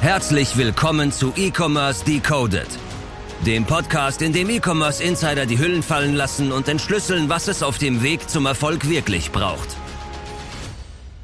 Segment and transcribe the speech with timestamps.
[0.00, 2.68] Herzlich willkommen zu E-Commerce Decoded,
[3.44, 7.78] dem Podcast, in dem E-Commerce Insider die Hüllen fallen lassen und entschlüsseln, was es auf
[7.78, 9.68] dem Weg zum Erfolg wirklich braucht.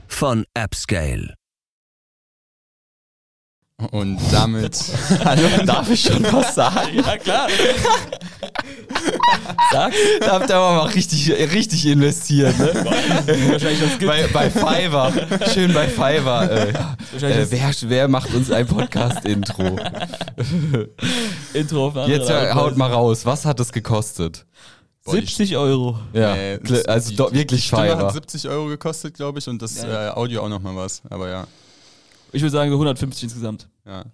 [0.08, 1.35] Von AppScale.
[3.90, 4.78] Und damit.
[5.24, 6.94] Hallo, darf ich schon was sagen?
[7.04, 7.48] Ja, klar.
[9.72, 9.92] Sag.
[10.20, 12.72] Da habt ihr aber mal richtig, richtig investiert, ne?
[13.50, 14.06] Wahrscheinlich das gibt.
[14.06, 15.12] bei, bei Fiverr.
[15.52, 16.50] Schön bei Fiverr.
[16.50, 19.78] Äh, äh, wer, wer macht uns ein Podcast-Intro?
[21.54, 23.24] Intro auf andere Jetzt äh, und haut mal raus.
[23.26, 24.46] Was hat das gekostet?
[25.06, 25.98] 70 Euro.
[26.12, 27.98] Ja, Nee, kl- also die- doch wirklich Stimme Fiverr.
[28.06, 30.09] hat 70 Euro gekostet, glaube ich, und das Ja.
[30.09, 31.02] äh, Audio auch nochmal was.
[31.10, 31.46] Aber ja.
[32.34, 33.66] Ich würde sagen so 150 insgesamt.
[33.86, 34.04] Ja.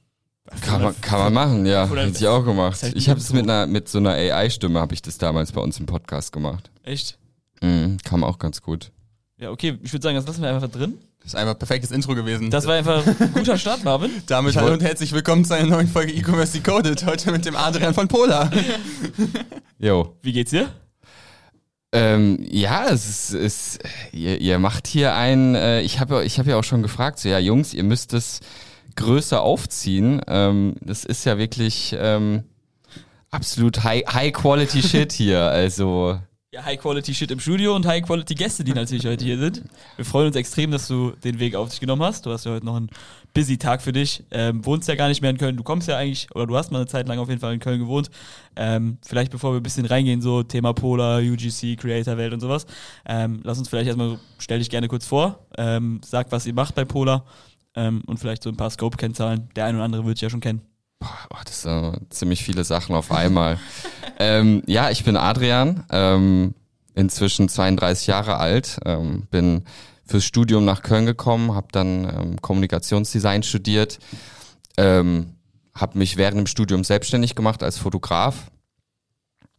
[0.63, 1.87] Kann man, kann man machen, ja.
[1.89, 2.83] Hätte ich auch gemacht.
[2.83, 5.61] halt Ich habe es mit, einer, mit so einer AI-Stimme, habe ich das damals bei
[5.61, 6.71] uns im Podcast gemacht.
[6.85, 7.19] Echt?
[7.61, 8.91] Mhm, kam auch ganz gut.
[9.39, 9.79] Ja, okay.
[9.83, 10.99] Ich würde sagen, das lassen wir einfach drin.
[11.21, 12.51] Das ist einfach ein perfektes Intro gewesen.
[12.51, 14.11] Das war einfach ein guter Start, Marvin.
[14.27, 17.05] Damit hallo und herzlich willkommen zu einer neuen Folge E-Commerce Decoded.
[17.05, 18.51] Heute mit dem Adrian von Pola.
[19.81, 20.17] Jo.
[20.23, 20.69] Wie geht's dir?
[21.93, 23.79] Ähm, ja, es ist, es,
[24.13, 27.29] ihr, ihr macht hier ein, äh, ich habe ich hab ja auch schon gefragt, so
[27.29, 28.41] ja Jungs, ihr müsst es
[28.97, 30.21] größer aufziehen.
[30.27, 32.45] Ähm, das ist ja wirklich ähm,
[33.31, 35.41] absolut high, high quality shit hier.
[35.51, 36.19] Also
[36.51, 39.65] Ja, High-Quality-Shit im Studio und High-Quality-Gäste, die natürlich heute hier sind.
[39.97, 42.25] Wir freuen uns extrem, dass du den Weg auf dich genommen hast.
[42.25, 42.89] Du hast ja heute noch einen
[43.35, 44.25] busy Tag für dich.
[44.31, 45.59] Ähm, wohnst ja gar nicht mehr in Köln.
[45.59, 47.61] Du kommst ja eigentlich, oder du hast mal eine Zeit lang auf jeden Fall in
[47.61, 48.09] Köln gewohnt.
[48.57, 52.65] Ähm, vielleicht bevor wir ein bisschen reingehen, so Thema Polar, UGC, Creator-Welt und sowas.
[53.07, 55.47] Ähm, lass uns vielleicht erstmal, stell dich gerne kurz vor.
[55.59, 57.27] Ähm, sag, was ihr macht bei Polar.
[57.79, 59.51] Ähm, und vielleicht so ein paar Scope-Kennzahlen.
[59.55, 60.63] Der eine oder andere wird ja schon kennen.
[60.99, 63.61] Boah, oh, das sind ziemlich viele Sachen auf einmal.
[64.19, 66.55] ähm, ja, ich bin Adrian, ähm,
[66.97, 69.63] inzwischen 32 Jahre alt, ähm, bin
[70.05, 74.01] fürs Studium nach Köln gekommen, habe dann ähm, Kommunikationsdesign studiert,
[74.77, 75.37] ähm,
[75.73, 78.51] habe mich während dem Studium selbstständig gemacht als Fotograf.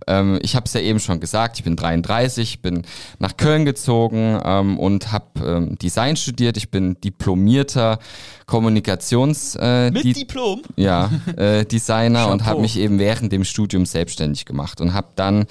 [0.08, 2.84] Ähm, ich habe es ja eben schon gesagt, ich bin 33, bin
[3.20, 6.58] nach Köln gezogen ähm, und habe ähm, Design studiert.
[6.58, 8.00] Ich bin diplomierter
[8.46, 10.62] Kommunikations äh, Mit Di- Diplom?
[10.76, 15.46] ja, äh, Designer und habe mich eben während dem Studium selbstständig gemacht und habe dann,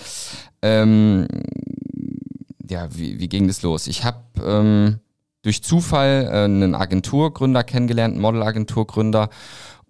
[0.62, 1.27] ähm,
[2.69, 3.87] ja, wie, wie ging das los?
[3.87, 4.99] Ich habe ähm,
[5.43, 9.31] durch Zufall äh, einen Agenturgründer kennengelernt, einen Modelagenturgründer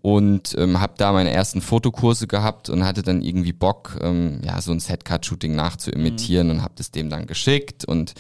[0.03, 4.61] und ähm, habe da meine ersten Fotokurse gehabt und hatte dann irgendwie Bock, ähm, ja,
[4.61, 8.15] so ein Setcard-Shooting nachzuimitieren und habe das dem dann geschickt und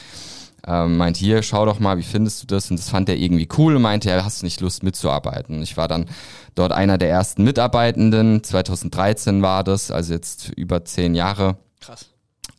[0.66, 2.70] ähm, meint hier, schau doch mal, wie findest du das?
[2.70, 5.56] Und das fand er irgendwie cool und meinte, ja, hast du nicht Lust mitzuarbeiten?
[5.56, 6.06] Und ich war dann
[6.54, 8.42] dort einer der ersten Mitarbeitenden.
[8.42, 12.06] 2013 war das, also jetzt über zehn Jahre Krass.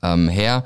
[0.01, 0.63] ähm, her.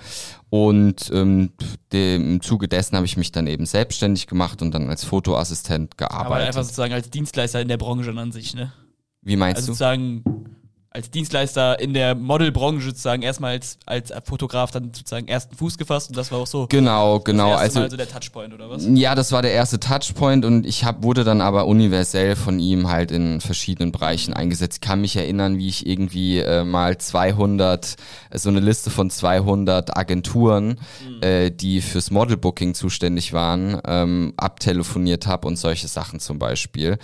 [0.55, 1.49] Und ähm,
[1.91, 5.93] dem, im Zuge dessen habe ich mich dann eben selbstständig gemacht und dann als Fotoassistent
[5.97, 6.47] Aber gearbeitet.
[6.49, 8.71] einfach sozusagen als Dienstleister in der Branche an sich, ne?
[9.23, 9.73] Wie meinst Also du?
[9.73, 10.23] sozusagen
[10.93, 16.09] als Dienstleister in der Modelbranche sozusagen erstmal als, als Fotograf dann sozusagen ersten Fuß gefasst
[16.09, 17.49] und das war auch so Genau, genau.
[17.51, 18.85] das Also Mal so der Touchpoint oder was?
[18.93, 22.89] Ja, das war der erste Touchpoint und ich hab, wurde dann aber universell von ihm
[22.89, 24.77] halt in verschiedenen Bereichen eingesetzt.
[24.83, 27.95] Ich kann mich erinnern, wie ich irgendwie äh, mal 200,
[28.29, 30.79] äh, so eine Liste von 200 Agenturen,
[31.21, 36.99] äh, die fürs Modelbooking zuständig waren, ähm, abtelefoniert habe und solche Sachen zum Beispiel.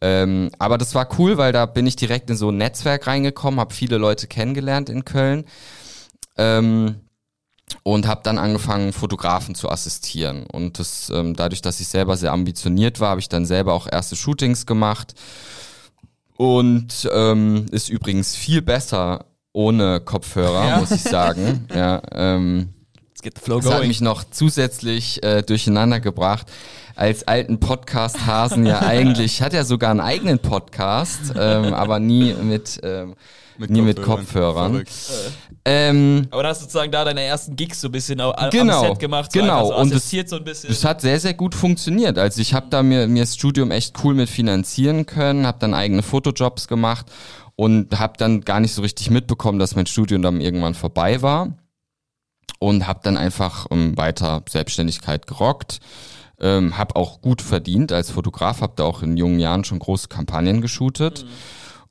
[0.00, 3.58] Ähm, aber das war cool, weil da bin ich direkt in so ein Netzwerk reingekommen,
[3.60, 5.44] habe viele Leute kennengelernt in Köln.
[6.36, 6.96] Ähm,
[7.82, 10.46] und habe dann angefangen, Fotografen zu assistieren.
[10.50, 13.86] Und das, ähm, dadurch, dass ich selber sehr ambitioniert war, habe ich dann selber auch
[13.90, 15.14] erste Shootings gemacht.
[16.36, 20.78] Und ähm, ist übrigens viel besser ohne Kopfhörer, Ja.
[20.78, 21.66] muss ich sagen.
[21.74, 22.68] ja, ähm,
[23.28, 23.88] get the flow das hat going.
[23.88, 26.46] mich noch zusätzlich äh, durcheinander gebracht.
[26.96, 32.32] Als alten Podcast-Hasen ja eigentlich, ich hatte ja sogar einen eigenen Podcast, ähm, aber nie
[32.34, 33.14] mit, ähm,
[33.58, 34.72] nie mit Kopfhörern.
[34.72, 34.92] Verrückt.
[35.64, 38.50] Ähm, Aber da hast du sozusagen da deine ersten Gigs so ein bisschen au- am
[38.50, 39.66] Genau, Set gemacht, so genau.
[39.68, 40.70] so Und das- assistiert so ein bisschen.
[40.70, 42.18] Das hat sehr, sehr gut funktioniert.
[42.18, 45.74] Also ich habe da mir, mir das Studium echt cool mit finanzieren können, habe dann
[45.74, 47.06] eigene Fotojobs gemacht
[47.56, 51.52] und habe dann gar nicht so richtig mitbekommen, dass mein Studium dann irgendwann vorbei war
[52.58, 55.80] und habe dann einfach ähm, weiter Selbstständigkeit gerockt.
[56.40, 60.06] Ähm, habe auch gut verdient als Fotograf, habe da auch in jungen Jahren schon große
[60.06, 61.26] Kampagnen geshootet.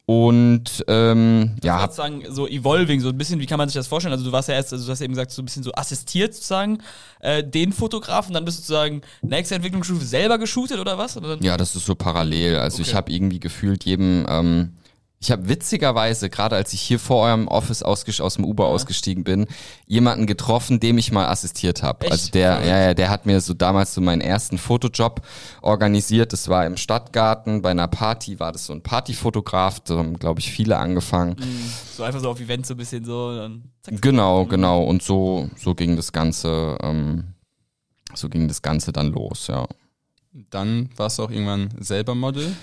[0.06, 3.88] Und ähm, ja, hab, sozusagen so evolving, so ein bisschen, wie kann man sich das
[3.88, 4.14] vorstellen?
[4.14, 6.34] Also du warst ja erst, also du hast eben gesagt, so ein bisschen so assistiert
[6.34, 6.78] sozusagen
[7.20, 11.18] äh, den Fotografen, dann bist du sozusagen nächste Entwicklungsstufe selber geshootet oder was?
[11.18, 12.56] Oder Ja, das ist so parallel.
[12.56, 12.96] Also ich Okay.
[12.96, 14.78] habe irgendwie gefühlt jedem, ähm,
[15.20, 19.48] Ich habe witzigerweise, gerade als ich hier vor eurem Office aus dem Uber ausgestiegen bin,
[19.88, 22.12] jemanden getroffen, dem ich mal assistiert habe.
[22.12, 25.22] Also der, ja, ja, der hat mir so damals so meinen ersten Fotojob
[25.64, 26.34] organisiert.
[26.34, 30.40] Das war im Stadtgarten bei einer Party, war das so ein Partyfotograf, da haben, glaube
[30.40, 31.36] ich, viele angefangen.
[31.96, 33.36] So einfach so auf Events so ein bisschen so.
[33.36, 34.84] Dann zack, Genau, genau.
[34.84, 37.34] Und so, so ging das Ganze, ähm,
[38.14, 39.68] so ging das Ganze dann los, ja.
[40.52, 42.56] Dann warst du auch irgendwann selber Model.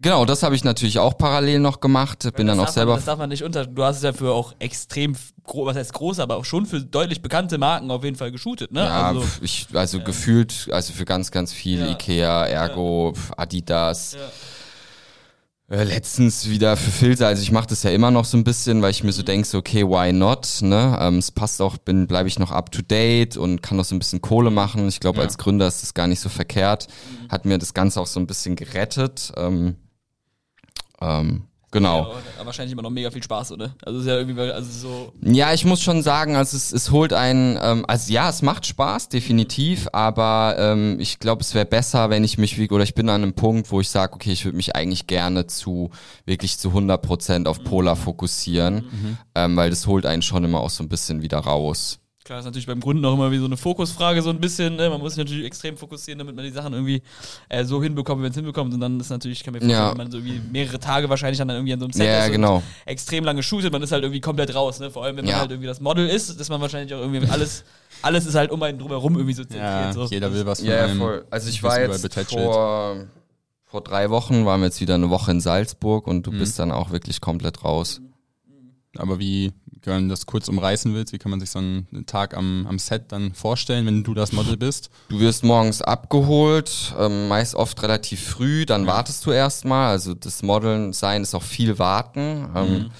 [0.00, 2.22] Genau, das habe ich natürlich auch parallel noch gemacht.
[2.36, 2.90] Bin dann das auch darf selber.
[2.92, 3.66] Man, das darf man nicht unter.
[3.66, 7.20] Du hast es ja für auch extrem, was heißt groß, aber auch schon für deutlich
[7.20, 8.84] bekannte Marken auf jeden Fall geshootet, ne?
[8.84, 11.90] Ja, also, ich, also gefühlt, also für ganz, ganz viel Ja.
[11.90, 14.14] Ikea, Ergo, pf, Adidas.
[14.14, 15.76] Ja.
[15.76, 18.80] Äh, letztens wieder für Filter, also ich mache das ja immer noch so ein bisschen,
[18.80, 20.46] weil ich mir so denke, so, okay, why not?
[20.62, 20.96] Ne?
[20.98, 23.94] Ähm, es passt auch, bin, bleibe ich noch up to date und kann noch so
[23.94, 24.88] ein bisschen Kohle machen.
[24.88, 25.24] Ich glaube, Ja.
[25.24, 26.86] als Gründer ist das gar nicht so verkehrt.
[27.28, 29.30] Hat mir das Ganze auch so ein bisschen gerettet.
[29.36, 29.76] Ähm,
[31.00, 32.12] ähm, genau.
[32.38, 33.74] Ja, wahrscheinlich immer noch mega viel Spaß, oder?
[33.84, 35.12] Also es ist ja irgendwie, also so.
[35.22, 38.66] Ja, ich muss schon sagen, also es, es holt einen, ähm, also ja, es macht
[38.66, 42.94] Spaß, definitiv, aber ähm, ich glaube, es wäre besser, wenn ich mich, wie- oder ich
[42.94, 45.90] bin an einem Punkt, wo ich sage, okay, ich würde mich eigentlich gerne zu,
[46.24, 50.82] wirklich zu 100% auf Polar fokussieren, ähm, weil das holt einen schon immer auch so
[50.82, 51.98] ein bisschen wieder raus.
[52.28, 54.76] Klar, ist natürlich beim Gründen auch immer wie so eine Fokusfrage, so ein bisschen.
[54.76, 54.90] Ne?
[54.90, 57.00] Man muss sich natürlich extrem fokussieren, damit man die Sachen irgendwie
[57.48, 58.74] äh, so hinbekommt, wie man es hinbekommt.
[58.74, 59.90] Und dann ist natürlich, ich kann mir vorstellen, Ja.
[59.92, 62.32] wenn man so irgendwie mehrere Tage wahrscheinlich dann irgendwie an so einem Set Ja, ist
[62.32, 62.56] genau.
[62.56, 64.78] und extrem lange shootet, man ist halt irgendwie komplett raus.
[64.78, 64.90] Ne?
[64.90, 65.40] Vor allem, wenn man Ja.
[65.40, 67.64] halt irgendwie das Model ist, ist man wahrscheinlich auch irgendwie alles,
[68.02, 69.62] alles ist halt um einen drumherum irgendwie so zentriert.
[69.62, 70.04] Ja, so.
[70.04, 70.98] jeder will was von Ja, einem.
[70.98, 71.24] voll.
[71.30, 73.06] Also ich war jetzt vor,
[73.64, 76.72] vor drei Wochen, waren wir jetzt wieder eine Woche in Salzburg und du bist dann
[76.72, 78.02] auch wirklich komplett raus.
[78.98, 79.52] Aber wie,
[79.84, 82.78] wenn du das kurz umreißen willst, wie kann man sich so einen Tag am, am
[82.78, 84.90] Set dann vorstellen, wenn du das Model bist?
[85.08, 89.90] Du wirst morgens abgeholt, ähm, meist oft relativ früh, dann wartest du erstmal.
[89.90, 92.48] Also das Modeln sein ist auch viel warten.
[92.54, 92.90] Ähm,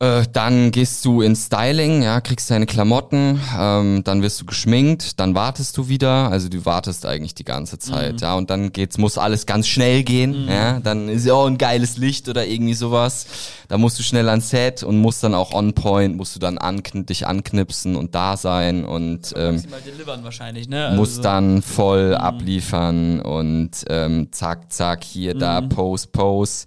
[0.00, 5.18] äh, dann gehst du ins Styling, ja, kriegst deine Klamotten, ähm, dann wirst du geschminkt,
[5.18, 8.96] dann wartest du wieder, also du wartest eigentlich die ganze Zeit, ja, und dann geht's,
[8.96, 12.74] muss alles ganz schnell gehen, ja, dann ist ja auch ein geiles Licht oder irgendwie
[12.74, 13.26] sowas,
[13.66, 16.58] da musst du schnell ans Set und musst dann auch on point, musst du dann
[16.58, 20.86] ankn dich anknipsen und da sein und ähm, delivern wahrscheinlich, ne?
[20.86, 26.66] Also muss so- dann voll abliefern und ähm, zack, zack, hier, da, Pose, Pose.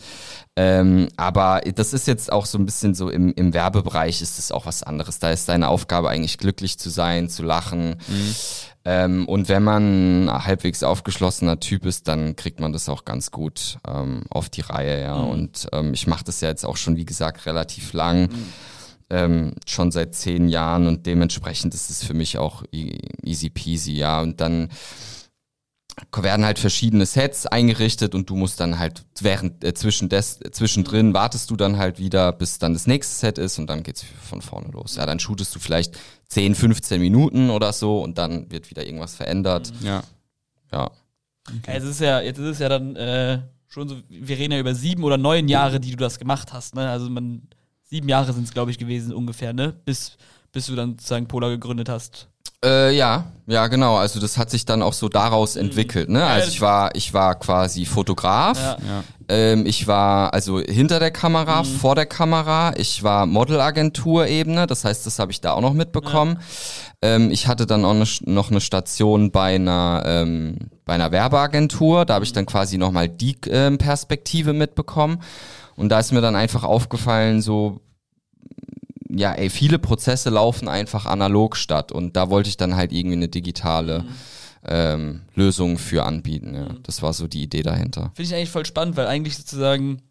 [0.58, 4.52] Ähm, aber das ist jetzt auch so ein bisschen so im, im Werbebereich ist es
[4.52, 5.20] auch was anderes.
[5.20, 7.96] Da ist deine Aufgabe eigentlich glücklich zu sein, zu lachen.
[8.84, 13.32] Ähm, und wenn man ein halbwegs aufgeschlossener Typ ist, dann kriegt man das auch ganz
[13.32, 15.16] gut ähm, auf die Reihe, ja.
[15.16, 18.30] Und ähm, ich mache das ja jetzt auch schon, wie gesagt, relativ lang.
[19.10, 23.94] Ähm, schon seit zehn Jahren und dementsprechend ist es für mich auch e- easy peasy,
[23.94, 24.22] ja.
[24.22, 24.70] Und dann
[26.16, 30.52] werden halt verschiedene Sets eingerichtet und du musst dann halt während äh, zwischen des, äh,
[30.52, 34.06] zwischendrin wartest du dann halt wieder, bis dann das nächste Set ist und dann geht's
[34.22, 34.96] von vorne los.
[34.96, 35.98] Ja, dann shootest du vielleicht
[36.28, 39.72] 10, 15 Minuten oder so und dann wird wieder irgendwas verändert.
[39.82, 40.04] Ja.
[40.72, 40.92] Ja.
[41.68, 44.54] Ja, Jetzt ist es ja, jetzt ist es ja dann äh, schon so, wir reden
[44.54, 46.90] ja über sieben oder neun Jahre, die du das gemacht hast, ne?
[46.90, 47.48] Also man,
[47.84, 49.74] sieben Jahre sind es, glaube ich, gewesen ungefähr, ne?
[49.86, 50.18] Bis,
[50.52, 52.30] bis du dann sozusagen Polar gegründet hast.
[52.64, 53.98] Äh, ja, ja, genau.
[53.98, 56.10] Also das hat sich dann auch so daraus entwickelt.
[56.10, 56.24] Ne?
[56.24, 58.58] Also ich war, ich war quasi Fotograf.
[58.58, 58.78] Ja.
[58.78, 59.04] Ja.
[59.28, 62.74] Ähm, ich war also hinter der Kamera, vor der Kamera.
[62.78, 64.68] Ich war Modelagentur-Ebene.
[64.68, 66.40] Das heißt, das habe ich da auch noch mitbekommen.
[67.02, 72.06] Ähm, ich hatte dann auch ne, noch eine Station bei einer ähm, bei einer Werbeagentur.
[72.06, 75.22] Da habe ich dann quasi noch mal die ähm, Perspektive mitbekommen.
[75.76, 77.82] Und da ist mir dann einfach aufgefallen, so
[79.14, 83.18] ja, ey, viele Prozesse laufen einfach analog statt und da wollte ich dann halt irgendwie
[83.18, 84.06] eine digitale
[84.66, 86.54] ähm, Lösung für anbieten.
[86.54, 86.68] Ja.
[86.84, 88.12] Das war so die Idee dahinter.
[88.16, 90.02] Finde ich eigentlich voll spannend, weil eigentlich sozusagen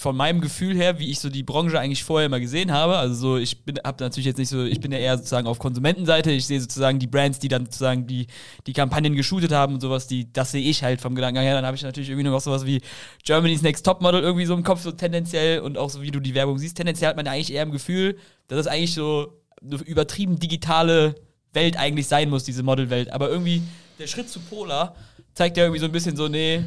[0.00, 3.14] von meinem Gefühl her, wie ich so die Branche eigentlich vorher immer gesehen habe, also
[3.16, 6.30] so, ich bin, hab natürlich jetzt nicht so, ich bin ja eher sozusagen auf Konsumentenseite,
[6.30, 8.28] ich sehe sozusagen die Brands, die dann sozusagen die,
[8.68, 11.66] die Kampagnen geshootet haben und sowas, die, das sehe ich halt vom Gedanken her, dann
[11.66, 12.80] habe ich natürlich irgendwie noch sowas wie
[13.24, 15.58] Germany's Next Topmodel irgendwie so im Kopf, so tendenziell.
[15.62, 17.72] Und auch so wie du die Werbung siehst, tendenziell hat man ja eigentlich eher im
[17.72, 21.16] Gefühl, dass das eigentlich so eine übertrieben digitale
[21.52, 23.62] Welt eigentlich sein muss, diese Modelwelt, aber irgendwie
[23.98, 24.94] der Schritt zu Polar
[25.34, 26.62] zeigt ja irgendwie so ein bisschen so, nee,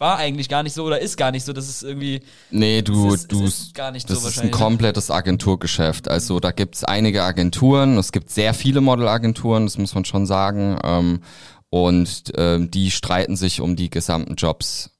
[0.00, 1.52] war eigentlich gar nicht so oder ist gar nicht so.
[1.52, 2.22] Das ist irgendwie.
[2.50, 6.08] Nee, du, Es ist- du, es ist gar nicht so das ist ein komplettes Agenturgeschäft.
[6.08, 10.78] Also da gibt's einige Agenturen, es gibt sehr viele Modelagenturen, das muss man schon sagen.
[10.82, 11.20] Ähm,
[11.68, 14.90] und ähm, die streiten sich um die gesamten Jobs.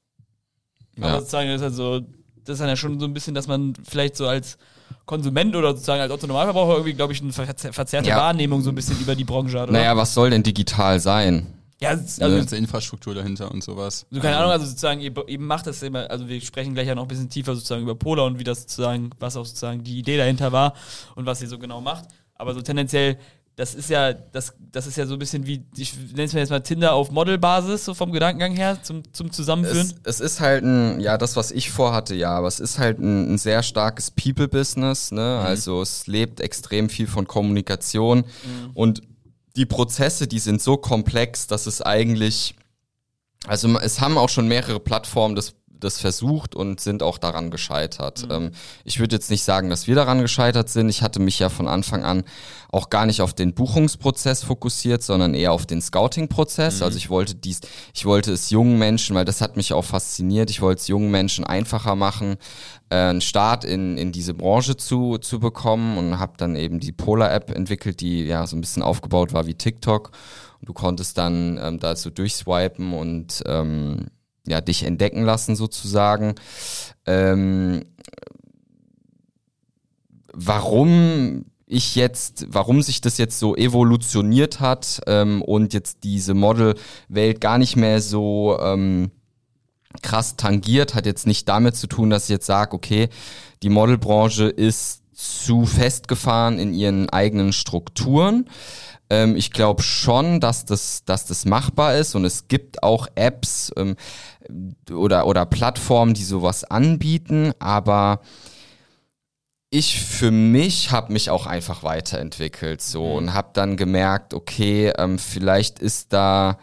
[0.97, 1.19] Aber Ja.
[1.19, 1.99] sozusagen das ist halt so,
[2.45, 4.57] das ist dann ja schon so ein bisschen, dass man vielleicht so als
[5.05, 8.17] Konsument oder sozusagen als Otto Normalverbraucher irgendwie, glaube ich, eine verzer verzerrte Ja.
[8.17, 9.79] Wahrnehmung so ein bisschen über die Branche hat, oder?
[9.79, 11.47] Naja, was soll denn digital sein?
[11.81, 14.05] Ja, Also also die ganze Infrastruktur dahinter und sowas.
[14.11, 16.95] So, keine Ahnung, also sozusagen, ihr, ihr macht das immer, also wir sprechen gleich ja
[16.95, 19.97] noch ein bisschen tiefer sozusagen über Polar und wie das sozusagen, was auch sozusagen die
[19.97, 20.73] Idee dahinter war
[21.15, 22.05] und was ihr so genau macht.
[22.35, 23.17] Aber so tendenziell,
[23.55, 26.39] das ist ja, das, das ist ja so ein bisschen wie, ich nenne es mir
[26.39, 29.91] jetzt mal Tinder auf Modelbasis, so vom Gedankengang her, zum, zum Zusammenführen.
[30.03, 32.99] Es, es ist halt ein, ja, das, was ich vorhatte, ja, aber es ist halt
[32.99, 35.39] ein, ein sehr starkes People-Business, ne?
[35.39, 38.23] Also es lebt extrem viel von Kommunikation
[38.73, 39.01] und
[39.55, 42.55] die Prozesse, die sind so komplex, dass es eigentlich,
[43.45, 45.53] also es haben auch schon mehrere Plattformen das,
[45.83, 48.27] das versucht und sind auch daran gescheitert.
[48.29, 48.51] Ähm,
[48.83, 50.89] ich würde jetzt nicht sagen, dass wir daran gescheitert sind.
[50.89, 52.23] Ich hatte mich ja von Anfang an
[52.71, 56.81] auch gar nicht auf den Buchungsprozess fokussiert, sondern eher auf den Scouting-Prozess.
[56.81, 57.59] Also ich wollte dies,
[57.93, 61.11] ich wollte es jungen Menschen, weil das hat mich auch fasziniert, ich wollte es jungen
[61.11, 62.37] Menschen einfacher machen,
[62.89, 66.93] äh, einen Start in, in diese Branche zu, zu bekommen und habe dann eben die
[66.93, 70.11] Polar-App entwickelt, die ja so ein bisschen aufgebaut war wie TikTok.
[70.59, 74.07] Und du konntest dann ähm, da so durchswipen und ähm,
[74.47, 76.35] ja, dich entdecken lassen sozusagen.
[77.05, 77.85] Ähm,
[80.33, 87.39] warum ich jetzt, warum sich das jetzt so evolutioniert hat ähm, und jetzt diese Modelwelt
[87.39, 89.11] gar nicht mehr so ähm,
[90.01, 93.09] krass tangiert, hat jetzt nicht damit zu tun, dass ich jetzt sage, okay,
[93.63, 98.49] die Modelbranche ist zu festgefahren in ihren eigenen Strukturen.
[99.11, 103.69] Ähm, ich glaube schon, dass das, dass das machbar ist und es gibt auch Apps
[103.75, 103.97] ähm,
[104.89, 108.21] oder, oder Plattformen, die sowas anbieten, aber
[109.69, 115.19] ich für mich habe mich auch einfach weiterentwickelt so und habe dann gemerkt, okay, ähm,
[115.19, 116.57] vielleicht ist da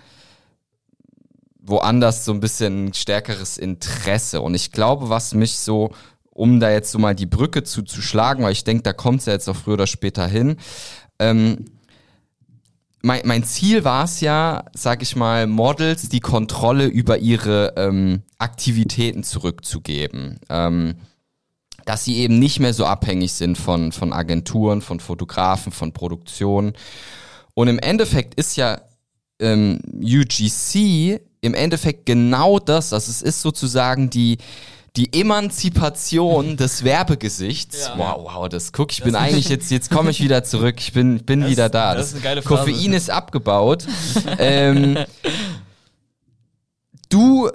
[1.61, 4.41] woanders so ein bisschen ein stärkeres Interesse.
[4.41, 5.91] Und ich glaube, was mich so,
[6.31, 9.21] um da jetzt so mal die Brücke zu, zu schlagen, weil ich denke, da kommt
[9.21, 10.57] es ja jetzt auch früher oder später hin,
[11.19, 11.65] ähm,
[13.09, 18.21] mein, mein Ziel war es ja, sag ich mal, Models die Kontrolle über ihre ähm,
[18.37, 20.39] Aktivitäten zurückzugeben.
[20.51, 20.97] Ähm,
[21.87, 26.75] dass sie eben nicht mehr so abhängig sind von, von Agenturen, von Fotografen, von Produktionen.
[27.55, 28.83] Und im Endeffekt ist ja
[29.41, 32.93] ähm, UGC im Endeffekt genau das.
[32.93, 34.37] Also es ist sozusagen die,
[34.97, 37.87] die Emanzipation des Werbegesichts.
[37.87, 37.99] Ja.
[37.99, 41.25] Wow, wow, das guck, ich bin eigentlich jetzt, jetzt komme ich wieder zurück, ich bin,
[41.25, 41.95] bin Das- wieder da.
[41.95, 42.71] das ist eine geile Phrase.
[42.73, 43.85] Koffein ist abgebaut.
[44.39, 44.99] ähm,
[47.09, 47.51] du,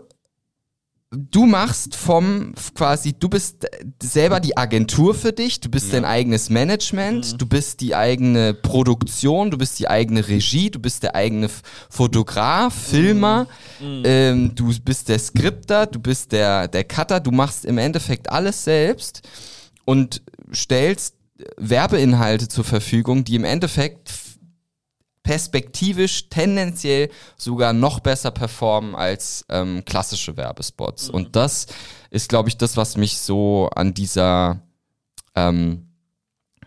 [1.33, 3.67] du machst vom quasi, du bist
[4.01, 9.49] selber die Agentur für dich, du bist dein eigenes Management, du bist die eigene Produktion,
[9.49, 11.49] du bist die eigene Regie, du bist der eigene
[11.89, 13.47] Fotograf, Filmer,
[13.81, 18.63] ähm, du bist der Skripter, du bist der, der Cutter, du machst im Endeffekt alles
[18.63, 19.27] selbst
[19.85, 20.21] und
[20.53, 21.15] stellst
[21.57, 24.11] Werbeinhalte zur Verfügung, die im Endeffekt
[25.23, 31.09] perspektivisch tendenziell sogar noch besser performen als ähm, klassische Werbespots.
[31.09, 31.67] Und das
[32.09, 34.61] ist, glaube ich, das, was mich so an dieser
[35.35, 35.87] ähm,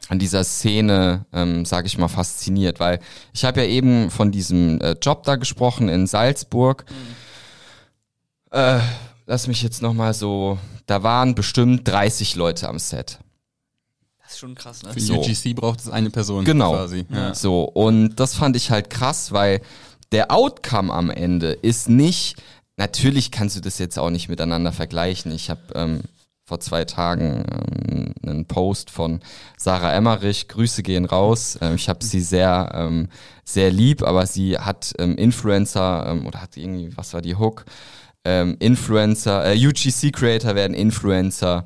[0.08, 3.00] an dieser Szene, ähm, sage ich mal, fasziniert, weil
[3.32, 6.84] ich habe ja eben von diesem äh, Job da gesprochen in Salzburg.
[8.52, 8.78] Äh,
[9.26, 13.18] lass mich jetzt noch mal so, da waren bestimmt 30 Leute am Set.
[14.37, 14.93] Ist schon krass, ne?
[14.93, 15.14] Für So.
[15.14, 16.73] UGC braucht es eine Person Genau.
[16.75, 17.07] quasi.
[17.09, 17.33] Ja.
[17.35, 19.62] So, und das fand ich halt krass, weil
[20.12, 22.37] der Outcome am Ende ist nicht,
[22.76, 25.33] natürlich kannst du das jetzt auch nicht miteinander vergleichen.
[25.33, 26.00] Ich habe ähm,
[26.45, 27.45] vor zwei Tagen
[27.90, 29.21] ähm, einen Post von
[29.57, 31.59] Sarah Emmerich, Grüße gehen raus.
[31.62, 33.09] Ähm, ich habe sie sehr, ähm,
[33.43, 37.64] sehr lieb, aber sie hat ähm, Influencer ähm, oder hat irgendwie, was war die Hook?
[38.26, 41.64] Ähm, Influencer, äh, UGC-Creator werden Influencer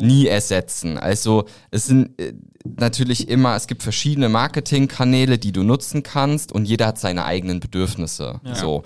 [0.00, 0.96] nie ersetzen.
[0.96, 2.32] Also es sind äh,
[2.64, 7.60] natürlich immer, es gibt verschiedene Marketingkanäle, die du nutzen kannst und jeder hat seine eigenen
[7.60, 8.40] Bedürfnisse.
[8.42, 8.54] Ja.
[8.54, 8.84] So.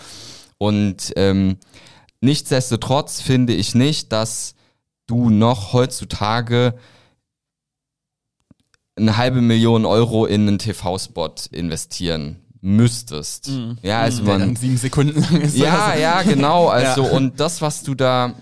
[0.59, 1.59] Und ähm,
[2.21, 4.55] nichtsdestotrotz finde ich nicht, dass
[5.07, 6.75] du noch heutzutage
[8.97, 13.51] eine halbe Million Euro in einen TV-Spot investieren müsstest.
[13.83, 15.57] Ja, also Der man, dann sieben Sekunden lang ist.
[15.57, 16.69] ja, Also, ja, genau.
[16.71, 18.35] Also, und das, was du da,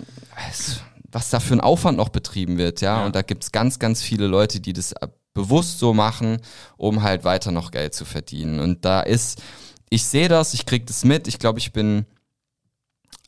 [1.11, 3.07] was da für ein Aufwand noch betrieben wird, ja, Ja.
[3.07, 4.95] und da gibt's ganz, ganz viele Leute, die das
[5.33, 6.39] bewusst so machen,
[6.77, 8.61] um halt weiter noch Geld zu verdienen.
[8.61, 9.41] Und da ist,
[9.89, 12.05] ich sehe das, ich krieg das mit, ich glaube, ich bin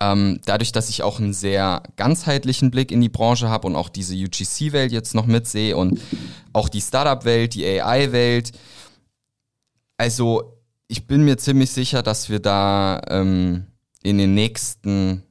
[0.00, 3.88] ähm, dadurch, dass ich auch einen sehr ganzheitlichen Blick in die Branche habe und auch
[3.88, 6.00] diese UGC-Welt jetzt noch mitsehe und
[6.52, 8.52] auch die Startup-Welt, die AI-Welt.
[9.96, 10.58] Also
[10.92, 13.64] ich bin mir ziemlich sicher, dass wir da ähm,
[14.02, 15.22] in den nächsten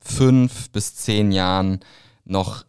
[0.00, 1.80] fünf bis zehn Jahren
[2.24, 2.64] noch,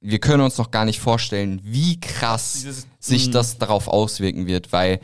[0.00, 3.32] wir können uns noch gar nicht vorstellen, wie krass Dieses- sich Mhm.
[3.32, 5.00] das darauf auswirken wird, weil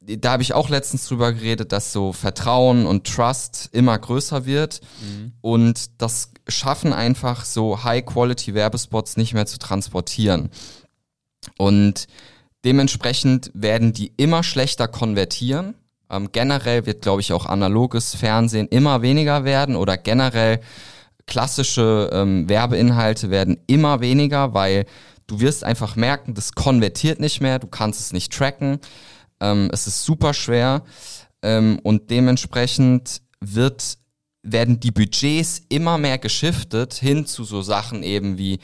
[0.00, 4.80] da habe ich auch letztens drüber geredet, dass so Vertrauen und Trust immer größer wird
[5.42, 10.48] und das schaffen einfach so High-Quality-Werbespots nicht mehr zu transportieren.
[11.58, 12.06] Und
[12.64, 15.74] dementsprechend werden die immer schlechter konvertieren.
[16.10, 20.60] Ähm, generell wird, glaube ich, auch analoges Fernsehen immer weniger werden oder generell
[21.26, 24.86] klassische ähm, Werbeinhalte werden immer weniger, weil
[25.26, 28.78] du wirst einfach merken, das konvertiert nicht mehr, du kannst es nicht tracken,
[29.40, 30.82] ähm, es ist super schwer
[31.42, 33.98] ähm, und dementsprechend wird,
[34.42, 38.58] werden die Budgets immer mehr geschiftet hin zu so Sachen eben wie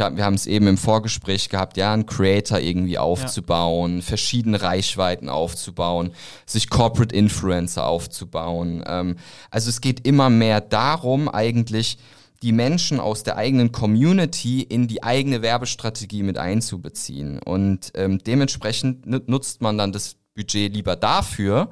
[0.00, 5.28] hab, wir haben es eben im Vorgespräch gehabt, ja, einen Creator irgendwie aufzubauen, verschiedene Reichweiten
[5.28, 6.12] aufzubauen,
[6.46, 8.82] sich Corporate Influencer aufzubauen.
[8.86, 9.16] Ähm,
[9.50, 11.98] also es geht immer mehr darum, eigentlich
[12.42, 17.38] die Menschen aus der eigenen Community in die eigene Werbestrategie mit einzubeziehen.
[17.38, 21.70] Und ähm, dementsprechend nutzt man dann das Budget lieber dafür,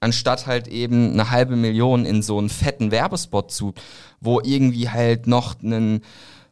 [0.00, 3.74] anstatt halt eben eine halbe Million in so einen fetten Werbespot zu,
[4.20, 6.00] wo irgendwie halt noch einen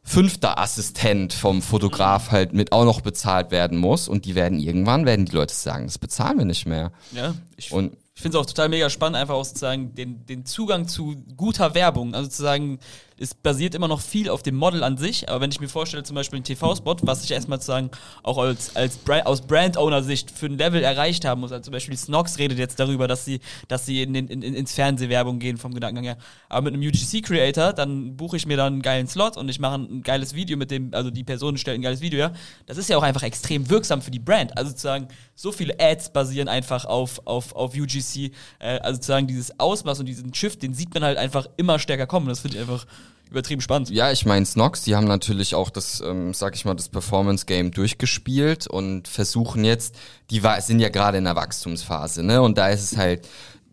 [0.07, 5.05] fünfter Assistent vom Fotograf halt mit auch noch bezahlt werden muss und die werden irgendwann,
[5.05, 6.93] werden die Leute sagen, das bezahlen wir nicht mehr.
[7.11, 10.47] Ja, ich, Und ich finde es auch total mega spannend, einfach auch sozusagen den, den
[10.47, 12.15] Zugang zu guter Werbung.
[12.15, 12.79] Also sozusagen,
[13.19, 16.03] es basiert immer noch viel auf dem Model an sich, aber wenn ich mir vorstelle,
[16.03, 17.91] zum Beispiel einen TV-Spot, was ich erstmal sozusagen
[18.23, 21.97] auch als, als Brand, aus Brand-Owner-Sicht für ein Level erreicht haben muss, also zum Beispiel
[21.97, 25.73] Snox redet jetzt darüber, dass sie, dass sie in, in, in, ins Fernsehwerbung gehen vom
[25.73, 26.19] Gedankengang her.
[26.51, 29.77] Aber mit einem UGC-Creator, dann buche ich mir dann einen geilen Slot und ich mache
[29.77, 32.33] ein geiles Video mit dem, also die Person stellt ein geiles Video, ja.
[32.67, 34.57] Das ist ja auch einfach extrem wirksam für die Brand.
[34.59, 38.33] Also sozusagen, so viele Ads basieren einfach auf, auf, auf UGC.
[38.59, 42.07] Äh, also sozusagen dieses Ausmaß und diesen Shift, den sieht man halt einfach immer stärker
[42.07, 42.29] kommen.
[42.29, 42.87] Das finde ich einfach
[43.31, 43.91] übertrieben spannend.
[43.91, 47.71] Ja, ich meine, Snox, die haben natürlich auch das, ähm, sag ich mal, das Performance-Game
[47.71, 49.97] durchgespielt und versuchen jetzt,
[50.31, 52.41] die sind ja gerade in der Wachstumsphase, ne?
[52.43, 53.27] Und da ist es halt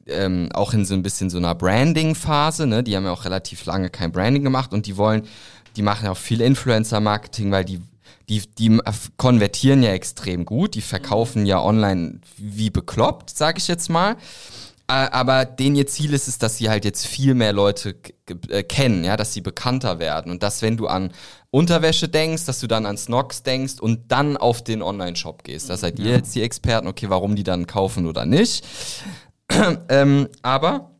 [0.08, 2.84] ähm, auch in so ein bisschen so einer Branding-Phase, ne?
[2.84, 5.28] Die haben ja auch relativ lange kein Branding gemacht und die wollen,
[5.76, 7.82] die machen ja auch viel Influencer-Marketing, weil die
[8.30, 8.80] die, die
[9.18, 14.16] konvertieren ja extrem gut, die verkaufen ja online wie bekloppt, sag ich jetzt mal.
[14.88, 17.96] Aber denen ihr Ziel ist es, dass sie halt jetzt viel mehr Leute
[18.50, 21.12] äh, kennen, ja, dass sie bekannter werden und dass wenn du an
[21.52, 25.70] Unterwäsche denkst, dass du dann an Snox denkst und dann auf den Online-Shop gehst.
[25.70, 28.66] Da seid ihr jetzt die Experten, okay, warum die dann kaufen oder nicht.
[29.90, 30.92] ähm, aber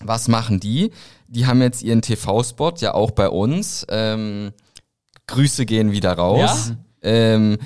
[0.00, 0.92] was machen die?
[1.28, 3.86] Die haben jetzt ihren TV-Spot ja auch bei uns.
[3.90, 4.52] Ähm,
[5.26, 6.70] Grüße gehen wieder raus.
[6.70, 6.76] Ja?
[7.02, 7.58] Ähm,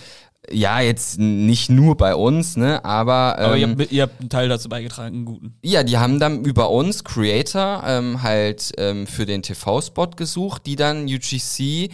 [0.51, 4.21] ja, jetzt nicht nur bei uns, ne, aber, ähm, Aber ihr, habt, mit- ihr habt
[4.21, 5.55] einen Teil dazu beigetragen, einen guten.
[5.63, 10.77] ja, die haben dann über uns Creator ähm, halt ähm, für den TV-Spot gesucht, die
[10.77, 11.91] dann UGC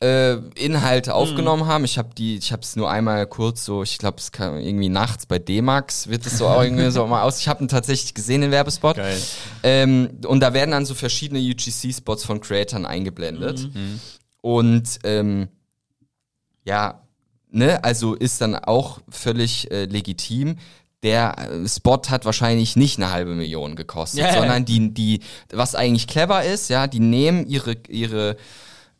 [0.00, 1.84] äh, Inhalte aufgenommen haben.
[1.84, 4.88] Ich habe die, ich habe es nur einmal kurz so, ich glaube, es kam irgendwie
[4.88, 7.38] nachts bei D-Max wird es so auch irgendwie so mal aus.
[7.38, 8.96] Ich habe ihn tatsächlich gesehen den Werbespot.
[8.96, 9.16] Geil.
[9.62, 13.68] Ähm, und da werden dann so verschiedene UGC-Spots von Creatoren eingeblendet.
[14.40, 15.46] Und ähm,
[16.64, 17.01] ja,
[17.52, 20.56] ne, also ist dann auch völlig äh, legitim.
[21.02, 24.32] Der äh, Spot hat wahrscheinlich nicht eine halbe Million gekostet, ja.
[24.34, 25.20] sondern die, die,
[25.52, 28.36] was eigentlich clever ist, ja, die nehmen ihre, ihre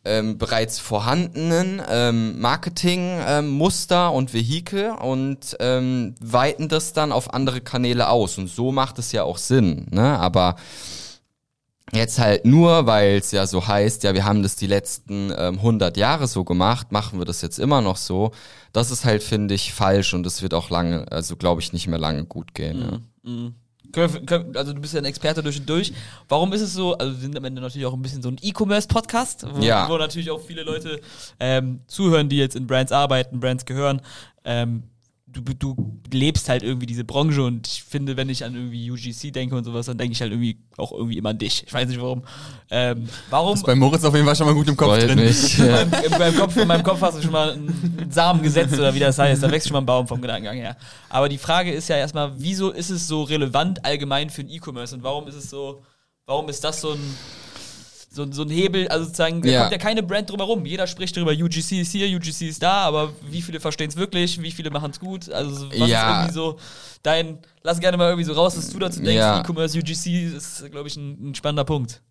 [0.05, 7.61] ähm, bereits vorhandenen ähm, Marketingmuster ähm, und Vehikel und ähm, weiten das dann auf andere
[7.61, 8.37] Kanäle aus.
[8.37, 9.87] Und so macht es ja auch Sinn.
[9.91, 10.19] Ne?
[10.19, 10.57] Aber
[11.91, 15.55] Jetzt halt nur, weil es ja so heißt, ja, wir haben das die letzten ähm,
[15.59, 18.31] 100 Jahre so gemacht, machen wir das jetzt immer noch so.
[18.71, 21.87] Das ist halt, finde ich, falsch und es wird auch lange, also glaube ich, nicht
[21.87, 22.79] mehr lange gut gehen.
[23.25, 23.51] Ja.
[23.91, 25.93] Können wir- können- Also du bist ja ein Experte durch und durch.
[26.27, 28.37] Warum ist es so, also wir sind am Ende natürlich auch ein bisschen so ein
[28.41, 29.87] E-Commerce-Podcast, wo, Ja.
[29.87, 30.99] wo natürlich auch viele Leute
[31.39, 34.01] ähm, zuhören, die jetzt in Brands arbeiten, Brands gehören.
[34.45, 34.83] Ähm,
[35.41, 35.75] du, du
[36.11, 39.63] lebst halt irgendwie diese Branche und ich finde, wenn ich an irgendwie UGC denke und
[39.63, 41.63] sowas, dann denke ich halt irgendwie auch irgendwie immer an dich.
[41.65, 42.23] Ich weiß nicht warum.
[42.69, 43.55] Ähm, warum?
[43.55, 45.19] Ist bei Moritz auf jeden Fall schon mal gut im Kopf Freut drin.
[45.19, 45.59] mich.
[45.59, 45.71] in, Ja.
[45.85, 48.93] meinem, in, meinem Kopf, in meinem Kopf hast du schon mal einen Samen gesetzt oder
[48.93, 49.41] wie das heißt.
[49.43, 50.77] Da wächst schon mal ein Baum vom Gedankengang her.
[51.09, 54.95] Aber die Frage ist ja erstmal, wieso ist es so relevant allgemein für den E-Commerce
[54.95, 55.83] und warum ist es so,
[56.25, 56.99] warum ist das so ein
[58.13, 59.59] so, so ein Hebel, also sozusagen, da Ja.
[59.61, 60.65] kommt ja keine Brand drumherum.
[60.65, 64.39] Jeder spricht darüber, UGC ist hier, UGC ist da, aber wie viele verstehen es wirklich,
[64.41, 65.31] wie viele machen es gut?
[65.31, 66.09] Also was Ja.
[66.09, 66.59] ist irgendwie so
[67.01, 69.39] dein, lass gerne mal irgendwie so raus, was du dazu denkst, Ja.
[69.41, 72.01] E-Commerce, UGC ist, glaube ich, ein, ein spannender Punkt.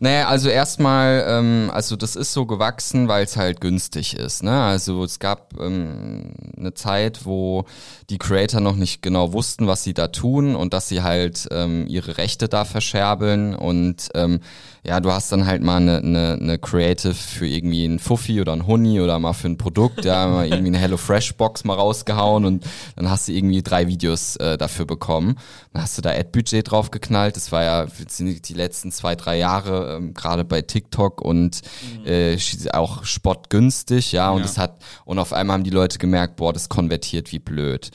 [0.00, 4.42] Naja, also erstmal, ähm, also das ist so gewachsen, weil es halt günstig ist.
[4.42, 4.62] Ne?
[4.62, 7.64] Also es gab ähm, eine Zeit, wo
[8.10, 11.86] die Creator noch nicht genau wussten, was sie da tun und dass sie halt ähm,
[11.86, 14.40] ihre Rechte da verscherbeln und ähm,
[14.84, 18.52] ja, du hast dann halt mal eine, eine, eine Creative für irgendwie ein Fuffi oder
[18.52, 21.74] ein Honey oder mal für ein Produkt, ja, mal irgendwie eine Hello Fresh Box mal
[21.74, 22.64] rausgehauen und
[22.96, 25.38] dann hast du irgendwie drei Videos äh, dafür bekommen.
[25.72, 27.36] Dann hast du da Ad-Budget draufgeknallt.
[27.36, 31.62] Das war ja die letzten zwei, drei Jahre ähm, gerade bei TikTok und
[31.98, 32.06] mhm.
[32.06, 32.38] äh,
[32.72, 36.68] auch spottgünstig, ja, und es hat, und auf einmal haben die Leute gemerkt, boah, das
[36.68, 37.90] konvertiert wie blöd.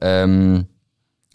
[0.00, 0.66] Ähm,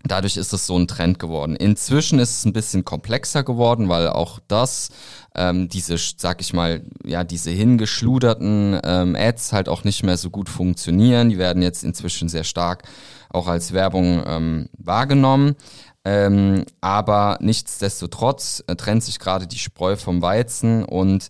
[0.05, 1.55] Dadurch ist es so ein Trend geworden.
[1.55, 4.89] Inzwischen ist es ein bisschen komplexer geworden, weil auch das,
[5.33, 10.29] ähm, diese, sag ich mal, ja, diese hingeschluderten ähm, Ads halt auch nicht mehr so
[10.29, 11.29] gut funktionieren.
[11.29, 12.83] Die werden jetzt inzwischen sehr stark
[13.29, 15.55] auch als Werbung ähm, wahrgenommen.
[16.05, 21.29] Ähm, aber nichtsdestotrotz äh, trennt sich gerade die Spreu vom Weizen und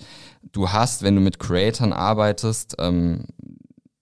[0.51, 3.25] du hast, wenn du mit Creatoren arbeitest, ähm,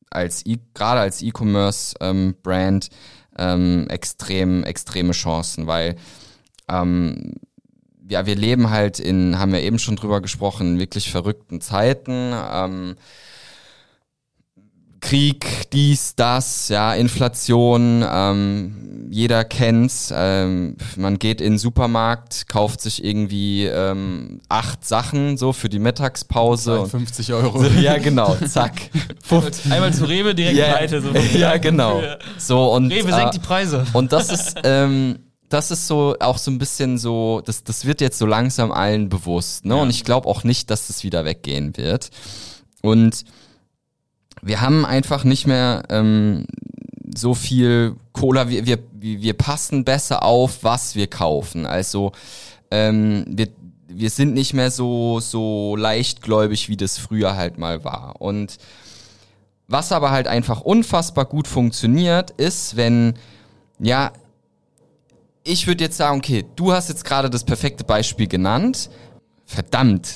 [0.10, 2.90] als e gerade als E-Commerce-Brand,
[3.38, 5.96] ähm, ähm, extrem, extreme Chancen, weil
[6.70, 7.34] ähm,
[8.08, 12.34] ja, wir leben halt in, haben wir eben schon drüber gesprochen, wirklich verrückten Zeiten.
[15.02, 20.14] Krieg, dies, das, ja, Inflation, ähm, jeder kennt's.
[20.16, 25.80] Ähm, man geht in den Supermarkt, kauft sich irgendwie ähm, acht Sachen so für die
[25.80, 26.86] Mittagspause.
[26.86, 27.64] 50 Euro.
[27.64, 28.74] So, ja, genau, zack.
[29.70, 31.02] Einmal zu Rewe, direkt ja, weiter.
[31.02, 32.02] So ja, genau.
[32.38, 33.86] So, und, Rewe senkt die Preise.
[33.94, 35.18] Und das ist, ähm,
[35.50, 39.10] das ist so auch so ein bisschen so, das, das wird jetzt so langsam allen
[39.10, 39.66] bewusst.
[39.66, 39.76] Ne?
[39.76, 39.82] Ja.
[39.82, 42.10] Und ich glaube auch nicht, dass das wieder weggehen wird.
[42.82, 43.26] Und
[44.42, 46.46] wir haben einfach nicht mehr ähm,
[47.16, 51.66] so viel Cola, wir, wir, wir passen besser auf, was wir kaufen.
[51.66, 52.12] Also
[52.72, 53.50] ähm, wir,
[53.88, 58.22] wir sind nicht mehr so, so leichtgläubig, wie das früher halt mal war.
[58.22, 58.58] Und
[59.68, 63.14] was aber halt einfach unfassbar gut funktioniert, ist, wenn,
[63.80, 64.12] ja,
[65.44, 68.90] ich würde jetzt sagen, okay, du hast jetzt gerade das perfekte Beispiel genannt.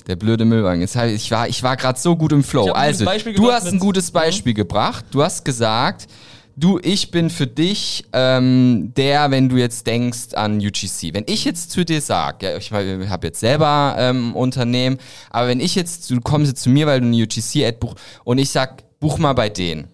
[0.07, 0.81] Der blöde Müllwagen.
[0.81, 2.71] Jetzt hab ich, war, ich war gerade so gut im Flow.
[2.71, 4.57] Also, du hast ein gutes Beispiel mhm.
[4.57, 5.05] gebracht.
[5.11, 6.07] Du hast gesagt,
[6.55, 11.13] du, ich bin für dich ähm, der, wenn du jetzt denkst an UGC.
[11.13, 14.97] Wenn ich jetzt zu dir sage, ja, ich habe jetzt selber ähm, Unternehmen,
[15.29, 18.37] aber wenn ich jetzt, du kommst jetzt zu mir, weil du eine UGC-Ad buchst und
[18.37, 19.87] ich sag, buch mal bei denen,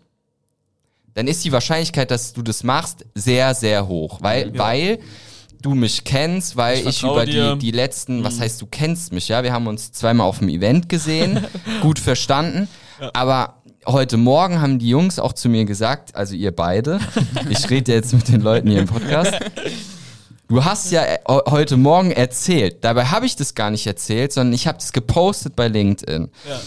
[1.14, 4.20] dann ist die Wahrscheinlichkeit, dass du das machst, sehr, sehr hoch.
[4.22, 4.58] Weil, ja.
[4.58, 5.00] weil
[5.62, 8.24] du mich kennst, weil ich, ich über die, die letzten, mhm.
[8.24, 9.44] was heißt, du kennst mich, ja?
[9.44, 11.46] Wir haben uns zweimal auf dem Event gesehen,
[11.82, 12.68] gut verstanden,
[13.00, 13.12] ja.
[13.14, 17.00] aber heute Morgen haben die Jungs auch zu mir gesagt, also ihr beide,
[17.50, 19.34] ich rede jetzt mit den Leuten hier im Podcast,
[20.48, 24.54] du hast ja äh, heute Morgen erzählt, dabei habe ich das gar nicht erzählt, sondern
[24.54, 26.30] ich habe das gepostet bei LinkedIn.
[26.48, 26.60] Ja.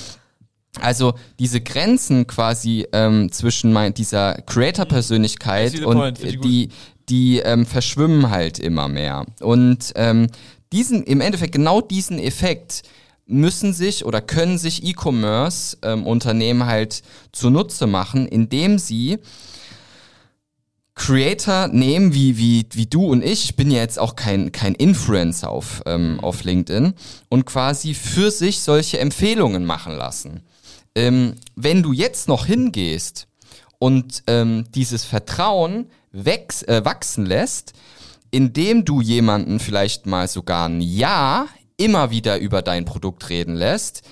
[0.80, 6.70] Also diese Grenzen quasi ähm, zwischen mein, dieser Creator-Persönlichkeit und die,
[7.08, 9.26] die ähm, verschwimmen halt immer mehr.
[9.40, 10.28] Und ähm,
[10.72, 12.82] diesen, im Endeffekt genau diesen Effekt
[13.26, 19.18] müssen sich oder können sich E-Commerce-Unternehmen ähm, halt zunutze machen, indem sie
[20.94, 24.74] Creator nehmen, wie, wie, wie du und ich, ich bin ja jetzt auch kein, kein
[24.74, 26.94] Influencer auf, ähm, auf LinkedIn,
[27.28, 30.42] und quasi für sich solche Empfehlungen machen lassen.
[30.94, 33.26] Ähm, wenn du jetzt noch hingehst
[33.80, 37.72] und ähm, dieses Vertrauen wächs, äh, wachsen lässt,
[38.30, 44.02] indem du jemanden vielleicht mal sogar ein Jahr immer wieder über dein Produkt reden lässt,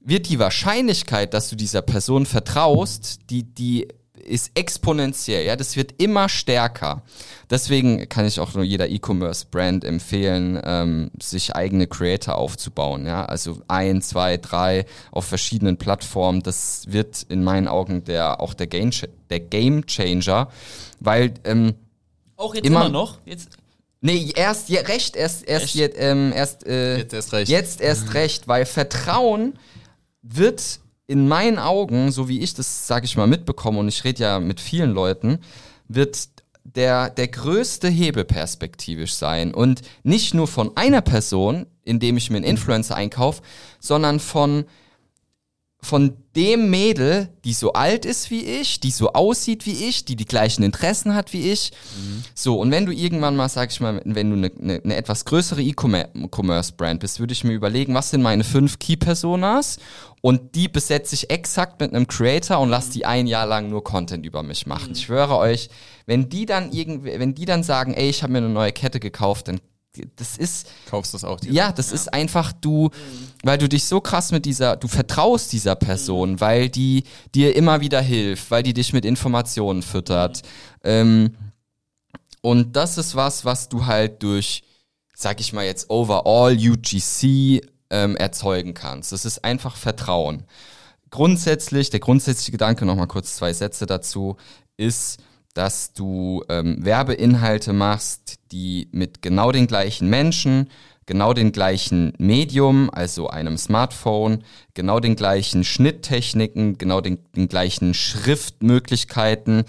[0.00, 3.88] wird die Wahrscheinlichkeit, dass du dieser Person vertraust, die, die
[4.26, 7.02] ist exponentiell, ja, das wird immer stärker.
[7.48, 13.60] Deswegen kann ich auch nur jeder E-Commerce-Brand empfehlen, ähm, sich eigene Creator aufzubauen, ja, also
[13.68, 16.42] ein, zwei, drei auf verschiedenen Plattformen.
[16.42, 18.90] Das wird in meinen Augen der auch der Game,
[19.30, 20.48] der Game Changer,
[21.00, 21.74] weil ähm,
[22.36, 23.50] auch jetzt immer, immer noch jetzt
[24.02, 27.48] Nee, erst ja, recht, erst erst jetzt, ähm, erst äh, jetzt erst recht.
[27.48, 29.58] Jetzt erst recht, weil Vertrauen
[30.22, 34.22] wird in meinen Augen, so wie ich das, sag ich mal, mitbekomme, und ich rede
[34.22, 35.38] ja mit vielen Leuten,
[35.88, 36.28] wird
[36.64, 39.54] der, der größte Hebel perspektivisch sein.
[39.54, 43.42] Und nicht nur von einer Person, indem ich mir einen Influencer einkaufe,
[43.80, 44.64] sondern von
[45.86, 50.16] von dem Mädel, die so alt ist wie ich, die so aussieht wie ich, die
[50.16, 51.70] die gleichen Interessen hat wie ich.
[51.96, 52.24] Mhm.
[52.34, 55.24] So, und wenn du irgendwann mal, sag ich mal, wenn du eine, eine, eine etwas
[55.24, 59.78] größere E-Commerce-Brand bist, würde ich mir überlegen, was sind meine fünf Key-Personas
[60.26, 63.84] und die besetze ich exakt mit einem Creator und lass die ein Jahr lang nur
[63.84, 64.88] Content über mich machen.
[64.88, 64.94] Mhm.
[64.94, 65.70] Ich schwöre euch,
[66.04, 68.98] wenn die dann irgendwie, wenn die dann sagen, ey, ich habe mir eine neue Kette
[68.98, 69.60] gekauft, dann
[70.16, 72.90] das ist, Kaufst das auch ja, das ist einfach du,
[73.44, 77.80] weil du dich so krass mit dieser, du vertraust dieser Person, weil die dir immer
[77.80, 80.42] wieder hilft, weil die dich mit Informationen füttert.
[80.82, 81.36] Ähm,
[82.40, 84.64] und das ist was, was du halt durch,
[85.14, 89.12] sag ich mal jetzt, overall UGC ähm, erzeugen kannst.
[89.12, 90.44] Das ist einfach Vertrauen.
[91.10, 94.36] Grundsätzlich, der grundsätzliche Gedanke, nochmal kurz zwei Sätze dazu,
[94.76, 95.20] ist,
[95.54, 100.68] dass du ähm, Werbeinhalte machst, die mit genau den gleichen Menschen,
[101.06, 104.44] genau den gleichen Medium, also einem Smartphone,
[104.74, 109.64] genau den gleichen Schnitttechniken, genau den, den gleichen Schriftmöglichkeiten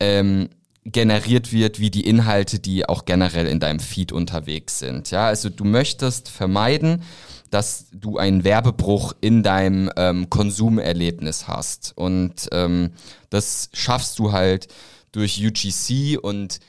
[0.00, 0.48] ähm,
[0.84, 5.10] generiert wird, wie die Inhalte, die auch generell in deinem Feed unterwegs sind.
[5.10, 7.02] Ja, also du möchtest vermeiden,
[7.50, 11.92] dass du einen Werbebruch in deinem ähm, Konsumerlebnis hast.
[11.96, 12.90] Und ähm,
[13.30, 14.68] das schaffst du halt
[15.12, 16.60] durch UGC und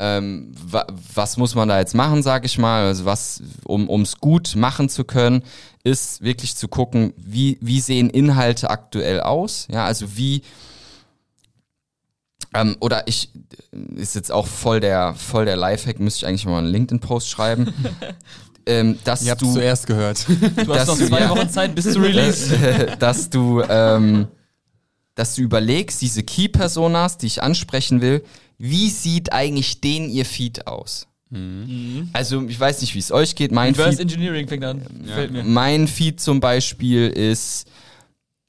[0.00, 4.18] ähm, wa was muss man da jetzt machen, sage ich mal, also was, um es
[4.18, 5.42] gut machen zu können,
[5.82, 10.42] ist wirklich zu gucken, wie, wie sehen Inhalte aktuell aus, ja, also wie
[12.54, 13.30] ähm, oder ich
[13.96, 17.74] ist jetzt auch voll der voll der Lifehack, müsste ich eigentlich mal einen LinkedIn-Post schreiben.
[18.68, 20.24] ähm, dass Ihr habt du zuerst gehört.
[20.64, 21.30] Du hast noch zwei ja.
[21.30, 22.54] Wochen Zeit bis zu Release.
[22.98, 24.28] dass du, ähm,
[25.14, 28.22] dass du überlegst, diese Key-Personas, die ich ansprechen will,
[28.58, 31.06] wie sieht eigentlich den ihr Feed aus?
[32.14, 33.52] Also ich weiß nicht, wie es euch geht.
[33.52, 34.82] Mein Reverse Feed, Engineering fängt an.
[35.04, 35.44] Fällt mir.
[35.44, 37.66] mein Feed zum Beispiel ist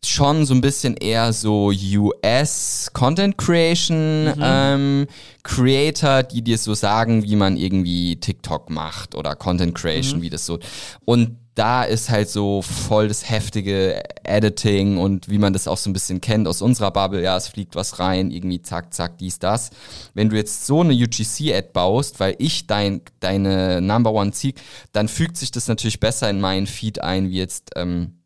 [0.05, 5.07] schon so ein bisschen eher so US Content Creation ähm,
[5.43, 10.45] Creator, die dir so sagen, wie man irgendwie TikTok macht oder Content Creation, wie das
[10.45, 10.59] so.
[11.05, 15.89] Und da ist halt so voll das heftige Editing und wie man das auch so
[15.89, 19.39] ein bisschen kennt aus unserer Bubble, ja, es fliegt was rein, irgendwie zack, zack, dies,
[19.39, 19.71] das.
[20.13, 24.53] Wenn du jetzt so eine UGC-Ad baust, weil ich dein, deine Number One Ziel,
[24.93, 28.18] dann fügt sich das natürlich besser in meinen Feed ein, wie jetzt ähm,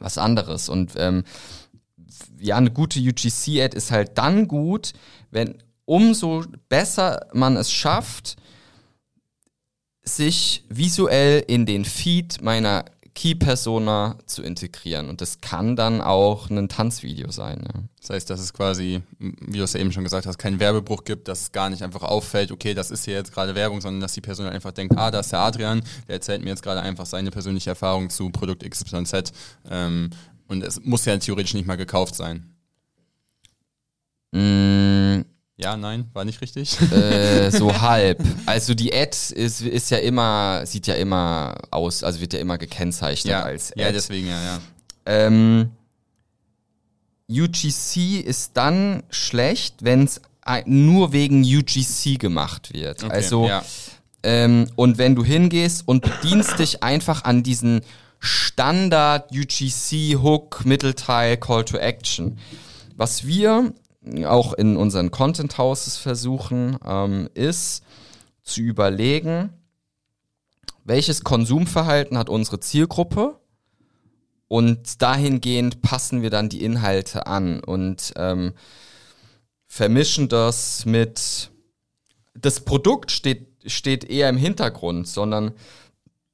[0.00, 0.68] was anderes.
[0.68, 1.24] Und ähm,
[2.38, 4.92] ja, eine gute UGC-Ad ist halt dann gut,
[5.30, 8.36] wenn umso besser man es schafft,
[10.02, 12.84] sich visuell in den Feed meiner
[13.14, 15.08] Key-Persona zu integrieren.
[15.08, 17.62] Und das kann dann auch ein Tanzvideo sein.
[17.66, 17.82] Ja.
[18.00, 21.04] Das heißt, dass es quasi, wie du es ja eben schon gesagt hast, keinen Werbebruch
[21.04, 24.00] gibt, dass es gar nicht einfach auffällt, okay, das ist hier jetzt gerade Werbung, sondern
[24.00, 26.82] dass die Person einfach denkt, ah, da ist der Adrian, der erzählt mir jetzt gerade
[26.82, 29.32] einfach seine persönliche Erfahrung zu Produkt XYZ.
[29.68, 30.10] Ähm,
[30.48, 32.54] und es muss ja theoretisch nicht mal gekauft sein.
[34.32, 34.99] Mm,
[35.60, 36.80] Ja, nein, war nicht richtig.
[36.92, 38.22] äh, so halb.
[38.46, 42.58] Also die Ad ist, ist ja immer, sieht ja immer aus, also wird ja immer
[42.58, 43.80] gekennzeichnet ja, als Ad.
[43.80, 44.60] ja, deswegen, ja, ja.
[45.06, 45.70] Ähm,
[47.30, 50.20] UGC ist dann schlecht, wenn es
[50.66, 53.04] nur wegen UGC gemacht wird.
[53.04, 53.62] Okay, also ja.
[54.22, 57.82] ähm, und wenn du hingehst und bedienst dich einfach an diesen
[58.20, 62.38] Standard UGC Hook Mittelteil Call to Action.
[62.96, 63.72] Was wir
[64.24, 67.84] auch in unseren Content Houses versuchen, ähm, ist
[68.42, 69.52] zu überlegen,
[70.84, 73.38] welches Konsumverhalten hat unsere Zielgruppe
[74.48, 78.54] und dahingehend passen wir dann die Inhalte an und ähm,
[79.66, 81.50] vermischen das mit
[82.34, 85.52] das Produkt steht, steht eher im Hintergrund, sondern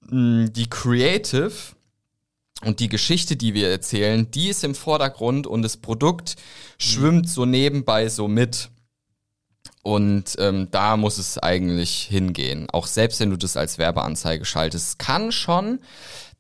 [0.09, 1.53] mh, die Creative
[2.65, 6.37] und die Geschichte, die wir erzählen, die ist im Vordergrund und das Produkt
[6.79, 8.71] schwimmt so nebenbei so mit.
[9.83, 12.69] Und ähm, da muss es eigentlich hingehen.
[12.73, 14.89] Auch selbst wenn du das als Werbeanzeige schaltest.
[14.89, 15.79] Es kann schon,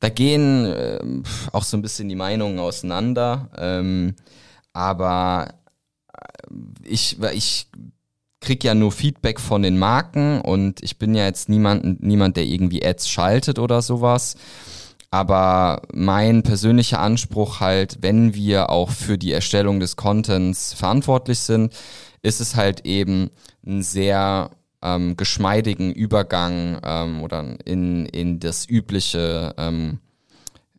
[0.00, 3.48] da gehen ähm, auch so ein bisschen die Meinungen auseinander.
[3.56, 4.16] Ähm,
[4.72, 5.54] aber
[6.12, 6.52] äh,
[6.82, 7.68] ich, ich
[8.40, 12.44] krieg ja nur Feedback von den Marken und ich bin ja jetzt niemand, niemand, der
[12.44, 14.36] irgendwie Ads schaltet oder sowas.
[15.10, 21.72] Aber mein persönlicher Anspruch halt, wenn wir auch für die Erstellung des Contents verantwortlich sind,
[22.22, 23.30] ist es halt eben
[23.64, 24.50] einen sehr
[24.82, 30.00] ähm, geschmeidigen Übergang ähm, oder in, in das übliche ähm,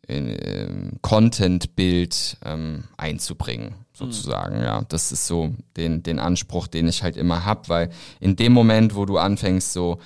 [0.08, 4.62] ähm, Content-Bild ähm, einzubringen, sozusagen.
[4.62, 8.52] Ja, das ist so den, den Anspruch, den ich halt immer hab, weil in dem
[8.52, 9.98] Moment, wo du anfängst, so,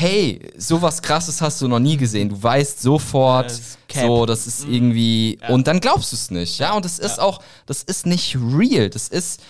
[0.00, 2.30] hey, sowas krasses hast du noch nie gesehen.
[2.30, 6.72] Du weißt sofort, Das so, das ist irgendwie, und dann glaubst du es nicht, ja.
[6.72, 8.88] Und das ist auch, das ist nicht real.
[8.88, 9.42] Das ist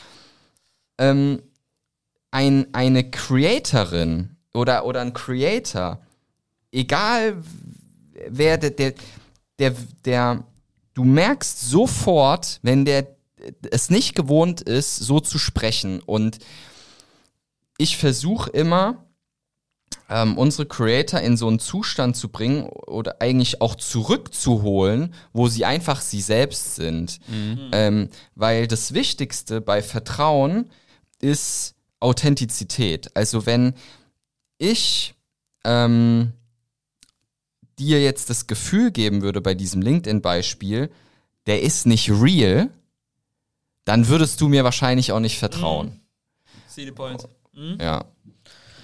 [0.99, 1.41] ähm,
[2.33, 6.01] ein, eine Creatorin oder, oder ein Creator,
[6.73, 7.43] egal
[8.29, 8.95] wer der, der,
[9.61, 10.45] der, der,
[10.95, 13.07] du merkst sofort, wenn der
[13.71, 16.01] es nicht gewohnt ist, so zu sprechen.
[16.01, 16.39] Und
[17.79, 19.05] ich versuche immer,
[20.09, 25.64] ähm, unsere Creator in so einen Zustand zu bringen oder eigentlich auch zurückzuholen, wo sie
[25.64, 27.20] einfach sie selbst sind.
[27.72, 30.70] Ähm, weil das Wichtigste bei Vertrauen
[31.20, 33.14] ist Authentizität.
[33.14, 33.74] Also wenn
[34.59, 35.14] ich
[35.64, 36.33] ähm,
[37.79, 40.90] dir jetzt das Gefühl geben würde bei diesem LinkedIn-Beispiel,
[41.46, 42.70] der ist nicht real,
[43.85, 46.00] dann würdest du mir wahrscheinlich auch nicht vertrauen.
[46.68, 47.26] See the point.
[47.53, 47.79] Mhm.
[47.81, 48.05] Ja.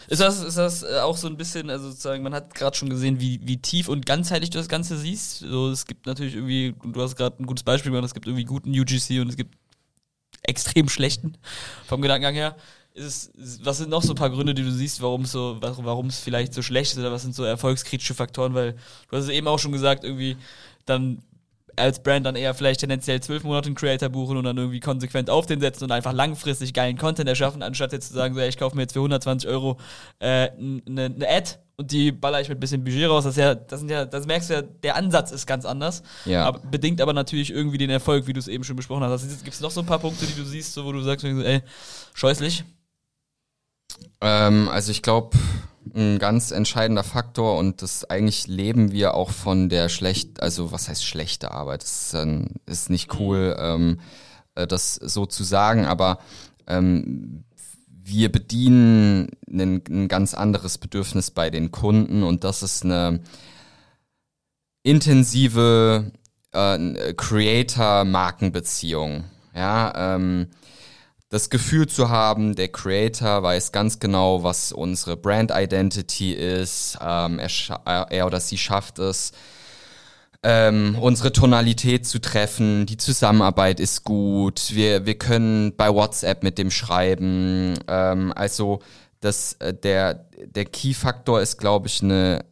[0.09, 2.89] Ist das, ist das äh, auch so ein bisschen, also sozusagen, man hat gerade schon
[2.89, 5.41] gesehen, wie, wie tief und ganzheitlich du das Ganze siehst.
[5.41, 8.45] So, es gibt natürlich irgendwie, du hast gerade ein gutes Beispiel gemacht, es gibt irgendwie
[8.45, 9.57] guten UGC und es gibt
[10.43, 11.37] extrem schlechten
[11.87, 12.57] vom Gedankengang her.
[12.95, 15.59] Ist es, was sind noch so ein paar Gründe, die du siehst, warum es so,
[15.61, 18.55] warum es vielleicht so schlecht ist oder was sind so erfolgskritische Faktoren?
[18.55, 18.73] Weil
[19.11, 20.37] du hast es eben auch schon gesagt, irgendwie
[20.87, 21.23] dann
[21.77, 25.31] als Brand dann eher vielleicht tendenziell zwölf Monate einen Creator buchen und dann irgendwie konsequent
[25.31, 28.49] auf den setzen und einfach langfristig geilen Content erschaffen, anstatt jetzt zu sagen, so, ey,
[28.49, 29.79] ich kaufe mir jetzt für 120 Euro
[30.19, 33.25] äh, eine, eine Ad und die baller ich mit ein bisschen Budget raus.
[33.25, 36.03] Das ist ja, das sind ja, das merkst du ja, der Ansatz ist ganz anders.
[36.25, 36.47] Ja.
[36.47, 39.29] Aber, bedingt aber natürlich irgendwie den Erfolg, wie du es eben schon besprochen hast.
[39.45, 41.61] Gibt es noch so ein paar Punkte, die du siehst, so, wo du sagst, ey,
[42.15, 42.65] scheußlich?
[44.23, 45.37] Ähm, also ich glaube,
[45.95, 50.89] ein ganz entscheidender Faktor und das eigentlich leben wir auch von der schlecht, also was
[50.89, 51.83] heißt schlechte Arbeit?
[51.83, 52.17] Das ist,
[52.67, 54.01] ist nicht cool, ähm,
[54.55, 56.19] äh, das so zu sagen, aber
[56.67, 57.45] ähm,
[57.89, 63.21] wir bedienen ein, ein ganz anderes Bedürfnis bei den Kunden und das ist eine
[64.83, 66.13] intensive
[66.53, 69.25] äh, Creator-Markenbeziehung.
[69.55, 70.49] Ja, ähm,
[71.29, 76.99] das Gefühl zu haben, der Creator weiß ganz genau, was unsere Brand Identity ist.
[77.01, 79.33] Ähm, er, scha- er oder sie schafft es,
[80.45, 82.87] ähm, unsere Tonalität zu treffen.
[82.87, 84.71] Die Zusammenarbeit ist gut.
[84.73, 87.75] Wir, wir können bei WhatsApp mit dem schreiben.
[87.89, 88.79] Ähm, also
[89.19, 92.45] das, äh, der, der Key-Faktor ist, glaube ich, eine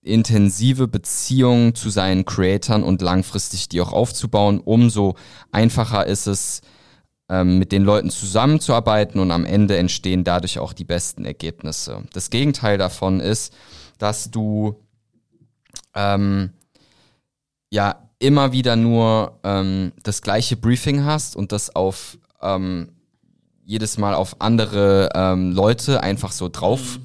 [0.00, 4.58] intensive Beziehung zu seinen Creatoren und langfristig die auch aufzubauen.
[4.58, 5.16] Umso
[5.50, 6.62] einfacher ist es,
[7.32, 12.02] mit den Leuten zusammenzuarbeiten und am Ende entstehen dadurch auch die besten Ergebnisse.
[12.12, 13.54] Das Gegenteil davon ist,
[13.98, 14.76] dass du
[15.94, 16.50] ähm,
[17.70, 22.92] ja immer wieder nur ähm, das gleiche Briefing hast und das auf ähm,
[23.64, 26.98] jedes Mal auf andere ähm, Leute einfach so drauf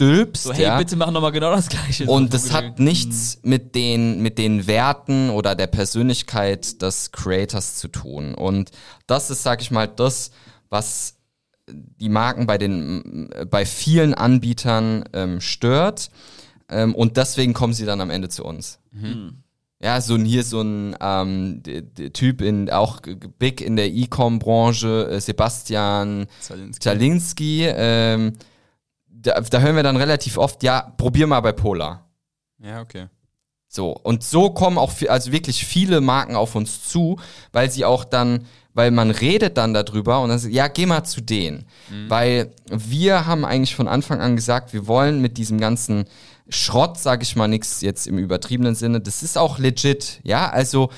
[0.00, 0.44] stülpst.
[0.44, 0.78] So, hey, ja?
[0.78, 2.06] bitte mach nochmal genau das Gleiche.
[2.06, 7.88] Und das hat nichts mit den, mit den Werten oder der Persönlichkeit des Creators zu
[7.88, 8.34] tun.
[8.34, 8.70] Und
[9.06, 10.30] das ist, sag ich mal, das,
[10.70, 11.16] was
[11.68, 16.10] die Marken bei den, bei vielen Anbietern ähm, stört.
[16.68, 18.78] Ähm, und deswegen kommen sie dann am Ende zu uns.
[19.82, 23.00] Ja, so ein, hier so ein ähm, d- d- Typ in auch
[23.38, 26.80] big in der E-Com-Branche, äh, Sebastian Zalinski.
[26.80, 28.32] Zalinski, ähm,
[29.22, 32.08] da, da hören wir dann relativ oft, ja, probier mal bei Polar.
[32.62, 33.06] Ja, okay.
[33.68, 37.20] So, und so kommen auch also wirklich viele Marken auf uns zu,
[37.52, 41.04] weil sie auch dann, weil man redet dann darüber und dann sagt, ja, geh mal
[41.04, 41.66] zu denen.
[42.08, 46.06] Weil wir haben eigentlich von Anfang an gesagt, wir wollen mit diesem ganzen
[46.48, 50.90] Schrott, sage ich mal, nichts jetzt im übertriebenen Sinne, das ist auch legit, ja, also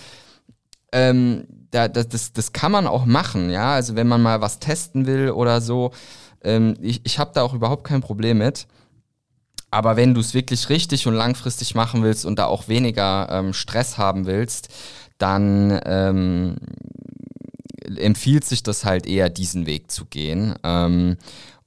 [0.92, 4.60] ähm, da, das, das, das kann man auch machen, ja, also wenn man mal was
[4.60, 5.92] testen will oder so,
[6.44, 8.66] ähm, ich, ich habe da auch überhaupt kein Problem mit.
[9.70, 13.54] Aber wenn du es wirklich richtig und langfristig machen willst und da auch weniger ähm,
[13.54, 14.68] Stress haben willst,
[15.16, 16.56] dann ähm,
[17.96, 20.54] empfiehlt sich das halt eher, diesen Weg zu gehen.
[20.62, 21.16] Ähm,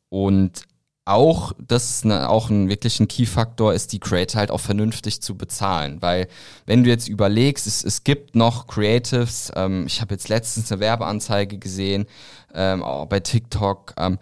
[0.10, 0.66] und
[1.06, 5.22] auch, das ist eine, auch ein wirklich ein Key-Faktor, ist die Creator halt auch vernünftig
[5.22, 6.02] zu bezahlen.
[6.02, 6.28] Weil
[6.66, 10.82] wenn du jetzt überlegst, es, es gibt noch Creatives, ähm, ich habe jetzt letztens eine
[10.82, 12.08] Werbeanzeige gesehen,
[12.56, 14.18] ähm, auch bei TikTok, ähm,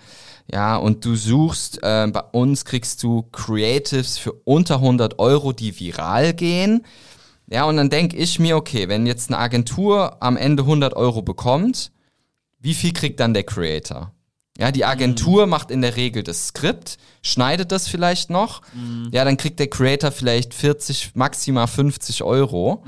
[0.52, 5.80] ja, und du suchst, ähm, bei uns kriegst du Creatives für unter 100 Euro, die
[5.80, 6.86] viral gehen.
[7.48, 11.22] Ja, und dann denke ich mir, okay, wenn jetzt eine Agentur am Ende 100 Euro
[11.22, 11.92] bekommt,
[12.60, 14.12] wie viel kriegt dann der Creator?
[14.58, 18.62] Ja, die Agentur macht in der Regel das Skript, schneidet das vielleicht noch.
[19.12, 22.84] Ja, dann kriegt der Creator vielleicht 40, maximal 50 Euro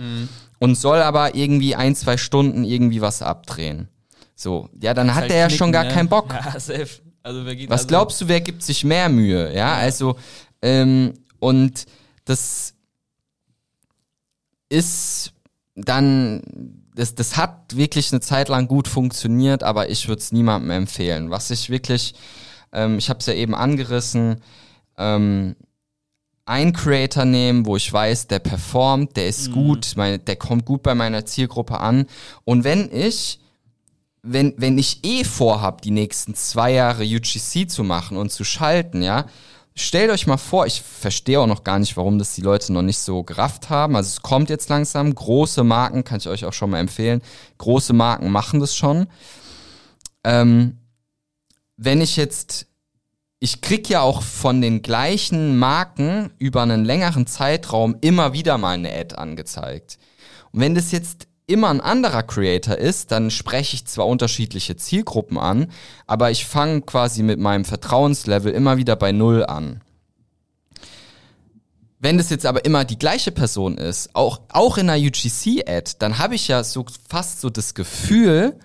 [0.59, 3.89] und soll aber irgendwie ein, zwei Stunden irgendwie was abdrehen.
[4.35, 5.91] So, ja, dann hat Halt der ja schon gar ne?
[5.91, 6.33] keinen Bock.
[6.45, 7.01] Ja, safe.
[7.25, 9.51] Also, wer geht Was also, glaubst du, wer gibt sich mehr Mühe?
[9.51, 10.15] Ja, also,
[10.61, 11.87] ähm, und
[12.23, 12.75] das
[14.69, 15.33] ist
[15.73, 16.43] dann,
[16.93, 21.31] das, das hat wirklich eine Zeit lang gut funktioniert, aber ich würde es niemandem empfehlen.
[21.31, 22.13] Was ich wirklich,
[22.71, 24.41] ähm, ich habe es ja eben angerissen,
[24.95, 25.55] ähm,
[26.45, 30.83] ein Creator nehmen, wo ich weiß, der performt, der ist gut, meine, der kommt gut
[30.83, 32.05] bei meiner Zielgruppe an.
[32.43, 33.39] Und wenn ich
[34.25, 39.01] wenn, wenn ich eh vorhab, die nächsten zwei Jahre UGC zu machen und zu schalten,
[39.01, 39.25] ja,
[39.75, 42.81] stellt euch mal vor, ich verstehe auch noch gar nicht, warum das die Leute noch
[42.81, 43.95] nicht so gerafft haben.
[43.95, 45.13] Also es kommt jetzt langsam.
[45.13, 47.21] Große Marken, kann ich euch auch schon mal empfehlen.
[47.59, 49.07] Große Marken machen das schon.
[50.23, 50.79] Ähm,
[51.77, 52.67] wenn ich jetzt,
[53.39, 58.73] ich krieg ja auch von den gleichen Marken über einen längeren Zeitraum immer wieder mal
[58.75, 59.99] eine Ad angezeigt.
[60.51, 65.37] Und wenn das jetzt immer ein anderer Creator ist, dann spreche ich zwar unterschiedliche Zielgruppen
[65.37, 65.71] an,
[66.07, 69.81] aber ich fange quasi mit meinem Vertrauenslevel immer wieder bei Null an.
[71.99, 76.17] Wenn das jetzt aber immer die gleiche Person ist, auch, auch in einer UGC-Ad, dann
[76.17, 78.59] habe ich ja so fast so das Gefühl,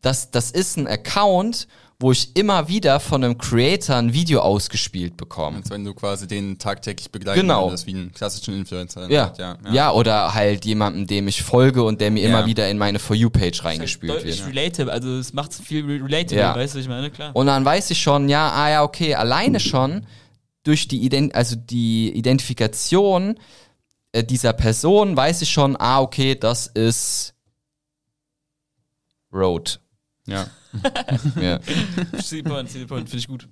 [0.00, 1.68] dass das ist ein Account,
[1.98, 5.56] wo ich immer wieder von einem Creator ein Video ausgespielt bekomme.
[5.56, 7.68] Als wenn du quasi den tagtäglich begleiten Genau.
[7.68, 9.10] würdest, wie einen klassischen Influencer.
[9.10, 9.28] Ja.
[9.28, 9.92] halt, ja, ja.
[9.92, 12.28] oder halt jemandem, dem ich folge und der mir Ja.
[12.28, 14.54] immer wieder in meine For You-Page reingespielt Deutlich wird.
[14.54, 16.54] relatable, also es macht viel re- relatable, Ja.
[16.54, 17.34] weißt du, ich meine, klar.
[17.34, 20.06] Und dann weiß ich schon, ja, ah ja, okay, alleine schon
[20.64, 23.38] durch die, Ident also die Identifikation
[24.12, 27.32] äh, dieser Person weiß ich schon, ah, okay, das ist
[29.32, 29.80] Road.
[30.26, 30.46] ja.
[31.40, 31.60] Ja.
[32.22, 33.48] The point, finde ich gut.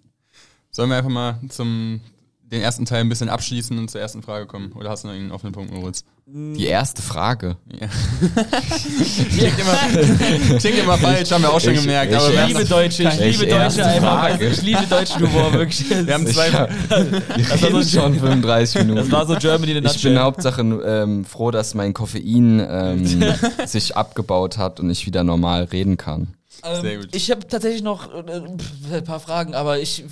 [0.70, 2.00] Sollen wir einfach mal zum
[2.42, 4.72] den ersten Teil ein bisschen abschließen und zur ersten Frage kommen?
[4.72, 6.04] Oder hast du noch einen offenen Punkt, Moritz?
[6.26, 7.56] Die erste Frage.
[7.68, 12.12] Klingt immer, klingt immer falsch, haben wir auch schon Ich- gemerkt.
[12.12, 14.40] ich- aber Ich liebe Deutsche, ich liebe Deutsche einfach.
[14.40, 15.88] Ich liebe deutschen Humor, wirklich.
[15.90, 18.96] wir haben zwei, Wir war so schon 35 Minuten.
[19.00, 20.18] Das war so Germany in Ich bin.
[20.18, 23.04] Hauptsache ähm, froh, dass mein Koffein ähm,
[23.66, 26.28] sich abgebaut hat und ich wieder normal reden kann.
[26.62, 27.14] Sehr Ähm, gut.
[27.14, 30.04] Ich habe tatsächlich noch äh, pf, ein paar Fragen, aber ich.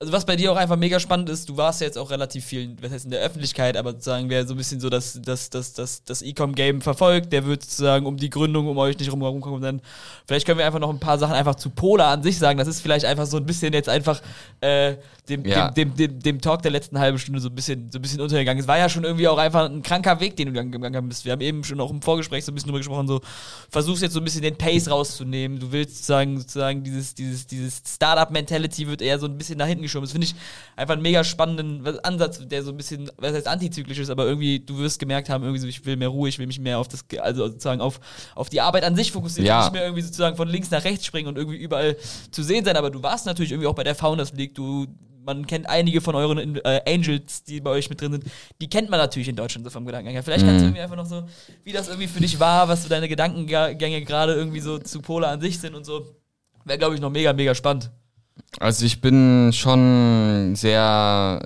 [0.00, 2.44] Also was bei dir auch einfach mega spannend ist, du warst ja jetzt auch relativ
[2.44, 5.48] viel, was heißt in der Öffentlichkeit, aber sozusagen wer so ein bisschen so das, das,
[5.50, 9.22] das, das, das E-Com-Game verfolgt, der wird sozusagen um die Gründung um euch nicht rum
[9.22, 9.62] rumkommen.
[9.62, 9.80] Dann
[10.26, 12.58] vielleicht können wir einfach noch ein paar Sachen einfach zu Pola an sich sagen.
[12.58, 14.20] Das ist vielleicht einfach so ein bisschen jetzt einfach
[14.60, 14.96] äh,
[15.28, 15.70] dem, Ja.
[15.70, 18.60] dem, dem, dem, Talk der letzten halben Stunde so ein bisschen, so ein bisschen untergegangen.
[18.60, 21.24] Es war ja schon irgendwie auch einfach ein kranker Weg, den du gegangen bist.
[21.24, 23.20] Wir haben eben schon auch im Vorgespräch so ein bisschen drüber gesprochen, so
[23.70, 25.58] versuchst jetzt so ein bisschen den Pace rauszunehmen.
[25.58, 29.82] Du willst sozusagen, sozusagen dieses, dieses, dieses Startup-Mentality wird eher so ein bisschen nach hinten
[29.82, 30.04] geschoben.
[30.04, 30.34] Das finde ich
[30.76, 34.60] einfach einen mega spannenden Ansatz, der so ein bisschen, was heißt antizyklisch ist, aber irgendwie,
[34.60, 36.88] du wirst gemerkt haben, irgendwie so, ich will mehr Ruhe, ich will mich mehr auf
[36.88, 37.98] das, also sozusagen auf,
[38.34, 39.62] auf die Arbeit an sich fokussieren, Ja.
[39.62, 41.96] nicht mehr irgendwie sozusagen von links nach rechts springen und irgendwie überall
[42.30, 42.76] zu sehen sein.
[42.76, 44.86] Aber du warst natürlich irgendwie auch bei der Founders League, du
[45.24, 48.24] man kennt einige von euren äh, Angels, die bei euch mit drin sind,
[48.60, 50.22] die kennt man natürlich in Deutschland so vom Gedankengang her.
[50.22, 51.24] Vielleicht kannst du irgendwie einfach noch so,
[51.64, 55.30] wie das irgendwie für dich war, was so deine Gedankengänge gerade irgendwie so zu Pola
[55.30, 56.06] an sich sind und so.
[56.64, 57.90] Wäre, glaube ich, noch mega, mega spannend.
[58.58, 61.40] Also ich bin schon sehr.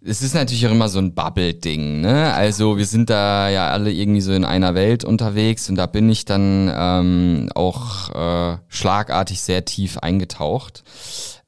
[0.00, 2.32] Es ist natürlich auch immer so ein Bubble-Ding, ne?
[2.32, 6.08] Also wir sind da ja alle irgendwie so in einer Welt unterwegs und da bin
[6.08, 10.84] ich dann ähm, auch äh, schlagartig sehr tief eingetaucht.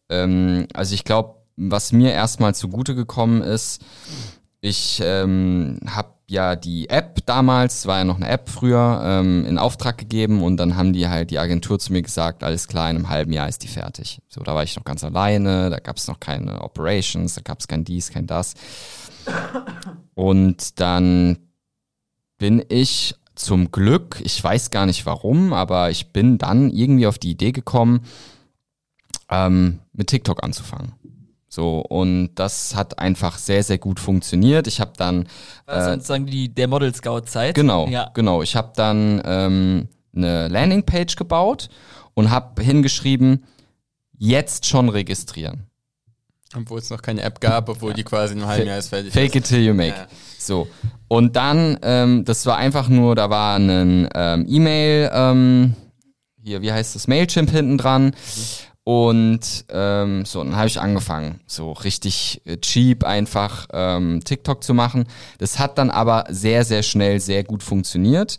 [0.08, 3.82] Ähm, also ich glaube, was mir erstmal zugute gekommen ist,
[4.60, 9.58] ich ähm, habe ja die App damals, war ja noch eine App früher, ähm, in
[9.58, 12.96] Auftrag gegeben und dann haben die halt die Agentur zu mir gesagt, alles klar, in
[12.96, 14.20] einem halben Jahr ist die fertig.
[14.28, 17.60] So, da war ich noch ganz alleine, da gab es noch keine Operations, da gab
[17.60, 18.54] es kein dies, kein das.
[20.14, 21.38] Und dann
[22.36, 27.18] bin ich zum Glück, ich weiß gar nicht warum, aber ich bin dann irgendwie auf
[27.18, 28.00] die Idee gekommen,
[29.30, 30.92] ähm, mit TikTok anzufangen.
[31.50, 34.66] So, und das hat einfach sehr, sehr gut funktioniert.
[34.66, 35.26] Ich habe dann
[35.66, 37.54] War Äh, sozusagen die, der Model Scout-Zeit?
[37.54, 38.10] Genau, Ja.
[38.12, 38.42] genau.
[38.42, 41.70] Ich habe dann ähm, eine Landingpage gebaut
[42.14, 43.44] und habe hingeschrieben,
[44.18, 45.64] jetzt schon registrieren.
[46.56, 49.12] obwohl es noch keine App gab, obwohl die quasi in einem halben Jahr ist fertig.
[49.12, 49.94] Fake it till you make.
[49.96, 50.06] Ja.
[50.38, 50.66] So.
[51.06, 55.74] Und dann, ähm, das war einfach nur, da war ein ähm, E-Mail, ähm,
[56.42, 58.12] hier, wie heißt das, Mailchimp hinten dran.
[58.92, 64.72] Und ähm, so, dann habe ich angefangen, so richtig äh, cheap einfach ähm, TikTok zu
[64.72, 65.04] machen.
[65.36, 68.38] Das hat dann aber sehr, sehr schnell sehr gut funktioniert.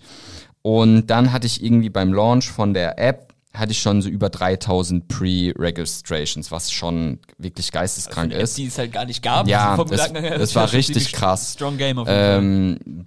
[0.63, 4.29] Und dann hatte ich irgendwie beim Launch von der App, hatte ich schon so über
[4.29, 8.57] 3000 Pre-Registrations, was schon wirklich geisteskrank App, ist.
[8.57, 9.47] Die es halt gar nicht gab.
[9.47, 11.53] Ja, vom das- das ist war richtig krass.
[11.53, 12.79] Strong Game auf jeden.
[12.81, 13.05] Ähm,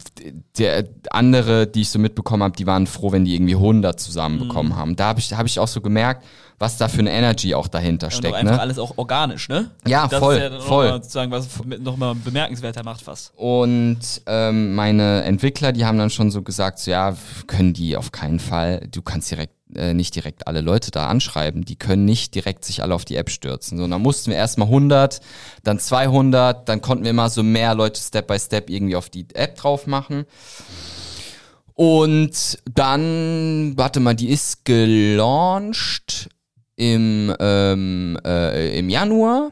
[0.58, 4.72] der andere, die ich so mitbekommen habe, die waren froh, wenn die irgendwie 100 zusammenbekommen
[4.72, 4.76] Mhm.
[4.76, 4.94] haben.
[4.96, 6.24] Da habe ich, hab ich auch so gemerkt,
[6.62, 8.36] was da für eine Energy auch dahinter Und steckt.
[8.36, 8.60] einfach Ne?
[8.60, 9.72] alles auch organisch, ne?
[9.84, 10.84] Ja, das voll, ist ja dann voll.
[10.86, 11.48] Noch mal, sozusagen, was
[11.80, 13.32] nochmal bemerkenswerter macht fast.
[13.34, 17.16] Und ähm, meine Entwickler, die haben dann schon so gesagt, so, ja,
[17.48, 21.64] können die auf keinen Fall, du kannst direkt äh, nicht direkt alle Leute da anschreiben,
[21.64, 23.76] die können nicht direkt sich alle auf die App stürzen.
[23.76, 25.20] So, und dann mussten wir erstmal 100,
[25.64, 29.26] dann 200, dann konnten wir immer so mehr Leute Step by Step irgendwie auf die
[29.34, 30.26] App drauf machen.
[31.74, 36.28] Und dann, warte mal, die ist gelauncht
[36.76, 39.50] im, ähm, äh, im Januar.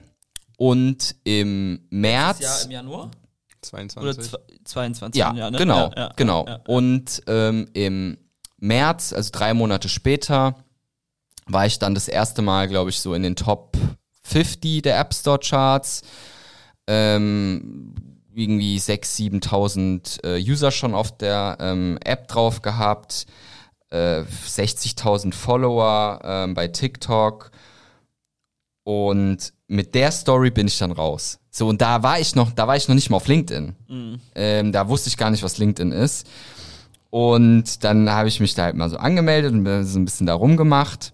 [0.57, 2.41] und im März.
[2.41, 3.11] Ja, im Januar?
[3.63, 4.03] 22.
[4.03, 5.59] Oder zwe- 22 Ja, Jahr, ne?
[5.59, 6.45] genau, Ja, ja, genau.
[6.47, 6.61] Ja, ja.
[6.67, 8.19] Und ähm, im
[8.59, 10.55] März, also drei Monate später,
[11.47, 13.77] war ich dann das erste Mal, glaube ich, so in den Top
[14.25, 16.03] 50 der App Store Charts.
[16.87, 17.95] Ähm,
[18.35, 23.27] irgendwie 6.000, 7.000 äh, User schon auf der ähm, App drauf gehabt,
[23.91, 27.51] äh, 60.000 Follower ähm, bei TikTok
[28.85, 31.39] und mit der Story bin ich dann raus.
[31.51, 33.75] So, und da war ich noch, da war ich noch nicht mal auf LinkedIn.
[34.35, 36.29] Ähm, da wusste ich gar nicht, was LinkedIn ist.
[37.11, 40.35] Und dann habe ich mich da halt mal so angemeldet und so ein bisschen da
[40.35, 41.13] rumgemacht.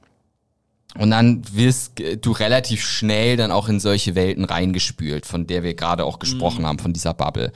[0.99, 5.74] Und dann wirst du relativ schnell dann auch in solche Welten reingespült, von der wir
[5.74, 7.53] gerade auch gesprochen haben, von dieser Bubble.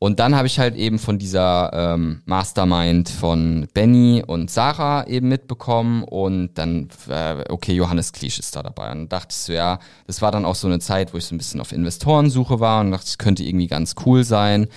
[0.00, 5.28] Und dann habe ich halt eben von dieser ähm, Mastermind von Benny und Sarah eben
[5.28, 8.92] mitbekommen und dann, äh, okay, Johannes Klisch ist da dabei.
[8.92, 11.34] Und dachte ich so, ja, das war dann auch so eine Zeit, wo ich so
[11.34, 14.68] ein bisschen auf Investorensuche war und dachte, es könnte irgendwie ganz cool sein,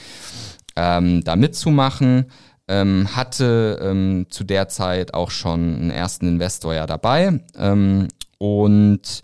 [0.75, 2.25] ähm, da mitzumachen.
[2.67, 8.07] Ähm, hatte ähm, zu der Zeit auch schon einen ersten Investor ja dabei ähm,
[8.37, 9.21] und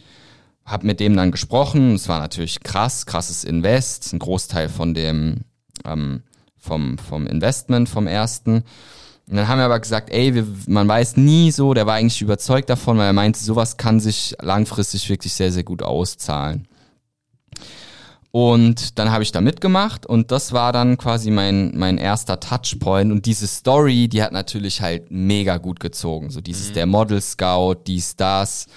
[0.65, 1.95] habe mit dem dann gesprochen.
[1.95, 5.45] Es war natürlich krass, krasses Invest, ein Großteil von dem
[5.85, 6.23] ähm,
[6.57, 8.63] vom, vom Investment, vom ersten.
[9.29, 12.21] Und dann haben wir aber gesagt, ey, wir, man weiß nie so, der war eigentlich
[12.21, 16.67] überzeugt davon, weil er meinte, sowas kann sich langfristig wirklich sehr, sehr gut auszahlen.
[18.31, 23.11] Und dann habe ich da mitgemacht und das war dann quasi mein, mein erster Touchpoint.
[23.11, 26.29] Und diese Story, die hat natürlich halt mega gut gezogen.
[26.29, 28.67] So dieses der Model Scout, dies, das.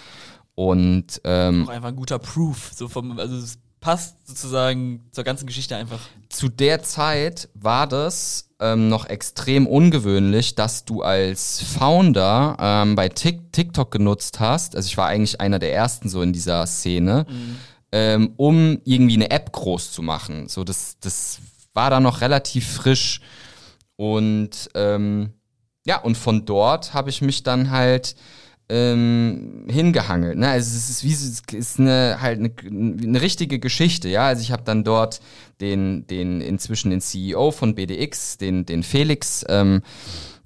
[0.55, 2.70] Und ähm, Auch einfach ein guter Proof.
[2.74, 3.36] So vom, also
[3.80, 6.00] passt sozusagen zur ganzen Geschichte einfach.
[6.28, 13.08] zu der Zeit war das ähm, noch extrem ungewöhnlich, dass du als Founder ähm, bei
[13.08, 14.76] Tik TikTok genutzt hast.
[14.76, 17.26] Also ich war eigentlich einer der ersten so in dieser Szene,
[17.90, 20.48] ähm, um irgendwie eine App groß zu machen.
[20.48, 21.38] So das, das
[21.72, 23.20] war da noch relativ frisch
[23.96, 25.32] und ähm,
[25.86, 28.14] ja und von dort habe ich mich dann halt
[28.70, 30.38] ähm, hingehangelt.
[30.38, 30.48] Ne?
[30.48, 34.26] Also es ist wie es ist eine halt eine, eine richtige Geschichte, ja.
[34.26, 35.20] Also ich habe dann dort
[35.60, 39.82] den den inzwischen den CEO von BDX, den den Felix ähm,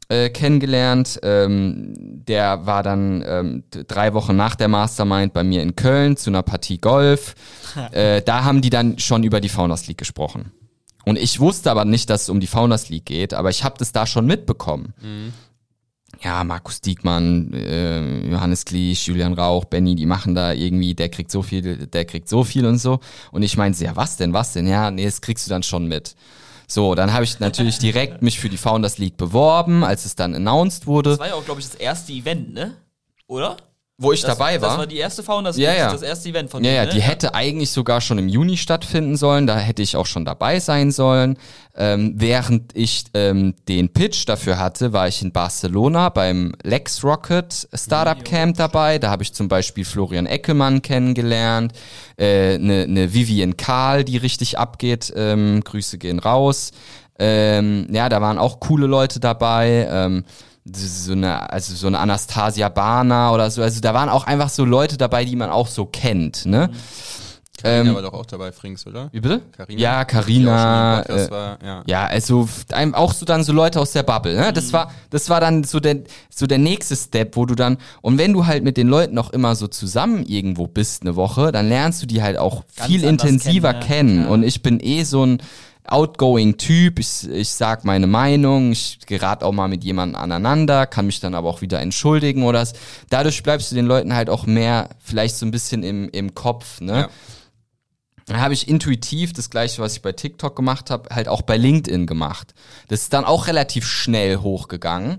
[0.09, 1.21] äh, kennengelernt.
[1.23, 6.31] Ähm, der war dann ähm, drei Wochen nach der Mastermind bei mir in Köln zu
[6.31, 7.35] einer Partie Golf.
[7.93, 10.51] äh, da haben die dann schon über die Founders League gesprochen.
[11.05, 13.75] Und ich wusste aber nicht, dass es um die Founders League geht, aber ich habe
[13.79, 14.95] das da schon mitbekommen
[16.25, 21.31] ja, Markus Diekmann, äh, Johannes Kliesch, Julian Rauch, Benny, die machen da irgendwie, der kriegt
[21.31, 23.01] so viel, der kriegt so viel und so.
[23.31, 24.67] Und ich meinte, ja, was denn, was denn?
[24.67, 26.17] Ja, nee, das kriegst du dann schon mit.
[26.67, 30.35] So, dann habe ich natürlich direkt mich für die Founders League beworben, als es dann
[30.35, 32.75] announced wurde, Das war ja auch, glaube ich, das erste Event, ne?
[33.27, 33.57] Oder?
[33.97, 34.71] Wo ich Das, dabei war.
[34.71, 35.93] Das war die erste Founders Ja, League, ja.
[35.93, 36.91] das erste Event von Ja, denen, ja, ne?
[36.95, 39.47] die hätte eigentlich sogar schon im Juni stattfinden sollen.
[39.47, 41.39] Da hätte ich auch schon dabei sein sollen.
[41.77, 47.69] Ähm, während ich ähm, den Pitch dafür hatte, war ich in Barcelona beim Lex Rocket
[47.73, 48.99] Startup Camp dabei.
[48.99, 51.73] Da habe ich zum Beispiel Florian Eckelmann kennengelernt,
[52.19, 55.13] eine äh, ne ne Vivian Karl, die richtig abgeht.
[55.15, 56.73] Ähm, Grüße gehen raus.
[57.17, 59.87] Ähm, ja, da waren auch coole Leute dabei.
[59.89, 60.25] Ähm,
[60.65, 63.63] so eine, also so eine Anastasia Bana oder so.
[63.63, 66.71] Also da waren auch einfach so Leute dabei, die man auch so kennt, ne?
[67.65, 69.09] Carina Ähm, war doch auch dabei, Frings, oder?
[69.13, 69.41] Wie bitte?
[69.53, 69.81] Carina?
[69.81, 71.03] Ja, Carina.
[71.03, 71.83] Äh, war, ja.
[71.87, 72.49] ja, also
[72.93, 74.35] auch so dann so Leute aus der Bubble.
[74.35, 74.53] Ne?
[74.53, 78.19] Das war, das war dann so der, so der nächste Step, wo du dann und
[78.19, 81.69] wenn du halt mit den Leuten auch immer so zusammen irgendwo bist eine Woche, dann
[81.69, 83.87] lernst du die halt auch Ganz viel intensiver kennen, ja.
[83.87, 84.23] kennen.
[84.25, 84.29] Ja.
[84.29, 85.39] Und ich bin eh so ein
[85.87, 86.99] outgoing Typ.
[86.99, 88.73] Ich, ich sag meine Meinung.
[88.73, 92.63] Ich gerate auch mal mit jemandem aneinander, kann mich dann aber auch wieder entschuldigen oder
[92.63, 92.73] s-
[93.11, 96.81] dadurch bleibst du den Leuten halt auch mehr vielleicht so ein bisschen im, im Kopf.
[96.81, 96.93] Ne?
[96.93, 97.09] Ja.
[98.27, 101.59] Dann habe ich intuitiv das gleiche, was ich bei TikTok gemacht habe, halt auch bei
[101.59, 102.55] LinkedIn gemacht.
[102.89, 105.19] Das ist dann auch relativ schnell hochgegangen.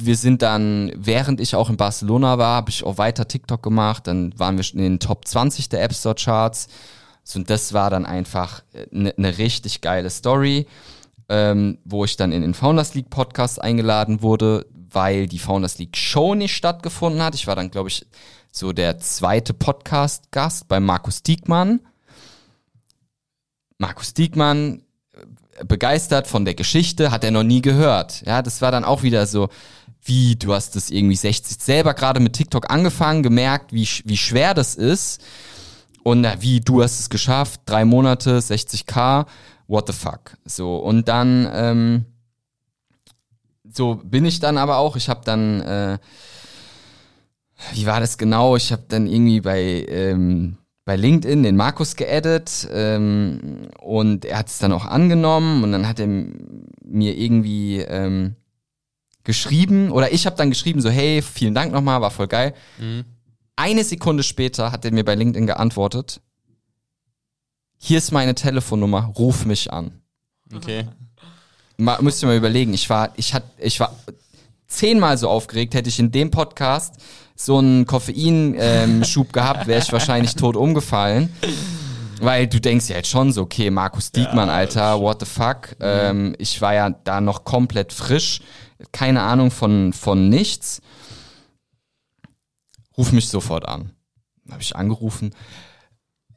[0.00, 4.06] Wir sind dann, während ich auch in Barcelona war, habe ich auch weiter TikTok gemacht.
[4.06, 6.68] Dann waren wir in den Top 20 der App Store Charts.
[7.36, 8.62] Und das war dann einfach
[8.92, 10.66] eine ne richtig geile Story,
[11.28, 15.96] ähm, wo ich dann in den Founders League Podcast eingeladen wurde, weil die Founders League
[15.96, 17.34] Show nicht stattgefunden hat.
[17.34, 18.06] Ich war dann, glaube ich,
[18.50, 21.80] so der zweite Podcast-Gast bei Markus Diekmann.
[23.78, 28.22] Markus Diekmann äh, begeistert von der Geschichte, hat er noch nie gehört.
[28.26, 29.48] Ja, das war dann auch wieder so,
[30.02, 34.54] wie du hast das irgendwie 60 selber gerade mit TikTok angefangen, gemerkt, wie, wie schwer
[34.54, 35.22] das ist.
[36.08, 39.26] Und na, wie, du hast es geschafft, drei Monate, 60k,
[39.66, 40.38] what the fuck.
[40.46, 42.04] So, und dann, ähm,
[43.70, 45.98] so bin ich dann aber auch, ich habe dann, äh,
[47.74, 48.56] wie war das genau?
[48.56, 50.56] Ich habe dann irgendwie bei, ähm,
[50.86, 55.86] bei LinkedIn den Markus geaddet ähm, und er hat es dann auch angenommen und dann
[55.86, 58.36] hat er mir irgendwie ähm,
[59.24, 63.04] geschrieben oder ich habe dann geschrieben so hey vielen Dank nochmal war voll geil Mhm.
[63.58, 66.20] Eine Sekunde später hat er mir bei LinkedIn geantwortet
[67.76, 70.00] hier ist meine Telefonnummer ruf mich an
[70.54, 70.86] Okay.
[71.76, 73.94] mal, müsst ihr mal überlegen, ich war, ich hat, ich war
[74.66, 76.94] zehnmal so aufgeregt, hätte ich in dem Podcast
[77.34, 81.32] so einen Koffeinschub gehabt, wäre ich wahrscheinlich tot umgefallen.
[82.20, 85.76] Weil du denkst ja jetzt schon so, okay, Markus Diekmann, Alter, what the fuck.
[85.80, 88.40] Ähm, ich war ja da noch komplett frisch,
[88.90, 90.82] keine Ahnung von, von nichts.
[92.98, 93.92] Ruf mich sofort an.
[94.50, 95.32] Habe ich angerufen.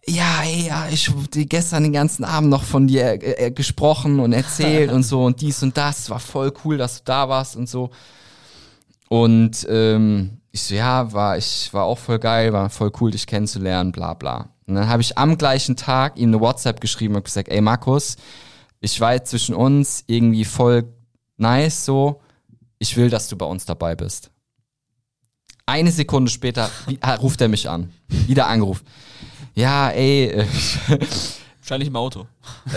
[0.07, 4.19] Ja, ey, ja, ich habe gestern den ganzen Abend noch von dir äh, äh, gesprochen
[4.19, 6.09] und erzählt und so und dies und das.
[6.09, 7.89] War voll cool, dass du da warst und so.
[9.09, 13.27] Und ähm, ich so, ja, war ich war auch voll geil, war voll cool, dich
[13.27, 14.49] kennenzulernen, bla bla.
[14.67, 18.17] Und dann habe ich am gleichen Tag ihm eine WhatsApp geschrieben und gesagt, ey Markus,
[18.79, 20.85] ich war jetzt zwischen uns irgendwie voll
[21.37, 22.21] nice so.
[22.79, 24.31] Ich will, dass du bei uns dabei bist.
[25.65, 27.91] Eine Sekunde später wie, ah, ruft er mich an.
[28.07, 28.85] Wieder angerufen.
[29.55, 30.45] Ja, ey, äh,
[31.59, 32.27] Wahrscheinlich im Auto.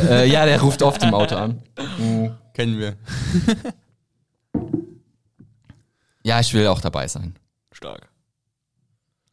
[0.09, 1.63] äh, ja, der ruft oft im Auto an.
[2.53, 2.97] Kennen wir.
[6.23, 7.35] Ja, ich will auch dabei sein.
[7.73, 8.09] Stark.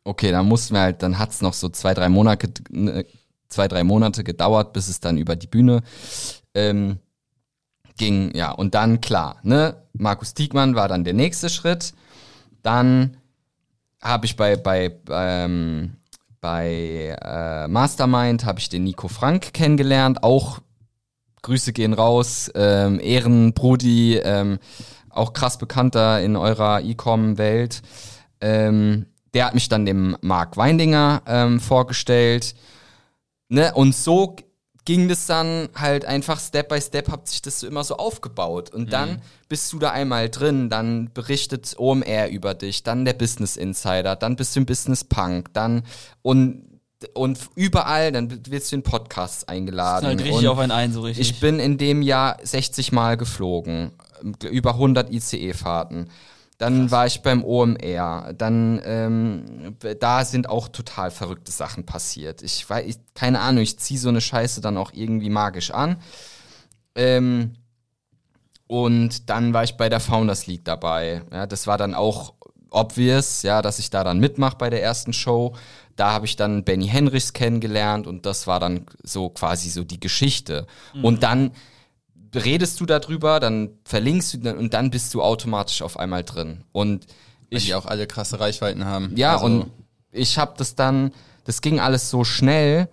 [0.04, 3.06] Okay, dann mussten wir halt, dann hat's noch so zwei, drei Monate, ne,
[3.49, 5.84] zwei, drei Monate gedauert, bis es dann über die Bühne
[6.54, 6.97] ähm,
[7.97, 8.36] ging.
[8.36, 11.93] Ja, und dann klar, ne, Markus Diekmann war dann der nächste Schritt.
[12.64, 13.18] Dann
[14.02, 15.97] habe ich bei bei ähm,
[16.41, 20.24] bei äh, Mastermind habe ich den Nico Frank kennengelernt.
[20.24, 20.60] Auch
[21.43, 24.60] Grüße gehen raus, ähm, Ehrenbrudi, ähm,
[25.10, 27.82] auch krass bekannter in eurer E-Com-Welt.
[28.41, 32.56] Ähm, der hat mich dann dem Marc Weindinger ähm, vorgestellt.
[33.49, 33.74] Ne?
[33.74, 34.36] Und so
[34.86, 38.74] ging das dann halt einfach Step by Step, hat sich das so immer so aufgebaut.
[38.74, 43.58] Und dann bist du da einmal drin, dann berichtet OMR über dich, dann der Business
[43.58, 45.84] Insider, dann bist du im Business Punk, dann
[46.22, 46.72] und
[47.14, 50.06] und überall, dann wirst du in Podcasts eingeladen.
[50.06, 51.32] Halt richtig und auf einen ein, so richtig.
[51.32, 53.92] ich bin in dem Jahr 60 Mal geflogen,
[54.44, 56.10] über 100 ICE-Fahrten.
[56.62, 58.34] Dann war ich beim OMR.
[58.38, 62.43] Dann, ähm, da sind auch total verrückte Sachen passiert.
[62.43, 65.97] Ich weiß, ich, keine Ahnung, ich ziehe so eine Scheiße dann auch irgendwie magisch an.
[66.93, 67.55] Ähm,
[68.68, 71.24] und dann war ich bei der Founders League dabei.
[71.32, 72.36] Ja, das war dann auch
[72.70, 75.55] obvious, ja, dass ich da dann mitmache bei der ersten Show.
[75.95, 79.99] Da habe ich dann Benny Henrichs kennengelernt und das war dann so quasi so die
[79.99, 80.68] Geschichte.
[81.01, 81.53] Und dann
[82.40, 86.64] redest du darüber, dann verlinkst du dann- und dann bist du automatisch auf einmal drin.
[86.72, 87.06] Und
[87.50, 89.12] Weil ich die auch alle krasse Reichweiten haben.
[89.16, 89.66] ja, Also, und
[90.12, 91.12] ich habe das dann,
[91.46, 92.88] das ging alles so schnell,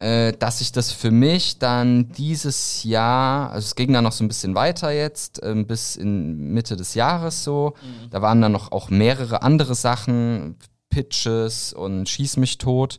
[0.00, 4.22] äh, dass ich das für mich dann dieses Jahr, also es ging dann noch so
[4.24, 7.74] ein bisschen weiter jetzt, ähm, bis in Mitte des Jahres so.
[8.10, 10.56] Da waren dann noch auch mehrere andere Sachen,
[10.88, 12.98] Pitches und Schieß mich tot.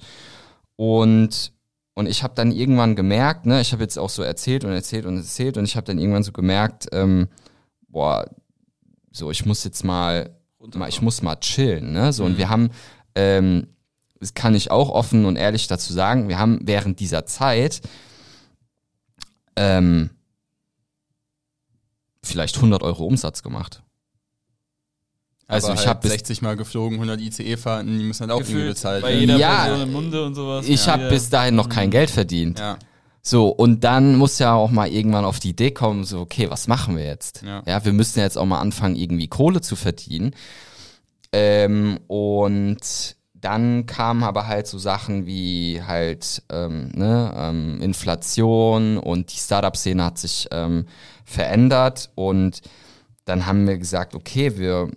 [0.75, 1.53] Und,
[1.99, 5.05] und ich habe dann irgendwann gemerkt, ne, ich habe jetzt auch so erzählt und erzählt
[5.05, 7.27] und erzählt und ich habe dann irgendwann so gemerkt, ähm,
[7.89, 8.25] boah,
[9.11, 10.33] so ich muss jetzt mal,
[10.75, 12.13] mal ich muss mal chillen, ne?
[12.13, 12.69] So und wir haben,
[13.15, 13.67] ähm,
[14.17, 17.81] das kann ich auch offen und ehrlich dazu sagen, wir haben während dieser Zeit
[19.57, 20.09] ähm,
[22.23, 23.83] vielleicht 100 Euro Umsatz gemacht.
[25.49, 28.39] Also aber ich halt habe bis 60 Mal geflogen, 100 ICE-Fahrten, die müssen halt auch
[28.47, 29.19] irgendwie bezahlt bei werden.
[29.21, 29.63] jeder Ja.
[29.65, 30.65] Person im Munde und sowas.
[30.67, 30.93] ich Ja.
[30.93, 32.59] habe bis dahin noch kein Geld verdient.
[32.59, 32.77] Ja,
[33.21, 36.67] So, und dann muss ja auch mal irgendwann auf die Idee kommen, so, okay, was
[36.67, 37.41] machen wir jetzt?
[37.45, 37.61] Ja.
[37.67, 40.33] Ja, wir müssen jetzt auch mal anfangen, irgendwie Kohle zu verdienen.
[41.31, 49.31] Ähm, und dann kamen aber halt so Sachen wie halt ähm, ne, ähm, Inflation und
[49.33, 50.85] die Startup-Szene hat sich ähm,
[51.25, 52.61] verändert und
[53.25, 54.89] dann haben wir gesagt, okay, wir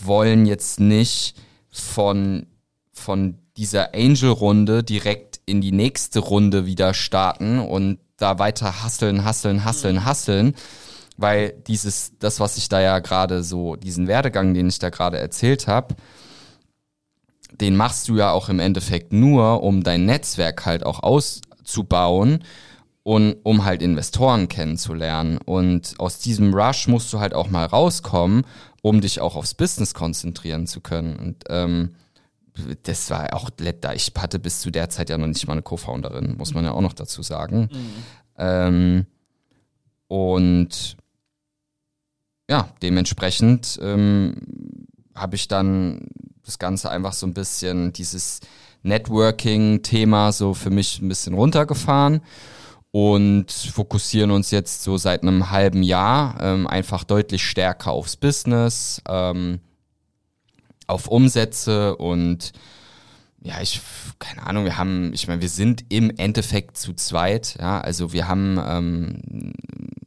[0.00, 1.36] wollen jetzt nicht
[1.70, 2.46] von,
[2.92, 9.64] von dieser Angel-Runde direkt in die nächste Runde wieder starten und da weiter hasseln, hasseln,
[9.64, 10.54] hasseln, hasseln,
[11.16, 15.18] weil dieses, das, was ich da ja gerade so, diesen Werdegang, den ich da gerade
[15.18, 15.94] erzählt habe,
[17.52, 22.42] den machst du ja auch im Endeffekt nur, um dein Netzwerk halt auch auszubauen
[23.04, 25.38] und um halt Investoren kennenzulernen.
[25.44, 28.44] Und aus diesem Rush musst du halt auch mal rauskommen,
[28.82, 31.16] um dich auch aufs Business konzentrieren zu können.
[31.16, 31.94] Und ähm,
[32.82, 33.94] das war auch letter.
[33.94, 36.72] Ich hatte bis zu der Zeit ja noch nicht mal eine Co-Founderin, muss man ja
[36.72, 37.68] auch noch dazu sagen.
[38.38, 39.06] Ähm,
[40.08, 40.96] und
[42.48, 46.08] ja, dementsprechend ähm, habe ich dann
[46.42, 48.40] das Ganze einfach so ein bisschen dieses
[48.82, 52.22] Networking-Thema so für mich ein bisschen runtergefahren
[52.94, 59.02] und fokussieren uns jetzt so seit einem halben Jahr ähm, einfach deutlich stärker aufs Business,
[59.08, 59.58] ähm,
[60.86, 62.52] auf Umsätze und
[63.42, 63.80] ja, ich,
[64.20, 68.28] keine Ahnung, wir haben, ich meine, wir sind im Endeffekt zu zweit, ja, also wir
[68.28, 69.52] haben ähm,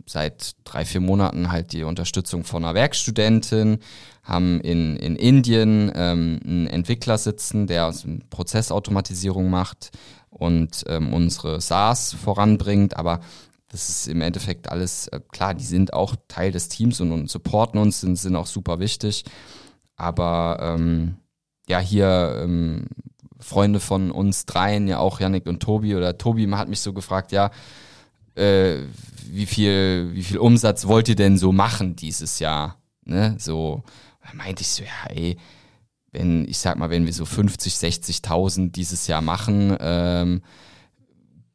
[0.06, 3.80] seit drei, vier Monaten halt die Unterstützung von einer Werkstudentin,
[4.24, 7.94] haben in, in Indien ähm, einen Entwickler sitzen, der
[8.30, 9.92] Prozessautomatisierung macht
[10.38, 13.20] und ähm, unsere SaaS voranbringt, aber
[13.70, 17.30] das ist im Endeffekt alles, äh, klar, die sind auch Teil des Teams und, und
[17.30, 19.26] supporten uns, sind, sind auch super wichtig,
[19.96, 21.18] aber ähm,
[21.68, 22.86] ja, hier ähm,
[23.40, 27.32] Freunde von uns dreien, ja auch Yannick und Tobi oder Tobi hat mich so gefragt,
[27.32, 27.52] ja,
[28.36, 28.78] äh,
[29.30, 32.78] wie viel, wie viel Umsatz wollt ihr denn so machen dieses Jahr?
[33.04, 33.36] Ne?
[33.40, 33.84] So,
[34.24, 35.38] da meinte ich so, ja, ey,
[36.18, 40.42] wenn, ich sag mal, wenn wir so 50, 60.000 dieses Jahr machen, ähm,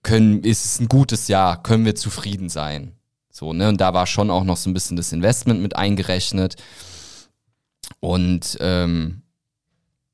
[0.02, 2.92] können, ist es ein gutes Jahr, können wir zufrieden sein.
[3.30, 3.68] So, ne?
[3.68, 6.56] Und da war schon auch noch so ein bisschen das Investment mit eingerechnet.
[8.00, 9.22] Und ähm,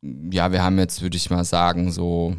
[0.03, 2.36] ja, wir haben jetzt, würde ich mal sagen, so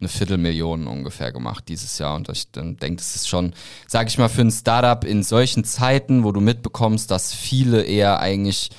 [0.00, 2.16] eine Viertelmillion ungefähr gemacht dieses Jahr.
[2.16, 3.54] Und ich dann denke, das ist schon,
[3.86, 8.18] sage ich mal, für ein Startup in solchen Zeiten, wo du mitbekommst, dass viele eher
[8.18, 8.70] eigentlich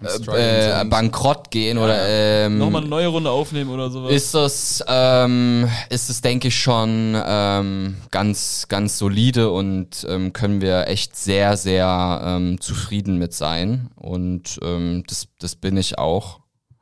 [0.00, 1.84] äh, äh, bankrott gehen ja.
[1.84, 4.12] oder ähm, nochmal eine neue Runde aufnehmen oder sowas.
[4.12, 10.60] Ist das, ähm, ist das denke ich schon ähm, ganz, ganz solide und ähm, können
[10.60, 16.40] wir echt sehr, sehr ähm, zufrieden mit sein und ähm, das, das bin ich auch.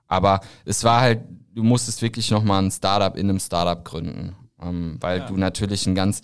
[0.08, 1.20] Aber es war halt,
[1.54, 4.36] du musstest wirklich nochmal ein Startup in einem Startup gründen.
[4.62, 5.26] Ähm, weil ja.
[5.26, 6.22] du natürlich ein ganz,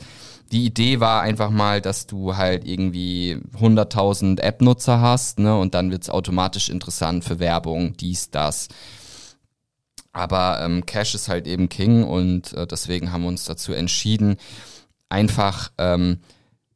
[0.53, 5.91] die Idee war einfach mal, dass du halt irgendwie 100.000 App-Nutzer hast, ne, und dann
[5.91, 8.69] wird's automatisch interessant für Werbung, dies, das.
[10.13, 14.37] Aber ähm, Cash ist halt eben King und äh, deswegen haben wir uns dazu entschieden,
[15.09, 16.21] einfach ähm,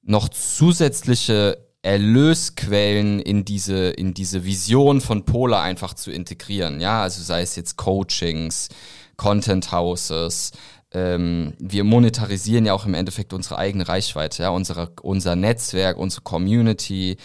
[0.03, 6.81] noch zusätzliche Erlösquellen in diese, in diese Vision von Polar einfach zu integrieren.
[6.81, 8.71] Ja, also sei es jetzt Coachings,
[9.17, 10.53] Content Houses,
[10.97, 16.23] ähm, wir monetarisieren ja auch im Endeffekt unsere eigene Reichweite, ja, unsere, unser Netzwerk, unsere
[16.23, 17.19] Community,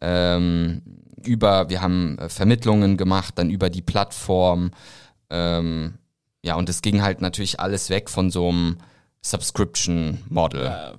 [0.00, 0.80] ähm,
[1.22, 4.70] über, wir haben äh, Vermittlungen gemacht, dann über die Plattform,
[5.28, 5.98] ähm,
[6.42, 8.78] ja, und es ging halt natürlich alles weg von so einem
[9.20, 10.64] Subscription-Model.
[10.64, 10.94] Ja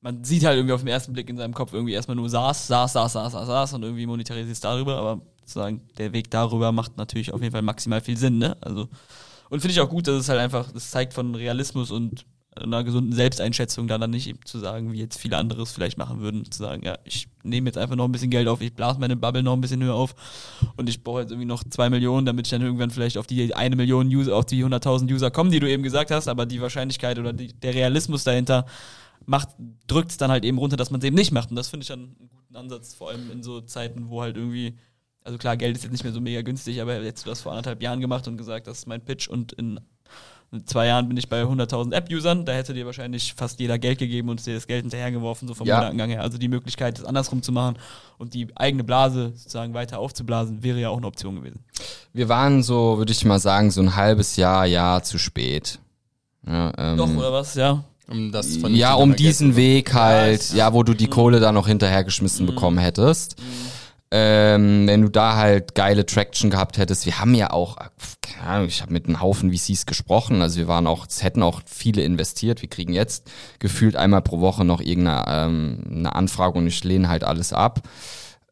[0.00, 2.68] man sieht halt irgendwie auf den ersten Blick in seinem Kopf irgendwie erstmal nur SaaS,
[2.68, 6.70] SaaS, SaaS, SaaS, SaaS, SaaS und irgendwie monetarisiert es darüber, aber sozusagen der Weg darüber
[6.70, 8.56] macht natürlich auf jeden Fall maximal viel Sinn, ne?
[8.60, 8.88] Also
[9.50, 12.84] und finde ich auch gut, dass es halt einfach, das zeigt von Realismus und einer
[12.84, 16.20] gesunden Selbsteinschätzung da dann nicht eben zu sagen, wie jetzt viele andere es vielleicht machen
[16.20, 18.98] würden, zu sagen, ja, ich nehme jetzt einfach noch ein bisschen Geld auf, ich blase
[18.98, 20.14] meine Bubble noch ein bisschen höher auf
[20.76, 23.54] und ich brauche jetzt irgendwie noch zwei Millionen, damit ich dann irgendwann vielleicht auf die
[23.54, 26.60] eine Million User, auf die 100.000 User komme, die du eben gesagt hast, aber die
[26.60, 28.64] Wahrscheinlichkeit oder die, der Realismus dahinter
[29.26, 29.48] macht,
[29.86, 31.50] drückt es dann halt eben runter, dass man es eben nicht macht.
[31.50, 34.36] Und das finde ich dann einen guten Ansatz, vor allem in so Zeiten, wo halt
[34.36, 34.76] irgendwie,
[35.26, 37.52] also klar, Geld ist jetzt nicht mehr so mega günstig, aber jetzt du das vor
[37.52, 39.80] anderthalb Jahren gemacht und gesagt, das ist mein Pitch und in,
[40.64, 44.28] zwei Jahren bin ich bei 100.000 App-Usern, da hätte dir wahrscheinlich fast jeder Geld gegeben
[44.28, 45.80] und dir das Geld hinterhergeworfen, so vom ja.
[45.80, 46.22] Gedankengang her.
[46.22, 47.76] Also die Möglichkeit, das andersrum zu machen
[48.18, 51.64] und die eigene Blase sozusagen weiter aufzublasen, wäre ja auch eine Option gewesen.
[52.12, 55.80] Wir waren so, würde ich mal sagen, so ein halbes Jahr, Jahr zu spät.
[56.46, 57.54] Ja, ähm, Doch, oder was?
[57.56, 57.84] Ja.
[58.08, 61.10] Um das von ja, um diesen Weg halt, ja, ja, wo du die mhm.
[61.10, 62.50] Kohle da noch hinterhergeschmissen mhm.
[62.50, 63.40] bekommen hättest.
[63.40, 63.42] Mhm.
[64.18, 67.76] Ähm, wenn du da halt geile Traction gehabt hättest, wir haben ja auch,
[68.22, 71.42] keine Ahnung, ich habe mit einem Haufen VCs gesprochen, also wir waren auch, es hätten
[71.42, 76.56] auch viele investiert, wir kriegen jetzt gefühlt einmal pro Woche noch irgendeine ähm, eine Anfrage
[76.56, 77.82] und ich lehne halt alles ab,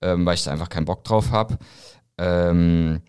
[0.03, 1.57] ähm, weil ich da einfach keinen Bock drauf habe.
[2.19, 3.01] Ähm,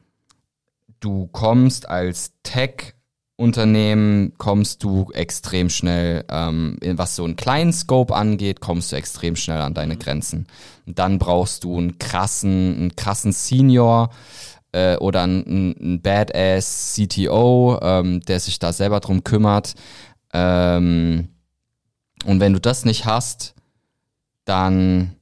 [1.02, 2.95] du kommst als Tech
[3.38, 9.36] Unternehmen kommst du extrem schnell, ähm, was so einen kleinen Scope angeht, kommst du extrem
[9.36, 10.00] schnell an deine mhm.
[10.00, 10.48] Grenzen.
[10.86, 14.10] Und dann brauchst du einen krassen, einen krassen Senior
[14.72, 19.74] äh, oder einen, einen Badass CTO, ähm, der sich da selber drum kümmert.
[20.32, 21.28] Ähm,
[22.26, 23.54] und wenn du das nicht hast,
[24.46, 25.16] dann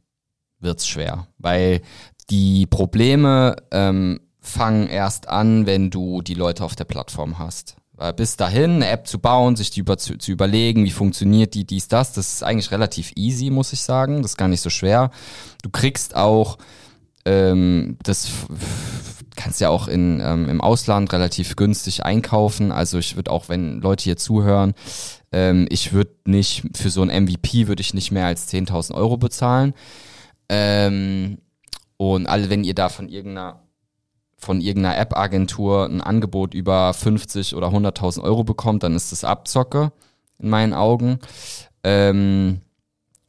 [0.60, 1.82] wird's schwer, weil
[2.30, 7.76] die Probleme ähm, fangen erst an, wenn du die Leute auf der Plattform hast.
[7.98, 11.54] Äh, bis dahin eine App zu bauen, sich die über, zu, zu, überlegen, wie funktioniert
[11.54, 14.22] die, dies, das, das ist eigentlich relativ easy, muss ich sagen.
[14.22, 15.12] Das ist gar nicht so schwer.
[15.62, 16.58] Du kriegst auch,
[17.26, 18.30] ähm, das
[19.36, 22.72] kannst ja auch in, ähm, im Ausland relativ günstig einkaufen.
[22.72, 24.74] Also ich würde auch, wenn Leute hier zuhören,
[25.32, 29.18] ähm, ich würde nicht, für so ein MVP würde ich nicht mehr als 10.000 Euro
[29.18, 29.74] bezahlen.
[30.50, 31.38] Ähm,
[31.98, 33.63] und alle, wenn ihr da von irgendeiner
[34.44, 39.92] von irgendeiner App-Agentur ein Angebot über 50 oder 100.000 Euro bekommt, dann ist das Abzocke
[40.40, 41.20] in meinen Augen.
[41.84, 42.62] Ähm,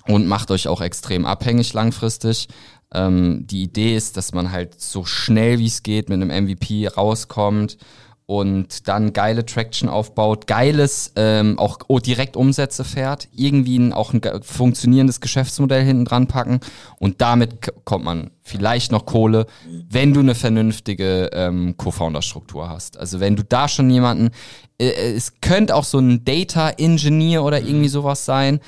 [0.06, 2.48] und macht euch auch extrem abhängig langfristig.
[2.92, 6.88] Ähm, die Idee ist, dass man halt so schnell wie es geht mit einem MVP
[6.88, 7.78] rauskommt
[8.26, 14.14] und dann geile Traction aufbaut, geiles ähm, auch oh, direkt Umsätze fährt, irgendwie ein, auch
[14.14, 16.60] ein funktionierendes Geschäftsmodell hinten dran packen
[16.98, 19.46] und damit kommt man vielleicht noch Kohle,
[19.90, 22.96] wenn du eine vernünftige ähm, Co-Founder-Struktur hast.
[22.96, 24.30] Also wenn du da schon jemanden,
[24.78, 28.60] äh, äh es könnte auch so ein Data Engineer oder irgendwie sowas sein,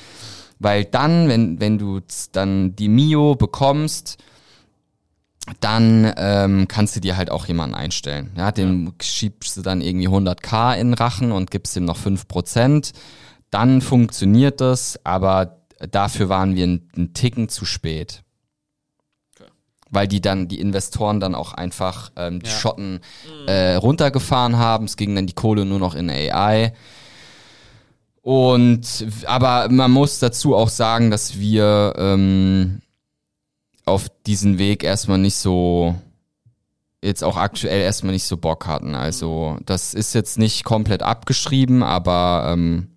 [0.58, 2.00] weil dann, wenn wenn du
[2.32, 4.18] dann die Mio bekommst
[5.60, 8.32] dann ähm, kannst du dir halt auch jemanden einstellen.
[8.36, 8.92] Ja, dem ja.
[9.00, 12.92] schiebst du dann irgendwie 100k in den Rachen und gibst ihm noch 5%.
[13.50, 15.58] Dann funktioniert das, aber
[15.90, 18.22] dafür waren wir einen, Ticken zu spät.
[19.34, 19.48] Okay.
[19.90, 22.56] Weil die dann, die Investoren dann auch einfach ähm, die ja.
[22.56, 23.48] Schotten mhm.
[23.48, 24.86] äh, runtergefahren haben.
[24.86, 26.72] Es ging dann die Kohle nur noch in AI.
[28.20, 32.80] Und aber man muss dazu auch sagen, dass wir ähm,
[33.86, 35.94] auf diesen Weg erstmal nicht so,
[37.02, 38.94] jetzt auch aktuell erstmal nicht so Bock hatten.
[38.94, 42.88] Also das ist jetzt nicht komplett abgeschrieben, aber ähm,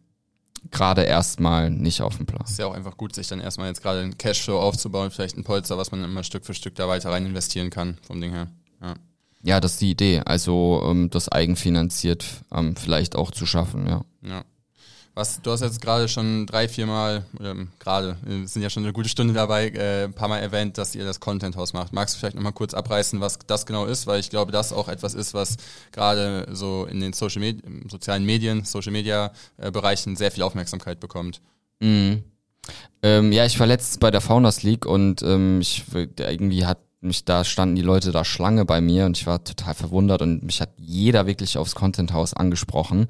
[0.71, 2.43] gerade erstmal nicht auf dem Plan.
[2.43, 5.43] Ist ja auch einfach gut, sich dann erstmal jetzt gerade einen Cashflow aufzubauen, vielleicht ein
[5.43, 8.47] Polster, was man immer Stück für Stück da weiter rein investieren kann, vom Ding her.
[8.81, 8.95] Ja,
[9.43, 10.21] ja das ist die Idee.
[10.25, 14.01] Also ähm, das eigenfinanziert ähm, vielleicht auch zu schaffen, ja.
[14.23, 14.43] Ja.
[15.19, 18.83] Was, du hast jetzt gerade schon drei, vier Mal, oder gerade, wir sind ja schon
[18.83, 21.91] eine gute Stunde dabei, äh, ein paar Mal erwähnt, dass ihr das Content House macht.
[21.91, 24.07] Magst du vielleicht nochmal kurz abreißen, was das genau ist?
[24.07, 25.57] Weil ich glaube, das auch etwas ist, was
[25.91, 27.61] gerade so in den Social Med
[27.91, 31.41] sozialen Medien, Social Media äh, Bereichen sehr viel Aufmerksamkeit bekommt.
[31.81, 32.23] Mhm.
[33.03, 35.83] Ähm, ja, ich war letztens bei der Founders League und ähm, ich
[36.17, 39.73] irgendwie hat mich da standen die Leute da Schlange bei mir und ich war total
[39.73, 43.07] verwundert und mich hat jeder wirklich aufs Content House angesprochen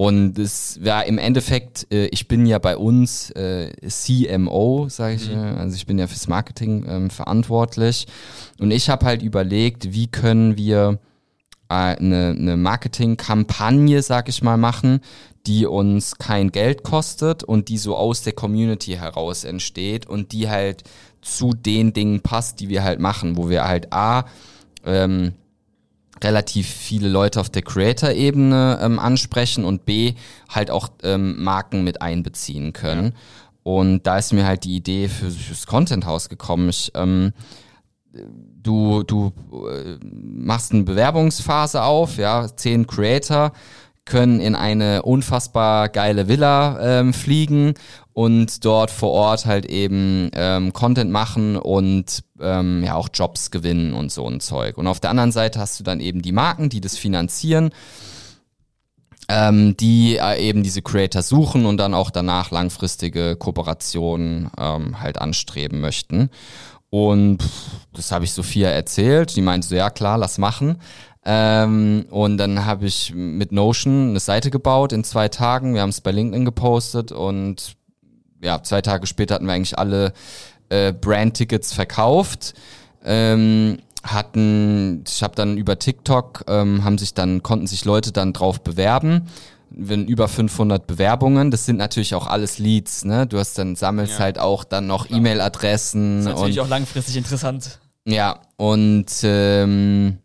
[0.00, 5.28] und es war im Endeffekt, äh, ich bin ja bei uns äh, CMO, sage ich,
[5.28, 5.56] mhm.
[5.58, 8.06] also ich bin ja fürs Marketing ähm, verantwortlich.
[8.60, 11.00] Und ich habe halt überlegt, wie können wir
[11.68, 15.00] äh, eine, eine Marketingkampagne, sag ich mal, machen,
[15.48, 20.48] die uns kein Geld kostet und die so aus der Community heraus entsteht und die
[20.48, 20.84] halt
[21.22, 24.24] zu den Dingen passt, die wir halt machen, wo wir halt A,
[24.84, 25.32] ähm,
[26.22, 30.14] relativ viele Leute auf der Creator-Ebene ähm, ansprechen und B,
[30.48, 33.06] halt auch ähm, Marken mit einbeziehen können.
[33.06, 33.12] Ja.
[33.62, 36.70] Und da ist mir halt die Idee für, fürs Content House gekommen.
[36.70, 37.32] Ich, ähm,
[38.12, 39.32] du du
[39.70, 43.52] äh, machst eine Bewerbungsphase auf, ja, zehn Creator
[44.08, 47.74] können in eine unfassbar geile Villa ähm, fliegen
[48.12, 53.94] und dort vor Ort halt eben ähm, Content machen und ähm, ja auch Jobs gewinnen
[53.94, 54.76] und so ein Zeug.
[54.76, 57.70] Und auf der anderen Seite hast du dann eben die Marken, die das finanzieren,
[59.28, 65.20] ähm, die äh, eben diese Creator suchen und dann auch danach langfristige Kooperationen ähm, halt
[65.20, 66.30] anstreben möchten.
[66.90, 67.38] Und
[67.92, 69.36] das habe ich Sophia erzählt.
[69.36, 70.78] Die meinte so, ja klar, lass machen.
[71.30, 75.74] Ähm, und dann habe ich mit Notion eine Seite gebaut in zwei Tagen.
[75.74, 77.76] Wir haben es bei LinkedIn gepostet und
[78.42, 80.14] ja, zwei Tage später hatten wir eigentlich alle
[80.70, 82.54] äh, Brand-Tickets verkauft.
[83.04, 88.32] Ähm, hatten, ich habe dann über TikTok, ähm, haben sich dann, konnten sich Leute dann
[88.32, 89.28] drauf bewerben.
[89.68, 93.26] Wenn über 500 Bewerbungen, das sind natürlich auch alles Leads, ne?
[93.26, 94.20] Du hast dann sammelst ja.
[94.20, 96.24] halt auch dann noch E-Mail-Adressen.
[96.24, 97.80] Das ist natürlich und, auch langfristig interessant.
[98.06, 100.20] Ja, und ähm,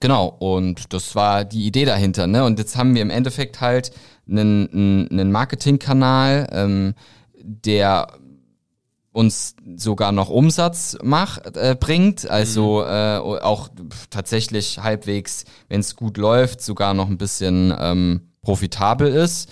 [0.00, 2.44] genau, und das war die Idee dahinter, ne?
[2.44, 3.92] Und jetzt haben wir im Endeffekt halt
[4.28, 6.94] einen, einen Marketingkanal, ähm,
[7.42, 8.08] der
[9.12, 12.90] uns sogar noch Umsatz macht, äh, bringt, also mhm.
[12.90, 13.68] äh, auch
[14.08, 19.50] tatsächlich halbwegs, wenn es gut läuft, sogar noch ein bisschen ähm, profitabel ist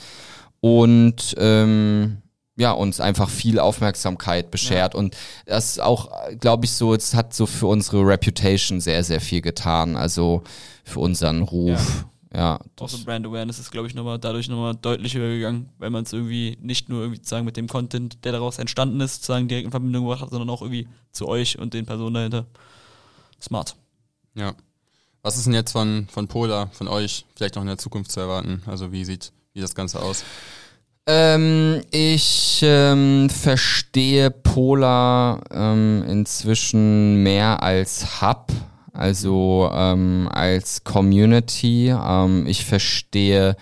[0.60, 2.22] und ähm,
[2.58, 4.94] ja, uns einfach viel Aufmerksamkeit beschert.
[4.94, 4.98] Ja.
[4.98, 9.40] Und das auch, glaube ich, so, es hat so für unsere Reputation sehr, sehr viel
[9.40, 9.96] getan.
[9.96, 10.42] Also
[10.84, 12.04] für unseren Ruf.
[12.04, 12.10] Ja.
[12.34, 12.60] Ja.
[12.78, 16.04] Auch so Brand Awareness ist, glaube ich, nochmal dadurch nochmal deutlich höher gegangen, weil man
[16.04, 19.64] es irgendwie nicht nur irgendwie sagen mit dem Content, der daraus entstanden ist, sagen direkt
[19.64, 22.46] in Verbindung gebracht hat, sondern auch irgendwie zu euch und den Personen dahinter.
[23.40, 23.76] Smart.
[24.34, 24.54] Ja.
[25.22, 28.20] Was ist denn jetzt von, von Pola, von euch, vielleicht noch in der Zukunft zu
[28.20, 28.62] erwarten?
[28.66, 30.22] Also wie sieht wie das Ganze aus?
[31.10, 38.52] Ähm, ich ähm, verstehe Pola ähm, inzwischen mehr als Hub
[38.98, 41.88] also ähm, als Community.
[41.88, 43.56] Ähm, ich verstehe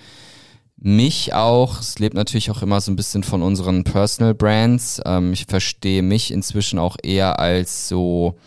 [0.79, 5.01] mich auch, es lebt natürlich auch immer so ein bisschen von unseren Personal Brands.
[5.05, 8.39] Ähm, ich verstehe mich inzwischen auch eher als so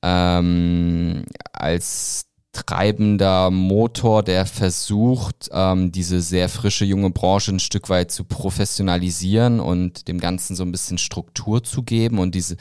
[0.00, 8.24] als treibender Motor, der versucht, ähm, diese sehr frische junge Branche ein Stück weit zu
[8.24, 12.56] professionalisieren und dem Ganzen so ein bisschen Struktur zu geben und diese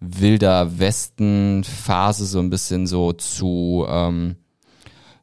[0.00, 4.36] wilder Westen-Phase so ein bisschen so zu ähm,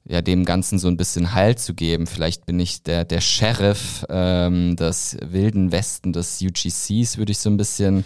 [0.05, 2.07] ja, dem Ganzen so ein bisschen Halt zu geben.
[2.07, 7.49] Vielleicht bin ich der, der Sheriff ähm, des wilden Westen des UGCs, würde ich so
[7.49, 8.03] ein bisschen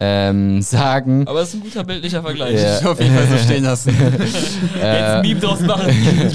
[0.00, 1.26] ähm, sagen.
[1.26, 2.60] Aber es ist ein guter bildlicher Vergleich.
[2.60, 2.78] Ja.
[2.78, 3.90] Ich auf jeden Fall so stehen lassen.
[3.90, 5.90] Jetzt ein Meme draus machen.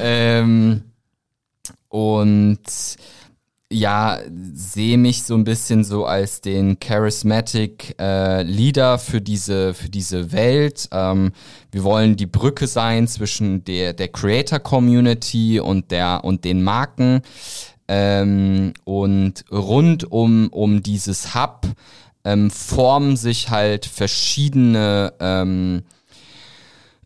[0.00, 0.82] ähm,
[1.88, 2.60] und
[3.72, 4.18] ja,
[4.52, 10.32] sehe mich so ein bisschen so als den charismatic äh, Leader für diese für diese
[10.32, 10.88] Welt.
[10.90, 11.32] Ähm,
[11.70, 17.22] wir wollen die Brücke sein zwischen der der Creator Community und der und den Marken
[17.90, 21.66] ähm, und rund um um dieses Hub
[22.24, 25.82] ähm, formen sich halt verschiedene ähm,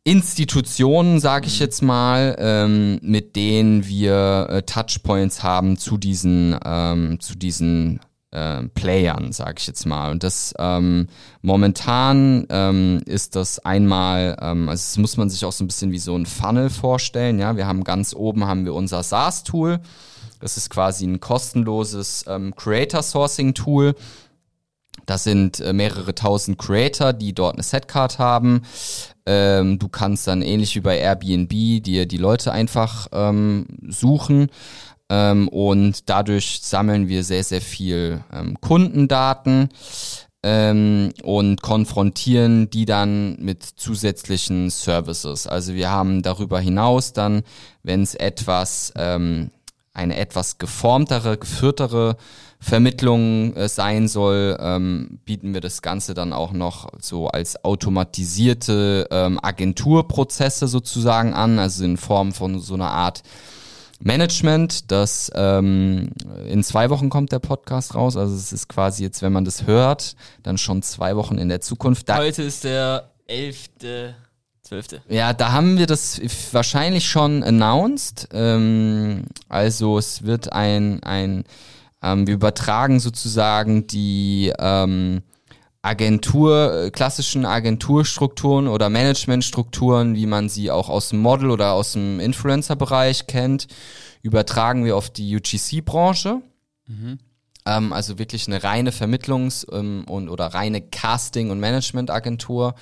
[0.05, 7.19] Institutionen, sage ich jetzt mal, ähm, mit denen wir äh, Touchpoints haben zu diesen, ähm,
[7.21, 10.11] zu diesen äh, Playern, sage ich jetzt mal.
[10.11, 11.07] Und das ähm,
[11.41, 15.93] momentan ähm, ist das einmal, ähm, also das muss man sich auch so ein bisschen
[15.93, 17.39] wie so ein Funnel vorstellen.
[17.39, 19.81] Ja, wir haben ganz oben haben wir unser SaaS-Tool.
[20.45, 23.95] Das ist quasi ein kostenloses ähm, Creator Sourcing Tool.
[25.07, 28.61] Das sind äh, mehrere tausend Creator, die dort eine Setcard haben.
[29.25, 34.49] Ähm, du kannst dann ähnlich wie bei Airbnb dir die Leute einfach ähm, suchen.
[35.09, 39.71] Ähm, und dadurch sammeln wir sehr, sehr viel ähm, Kundendaten
[40.43, 45.47] ähm, und konfrontieren die dann mit zusätzlichen Services.
[45.47, 47.45] Also wir haben darüber hinaus dann,
[47.83, 49.51] wenn es etwas, ähm,
[49.95, 52.17] eine etwas geformtere, geführtere
[52.59, 59.07] Vermittlung äh, sein soll, ähm, bieten wir das Ganze dann auch noch so als automatisierte
[59.11, 63.23] ähm, Agenturprozesse sozusagen an, also in Form von so einer Art
[64.01, 66.11] Management, das ähm,
[66.47, 68.17] in zwei Wochen kommt der Podcast raus.
[68.17, 71.61] Also es ist quasi jetzt, wenn man das hört, dann schon zwei Wochen in der
[71.61, 72.09] Zukunft.
[72.09, 73.69] Da, Heute ist der 11.
[74.65, 75.03] 12.
[75.09, 76.21] ja, da haben wir das
[76.53, 78.29] wahrscheinlich schon announced.
[78.33, 81.45] Ähm, also es wird ein, ein
[82.03, 85.23] ähm, wir übertragen sozusagen die ähm,
[85.83, 92.21] Agentur, klassischen Agenturstrukturen oder Managementstrukturen, wie man sie auch aus dem Model oder aus dem
[92.21, 93.67] Influencer-Bereich kennt,
[94.23, 96.41] übertragen wir auf die UGC-Branche.
[97.67, 102.75] Ähm, also wirklich eine reine Vermittlungs- ähm, und oder reine Casting- und Management-Agentur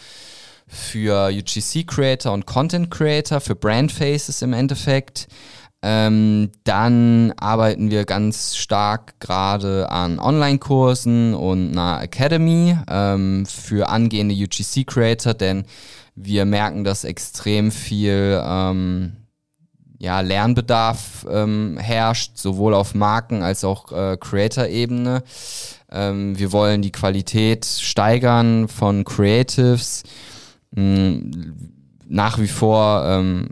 [0.67, 5.29] für UGC-Creator und Content-Creator, für Brand-Faces im Endeffekt.
[5.85, 14.35] Ähm, dann arbeiten wir ganz stark gerade an Online-Kursen und einer Academy ähm, für angehende
[14.35, 15.65] UGC-Creator, denn
[16.15, 19.17] wir merken, dass extrem viel ähm,
[19.99, 25.23] ja, Lernbedarf ähm, herrscht, sowohl auf Marken- als auch äh, Creator-Ebene.
[25.91, 30.03] Ähm, wir wollen die Qualität steigern von Creatives.
[30.75, 31.53] Mh,
[32.09, 33.49] nach wie vor ähm,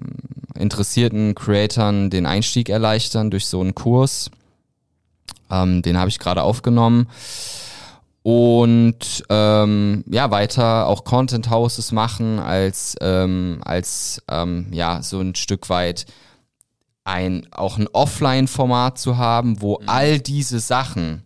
[0.54, 4.30] interessierten Creatoren den Einstieg erleichtern durch so einen Kurs.
[5.50, 7.08] Ähm, den habe ich gerade aufgenommen.
[8.22, 15.34] Und ähm, ja, weiter auch Content Houses machen als, ähm, als ähm, ja, so ein
[15.34, 16.04] Stück weit
[17.04, 21.22] ein auch ein Offline-Format zu haben, wo all diese Sachen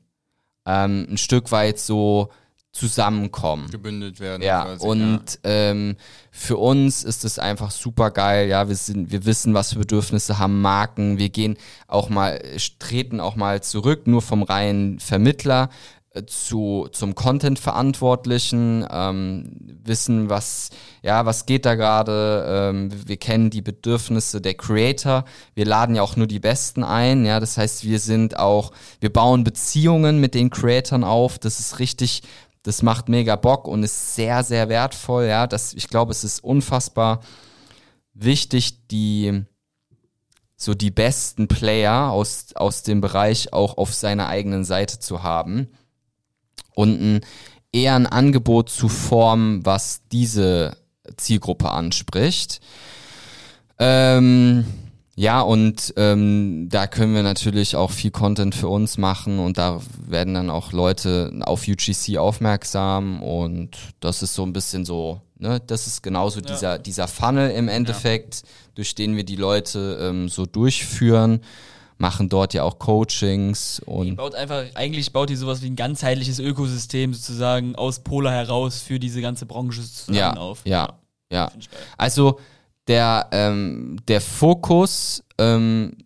[0.66, 2.30] ähm, ein Stück weit so
[2.74, 3.70] zusammenkommen.
[3.70, 4.42] gebündelt werden.
[4.42, 5.96] Ja, quasi, und ähm,
[6.30, 8.48] für uns ist es einfach super geil.
[8.48, 11.16] Ja, wir sind, wir wissen, was für Bedürfnisse haben Marken.
[11.16, 11.56] Wir gehen
[11.86, 12.42] auch mal,
[12.80, 15.70] treten auch mal zurück, nur vom reinen Vermittler
[16.10, 19.52] äh, zu zum Content-Verantwortlichen, ähm,
[19.84, 20.70] wissen, was
[21.04, 22.46] ja, was geht da gerade.
[22.48, 25.26] Ähm, wir kennen die Bedürfnisse der Creator.
[25.54, 27.26] Wir laden ja auch nur die Besten ein.
[27.26, 31.38] Ja, das heißt, wir sind auch, wir bauen Beziehungen mit den Creatoren auf.
[31.38, 32.22] Das ist richtig
[32.64, 35.26] das macht mega Bock und ist sehr, sehr wertvoll.
[35.26, 37.20] Ja, das, ich glaube, es ist unfassbar
[38.14, 39.44] wichtig, die
[40.56, 45.68] so die besten Player aus, aus dem Bereich auch auf seiner eigenen Seite zu haben
[46.74, 47.20] und ein,
[47.70, 50.78] eher ein Angebot zu formen, was diese
[51.16, 52.60] Zielgruppe anspricht.
[53.78, 54.64] Ähm,
[55.16, 59.80] ja, und ähm, da können wir natürlich auch viel Content für uns machen und da
[60.06, 65.60] werden dann auch Leute auf UGC aufmerksam und das ist so ein bisschen so, ne,
[65.66, 66.46] das ist genauso Ja.
[66.46, 68.42] dieser, dieser Funnel im Endeffekt,
[68.74, 71.40] durch den wir die Leute ähm, so durchführen.
[71.96, 75.76] machen dort ja auch Coachings Die und baut einfach, eigentlich baut die sowas wie ein
[75.76, 80.62] ganzheitliches Ökosystem sozusagen aus Polar heraus für diese ganze Branche zusammen ja, auf.
[80.64, 80.98] ja,
[81.30, 81.46] ja.
[81.46, 81.58] Geil.
[81.96, 82.40] Also
[82.88, 85.96] der, ähm, der Fokus, ähm,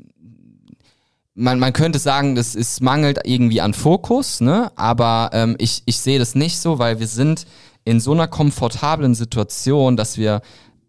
[1.35, 4.73] man, man könnte sagen, das ist mangelt irgendwie an Fokus, ne?
[4.77, 7.47] Aber ähm, ich, ich sehe das nicht so, weil wir sind
[7.85, 10.43] in so einer komfortablen Situation, dass wir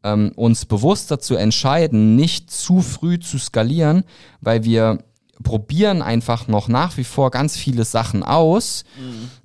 [0.04, 4.04] ähm, uns bewusst dazu entscheiden, nicht zu früh zu skalieren,
[4.42, 5.00] weil wir
[5.44, 8.84] probieren einfach noch nach wie vor ganz viele Sachen aus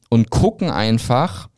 [0.09, 1.49] und gucken einfach,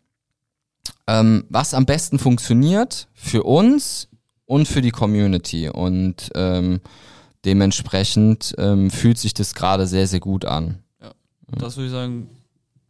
[1.07, 4.09] ähm, was am besten funktioniert für uns
[4.47, 5.69] und für die Community.
[5.69, 6.81] Und ähm,
[7.45, 10.83] dementsprechend ähm, fühlt sich das gerade sehr, sehr gut an.
[11.49, 12.29] Das würde ich sagen,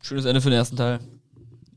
[0.01, 1.01] schönes Ende für den ersten Teil.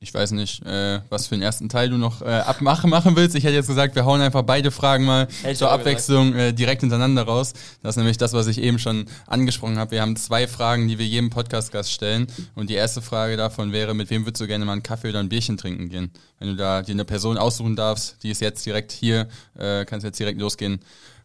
[0.02, 3.36] Ich weiß nicht, äh, was für den ersten Teil du noch äh, abmachen machen willst.
[3.36, 6.54] Ich hätte jetzt gesagt, wir hauen einfach beide Fragen mal Hätte ich zur Abwechslung äh,
[6.54, 7.52] direkt hintereinander raus.
[7.84, 9.92] Das ist nämlich das, was ich eben schon angesprochen habe.
[9.92, 12.28] Wir haben zwei Fragen, die wir jedem Podcast-Gast stellen.
[12.56, 15.20] Und die erste Frage davon wäre, mit wem würdest du gerne mal einen Kaffee oder
[15.20, 16.12] ein Bierchen trinken gehen?
[16.40, 19.28] Wenn du da dir eine Person aussuchen darfst, die ist jetzt direkt hier,
[19.58, 20.80] äh, kannst jetzt direkt losgehen.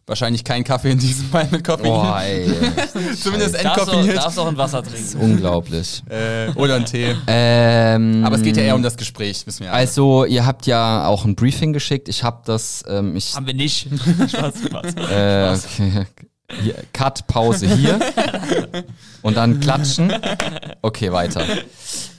[0.07, 1.83] Wahrscheinlich kein Kaffee in diesem Fall mit Koffein.
[1.87, 2.47] Boah, ey.
[3.19, 4.17] Zumindest Darfst auch, entkoffiniert.
[4.17, 5.17] darfst auch ein Wasser trinken.
[5.19, 6.03] Unglaublich.
[6.09, 7.15] Äh, oder ein Tee.
[7.25, 9.79] Ähm, Aber es geht ja eher um das Gespräch, wissen wir alle.
[9.79, 12.07] Also, ihr habt ja auch ein Briefing geschickt.
[12.07, 13.87] Ich habe das, ähm, ich, Haben wir nicht.
[14.29, 14.93] Spaß, Spaß.
[15.09, 16.05] äh, okay.
[16.61, 17.99] Hier, Cut, Pause hier.
[19.21, 20.13] Und dann klatschen.
[20.81, 21.43] Okay, weiter.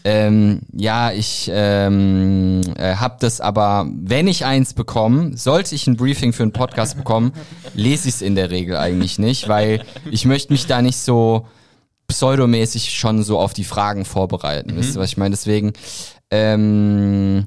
[0.04, 5.96] Ähm, ja, ich ähm, äh, habe das aber, wenn ich eins bekomme, sollte ich ein
[5.96, 7.32] Briefing für einen Podcast bekommen,
[7.74, 11.46] lese ich es in der Regel eigentlich nicht, weil ich möchte mich da nicht so
[12.08, 14.76] pseudomäßig schon so auf die Fragen vorbereiten.
[14.76, 15.34] Wisst ihr, was ich meine?
[15.34, 15.72] Deswegen
[16.30, 17.46] ähm,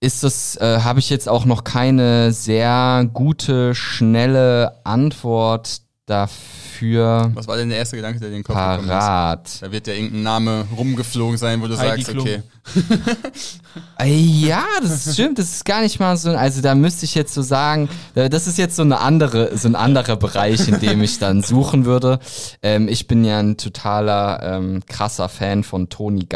[0.00, 7.46] ist das, äh, habe ich jetzt auch noch keine sehr gute, schnelle Antwort dafür Was
[7.46, 8.88] war denn der erste Gedanke, der dir in den Kopf gekommen ist?
[8.88, 9.62] parat.
[9.62, 12.26] Da wird ja irgendein Name rumgeflogen sein, wo du Heidi sagst, Klum.
[12.26, 12.42] okay.
[14.04, 15.38] Ja, das stimmt.
[15.38, 16.30] Das ist gar nicht mal so.
[16.30, 19.68] Also da müsste ich jetzt so sagen, äh, das ist jetzt so eine andere, so
[19.68, 22.18] ein anderer Bereich, in dem ich dann suchen würde.
[22.62, 26.26] Ähm, ich bin ja ein totaler ähm, krasser Fan von Toni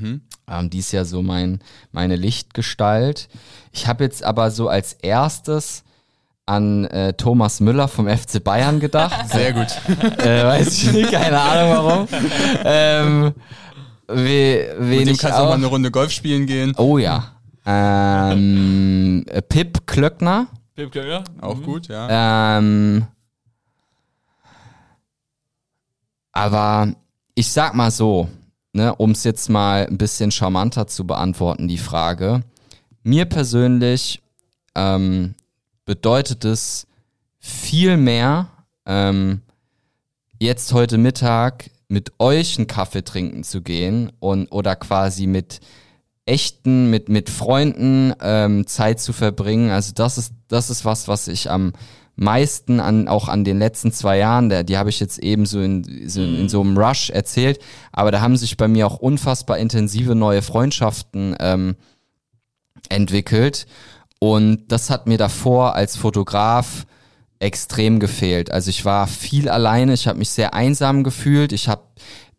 [0.00, 0.20] Gahn.
[0.48, 1.60] Ähm, die ist ja so mein,
[1.92, 3.28] meine Lichtgestalt.
[3.72, 5.84] Ich habe jetzt aber so als erstes
[6.46, 9.28] an äh, Thomas Müller vom FC Bayern gedacht.
[9.32, 9.68] Sehr gut.
[10.18, 12.08] äh, weiß ich nicht, keine Ahnung warum.
[12.64, 13.34] ähm,
[14.08, 16.74] we, wen Mit dem kannst du auch mal eine Runde Golf spielen gehen.
[16.76, 17.32] Oh ja.
[17.64, 20.48] Ähm, äh, Pip Klöckner.
[20.74, 21.22] Pip Klöckner.
[21.40, 22.58] Auch gut, ja.
[22.58, 23.06] Ähm,
[26.32, 26.92] aber
[27.34, 28.28] ich sag mal so,
[28.72, 32.42] ne, um es jetzt mal ein bisschen charmanter zu beantworten, die Frage.
[33.02, 34.22] Mir persönlich
[34.74, 35.34] ähm,
[35.84, 36.86] bedeutet es
[37.38, 38.48] viel mehr,
[38.86, 39.42] ähm,
[40.38, 45.60] jetzt heute Mittag mit euch einen Kaffee trinken zu gehen und oder quasi mit
[46.24, 49.70] echten, mit, mit Freunden ähm, Zeit zu verbringen.
[49.70, 51.72] Also das ist, das ist was, was ich am
[52.16, 55.60] meisten an, auch an den letzten zwei Jahren, der, die habe ich jetzt eben so
[55.60, 57.58] in, so in, so einem Rush erzählt,
[57.90, 61.76] aber da haben sich bei mir auch unfassbar intensive neue Freundschaften ähm,
[62.88, 63.66] entwickelt.
[64.18, 66.86] Und das hat mir davor als Fotograf
[67.40, 68.52] extrem gefehlt.
[68.52, 71.82] Also ich war viel alleine, ich habe mich sehr einsam gefühlt, ich habe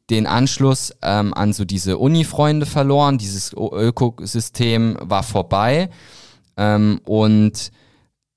[0.09, 5.89] den Anschluss ähm, an so diese Uni-Freunde verloren, dieses Ökosystem war vorbei
[6.55, 7.71] ähm, und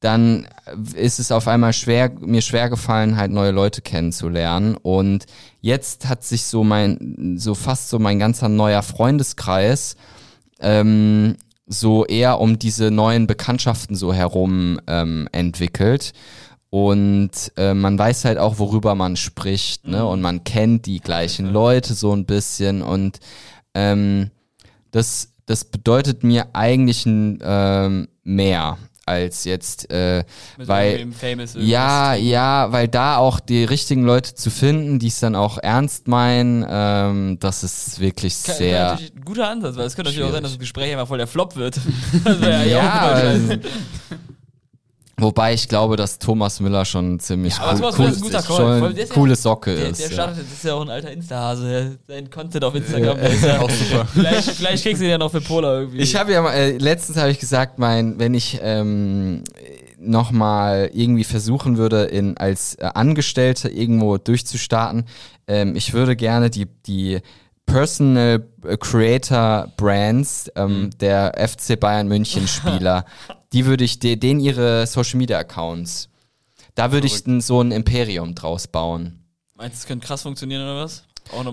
[0.07, 0.47] dann
[0.95, 4.77] ist es auf einmal schwer, mir schwer gefallen, halt neue Leute kennenzulernen.
[4.77, 5.27] Und
[5.61, 9.97] jetzt hat sich so mein, so fast so mein ganzer neuer Freundeskreis
[10.61, 11.37] ähm,
[11.67, 16.13] so eher um diese neuen Bekanntschaften so herum ähm, entwickelt.
[16.71, 20.07] Und äh, man weiß halt auch, worüber man spricht, ne?
[20.07, 22.83] Und man kennt die gleichen Leute so ein bisschen.
[22.83, 23.19] Und
[23.75, 24.31] ähm,
[24.93, 30.25] das, das bedeutet mir eigentlich ein, ähm, mehr als jetzt, äh,
[30.59, 31.07] Mit weil
[31.55, 36.09] ja, ja, weil da auch die richtigen Leute zu finden, die es dann auch ernst
[36.09, 38.78] meinen, ähm, das ist wirklich Kann- sehr.
[38.78, 41.07] kann natürlich ein guter Ansatz, weil es könnte natürlich auch sein, dass das Gespräch einfach
[41.07, 41.78] voll der Flop wird.
[42.43, 43.55] Ja, ja, auch also.
[45.18, 48.56] wobei ich glaube, dass Thomas Müller schon ziemlich Ja, cool, cool, ist ein guter Call.
[48.80, 50.01] schon der ist ja- coole Socke Der, ist.
[50.01, 50.12] der ja.
[50.12, 51.68] startet, das ist ja auch ein alter Insta-Hase.
[52.06, 54.06] der- Sein Content auf Instagram, der ist ja Auch super.
[54.12, 55.98] Vielleicht, vielleicht kriegst du den ja noch für Polar irgendwie.
[56.01, 59.43] Ich habe ja mal, äh, letztens habe ich gesagt, mein, wenn ich ähm,
[59.98, 65.05] nochmal irgendwie versuchen würde, in, als äh, Angestellter irgendwo durchzustarten,
[65.48, 67.20] ähm, ich würde gerne die, die
[67.66, 68.43] Personal
[68.80, 73.05] Creator Brands ähm, der FC Bayern München Spieler,
[73.52, 76.09] die würde ich, de, denen ihre Social Media Accounts,
[76.74, 79.20] Da würde ich n- so ein Imperium draus bauen.
[79.55, 81.05] Meinst du, es könnte krass funktionieren oder was?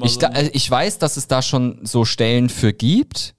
[0.03, 0.19] Ich, so.
[0.19, 3.34] da, also ich weiß, dass es da schon so Stellen für gibt,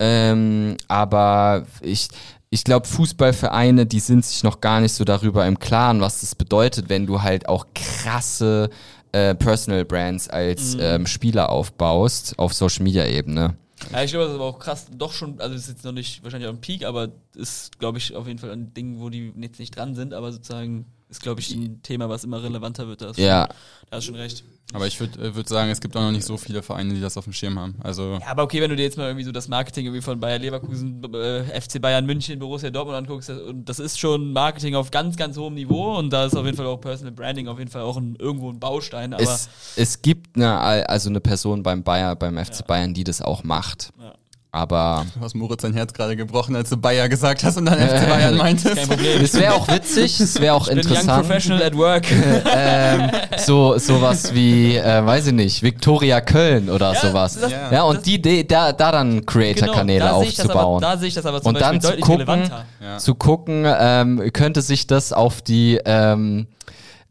[0.00, 2.08] ähm, aber ich,
[2.50, 6.34] ich glaube, Fußballvereine, die sind sich noch gar nicht so darüber im Klaren, was das
[6.34, 8.68] bedeutet, wenn du halt auch krasse
[9.12, 13.56] äh, Personal Brands als ähm, Spieler aufbaust auf Social Media Ebene.
[13.92, 15.92] Ja, ich glaube, das ist aber auch krass, doch schon, also das ist jetzt noch
[15.92, 19.32] nicht wahrscheinlich am Peak, aber ist, glaube ich, auf jeden Fall ein Ding, wo die
[19.38, 23.02] jetzt nicht dran sind, aber sozusagen ist, glaube ich, ein Thema, was immer relevanter wird.
[23.02, 23.54] Da Ja, du-
[23.90, 24.44] da hast du schon recht.
[24.72, 27.16] Aber ich würde würd sagen, es gibt auch noch nicht so viele Vereine, die das
[27.16, 27.76] auf dem Schirm haben.
[27.82, 30.18] Also Ja, aber okay, wenn du dir jetzt mal irgendwie so das Marketing irgendwie von
[30.18, 34.74] Bayer Leverkusen, äh, FC Bayern München, Borussia Dortmund anguckst, das, und das ist schon Marketing
[34.74, 37.58] auf ganz, ganz hohem Niveau und da ist auf jeden Fall auch Personal Branding auf
[37.58, 41.62] jeden Fall auch ein, irgendwo ein Baustein, aber es, es gibt eine, also eine Person
[41.62, 43.92] beim Bayer, beim FC Bayern, die das auch macht.
[44.00, 44.14] Ja.
[44.56, 47.78] Aber du hast Moritz sein Herz gerade gebrochen, als du Bayer gesagt hast und dann
[47.78, 48.74] FC Bayern meintest.
[48.76, 49.20] kein Problem.
[49.22, 51.26] es wäre auch witzig, es wäre auch Ich bin Young interessant.
[51.26, 52.04] Professional at Work.
[52.10, 57.38] ähm, so sowas wie, äh, weiß ich nicht, Victoria Köln oder Ja, sowas.
[57.38, 60.54] das- ja, und die, die da, da dann Creator-Kanäle Genau, da sehe ich das aber-
[60.64, 60.80] aufzubauen.
[60.82, 62.64] Da sehe ich das aber zum und Beispiel dann zu gucken, relevanter.
[62.82, 62.96] Ja.
[62.98, 66.46] zu gucken, ähm, könnte sich das auf die ähm,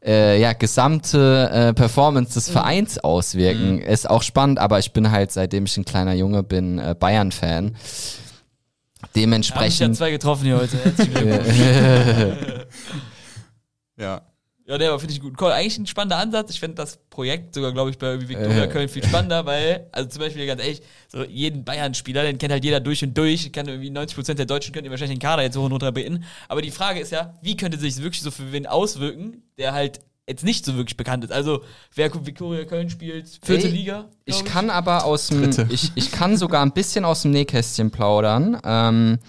[0.06, 2.34] äh, ja, gesamte äh, Performance Mhm.
[2.36, 3.80] des Vereins auswirken.
[3.82, 7.72] Ist auch spannend, aber ich bin halt, seitdem ich ein kleiner Junge bin, äh, Bayern-Fan.
[7.72, 9.96] Da habe ich ja Dementsprechend.
[9.98, 10.78] zwei getroffen hier heute.
[13.98, 14.22] Ja.
[14.68, 15.40] Ja, der war, finde ich, gut.
[15.40, 15.52] Cool.
[15.52, 16.50] Eigentlich ein spannender Ansatz.
[16.50, 18.68] Ich finde das Projekt sogar, glaube ich, bei irgendwie Viktoria Äh.
[18.68, 22.64] Köln viel spannender, weil, also zum Beispiel ganz ehrlich, so jeden Bayern-Spieler, den kennt halt
[22.64, 23.52] jeder durch und durch.
[23.52, 26.24] Kann irgendwie 90% der Deutschen könnten wahrscheinlich den Kader jetzt hoch und runter beten.
[26.48, 30.00] Aber die Frage ist ja, wie könnte sich wirklich so für wen auswirken, der halt
[30.28, 31.32] jetzt nicht so wirklich bekannt ist.
[31.32, 31.62] Also,
[31.94, 34.10] wer Viktoria Köln spielt, vierte Ey, Liga.
[34.26, 37.92] Ich glaub kann aber aus dem, ich, ich kann sogar ein bisschen aus dem Nähkästchen
[37.92, 38.60] plaudern.
[38.66, 39.20] Ähm,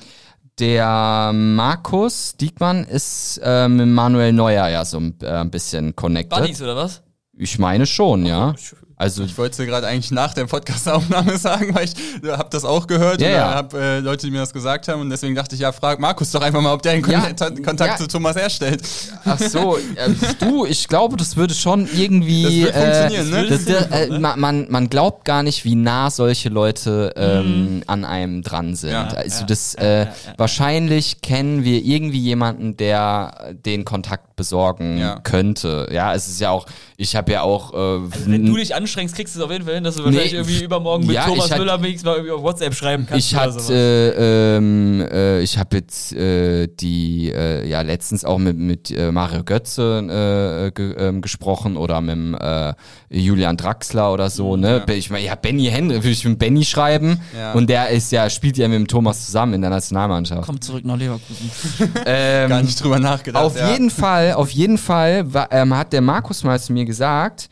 [0.59, 6.39] der Markus Diekmann ist äh, mit Manuel Neuer ja so ein, äh, ein bisschen connected.
[6.39, 7.03] Buddies oder was?
[7.37, 8.55] Ich meine schon, ja.
[8.99, 11.95] Also Ich wollte es dir gerade eigentlich nach der Podcast-Aufnahme sagen, weil ich
[12.31, 13.55] habe das auch gehört Ja, und ja.
[13.55, 16.31] habe äh, Leute, die mir das gesagt haben und deswegen dachte ich, ja, frag Markus
[16.31, 18.83] doch einfach mal, ob der einen Ja, Kontakt, Kontakt zu Thomas herstellt.
[19.27, 20.11] Ach so, äh,
[20.41, 22.63] du, ich glaube, das würde schon irgendwie.
[22.65, 23.47] Das wird funktionieren, ne?
[23.51, 28.05] das, das, äh, ma- man, man glaubt gar nicht, wie nah solche Leute ähm, an
[28.07, 28.95] einem dran sind.
[28.95, 30.07] Also das äh,
[30.39, 35.89] wahrscheinlich kennen wir irgendwie jemanden, der den Kontakt besorgen könnte.
[35.93, 36.67] Ja, es ist ja auch,
[36.99, 37.73] ich habe ja auch.
[37.73, 40.05] Äh, Also wenn du dich anstrengst, kriegst du es auf jeden Fall hin, dass du
[40.05, 43.07] wahrscheinlich Nee, irgendwie übermorgen mit ja, Thomas hat- Müller wenigstens mal irgendwie auf WhatsApp schreiben
[43.09, 43.27] kannst.
[43.27, 43.71] ich oder hatte, sowas.
[43.71, 49.13] äh, ähm, äh, ich habe jetzt äh, die, äh, ja letztens auch mit mit äh,
[49.13, 52.73] Mario Götze äh, ge, ähm, gesprochen oder mit dem, äh,
[53.11, 54.85] Julian Draxler oder so, ne?
[54.87, 54.95] Ja.
[54.95, 57.53] Ich meine, ja Benny Henry, würde ich mit Benny schreiben Ja.
[57.53, 60.43] und der ist ja spielt ja mit dem Thomas zusammen in der Nationalmannschaft.
[60.47, 61.51] Komm zurück nach Leverkusen.
[62.07, 63.43] Ähm, Gar nicht drüber nachgedacht.
[63.45, 63.73] auf ja.
[63.73, 67.49] jeden Fall, auf jeden Fall wa- ähm, hat der Markus mal zu mir gesagt,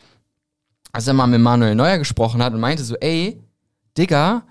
[0.91, 3.41] als er mal mit Manuel Neuer gesprochen hat und meinte so, ey,
[3.97, 4.43] Digga,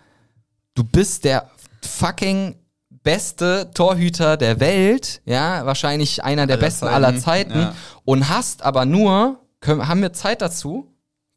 [0.74, 1.50] du bist der
[1.82, 2.56] fucking
[3.02, 7.74] beste Torhüter der Welt, ja, wahrscheinlich einer der Aller besten Zeiten, aller Zeiten ja.
[8.04, 10.93] und hast aber nur, können, haben wir Zeit dazu?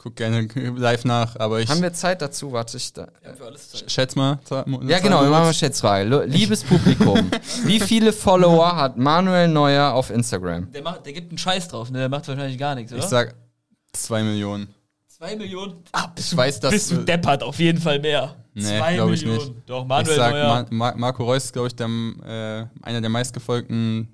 [0.08, 2.54] Guck gerne live nach, aber ich Haben wir Zeit dazu?
[2.54, 3.10] Warte ich da.
[3.88, 4.40] schätze mal.
[4.88, 6.24] Ja, genau, wir machen mal Schätzfrage.
[6.24, 7.30] Liebes Publikum,
[7.66, 10.72] wie viele Follower hat Manuel Neuer auf Instagram?
[10.72, 12.00] Der, macht, der gibt einen Scheiß drauf, ne?
[12.00, 13.04] Der macht wahrscheinlich gar nichts, oder?
[13.04, 13.36] Ich sag
[13.92, 14.74] zwei Millionen.
[15.10, 15.84] Zwei Millionen?
[15.92, 18.34] Ah, bist Ich weiß, dass bist du deppert, auf jeden Fall mehr.
[18.54, 19.56] Nee, Zwei glaub ich Millionen.
[19.56, 19.70] nicht.
[19.70, 20.66] Doch, ich Manuel sag, Neuer.
[20.70, 24.08] Ma Ma Marco Reus ist, glaube ich, der, äh, einer der meistgefolgten,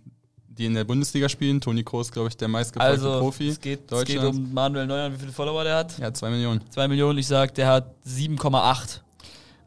[0.58, 1.60] die in der Bundesliga spielen.
[1.62, 3.50] Toni Kroos, glaube ich, der meistgefolgte also, Profi.
[3.50, 5.98] es geht, es geht um Manuel Neuer und wie viele Follower der hat.
[5.98, 6.62] Ja, zwei Millionen.
[6.70, 9.00] Zwei Millionen, ich sag, der hat 7,8.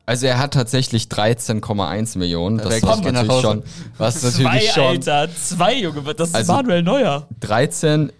[0.08, 2.58] Also er hat tatsächlich 13,1 Millionen.
[2.58, 3.42] Das nach natürlich Hause.
[3.42, 3.62] schon,
[3.98, 5.28] was natürlich Zwei, schon Alter.
[5.34, 6.14] Zwei, Junge.
[6.14, 7.26] Das ist Also- Manuel Neuer.
[7.40, 8.12] 13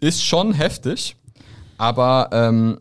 [0.00, 1.16] ist schon heftig,
[1.76, 2.80] aber ähm,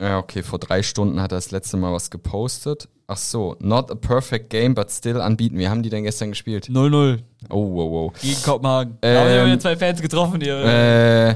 [0.00, 2.88] ja okay, vor drei Stunden hat er das letzte Mal was gepostet.
[3.10, 5.58] Ach so, not a perfect game, but still unbeaten.
[5.58, 6.66] Wie haben die denn gestern gespielt?
[6.68, 8.12] 0-0 Oh, wow, wow.
[8.20, 8.98] gegen Kopenhagen.
[9.00, 10.58] Ähm, da haben wir wieder zwei Fans getroffen hier.
[10.62, 11.28] Äh,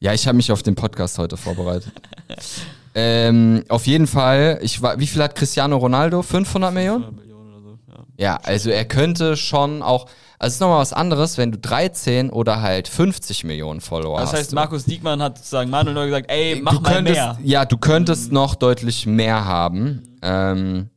[0.00, 1.92] ja, ich habe mich auf den Podcast heute vorbereitet.
[2.96, 6.20] ähm, auf jeden Fall, ich war, wie viel hat Cristiano Ronaldo?
[6.22, 7.04] 500 Millionen?
[7.04, 7.78] 500 Millionen oder so.
[8.16, 8.32] Ja.
[8.32, 10.06] Ja, also er könnte schon auch,
[10.38, 14.32] also es ist nochmal was anderes, wenn du 13 oder halt 50 Millionen Follower Das
[14.32, 14.38] hast.
[14.38, 17.38] heißt, Markus Diekmann hat sozusagen Manuel Neuer gesagt, ey, mach du mal könntest, mehr.
[17.42, 20.16] Ja, du könntest noch deutlich mehr haben.
[20.22, 20.90] Ähm,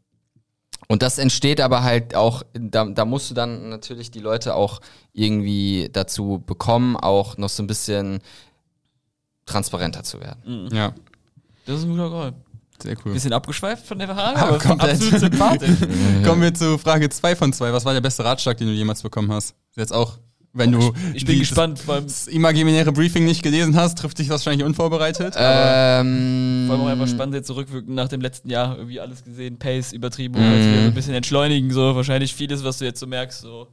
[0.88, 4.82] und das entsteht aber halt auch, da, da musst du dann natürlich die Leute auch
[5.14, 8.20] irgendwie dazu bekommen, auch noch so ein bisschen
[9.46, 10.70] transparenter zu werden.
[10.74, 10.94] Ja,
[11.66, 12.34] Das ist ein guter Call.
[12.84, 13.14] Sehr cool.
[13.14, 14.92] Bisschen abgeschweift von der Frage, aber komplett.
[14.94, 15.70] absolut sympathisch.
[16.24, 17.74] Kommen wir zu Frage 2 von 2.
[17.74, 19.56] Was war der beste Ratschlag, den du jemals bekommen hast?
[19.76, 20.18] Jetzt auch
[20.54, 24.66] Wenn du Ich bin gespannt, allem, das imaginäre Briefing nicht gelesen hast, trifft dich wahrscheinlich
[24.66, 25.36] unvorbereitet.
[25.38, 29.24] aber Ähm, vor allem auch einfach spannend jetzt zurückwirken nach dem letzten Jahr irgendwie alles
[29.24, 32.86] gesehen, Pace übertrieben, und jetzt wieder so ein bisschen entschleunigen, so wahrscheinlich vieles, was du
[32.86, 33.68] jetzt so merkst, so,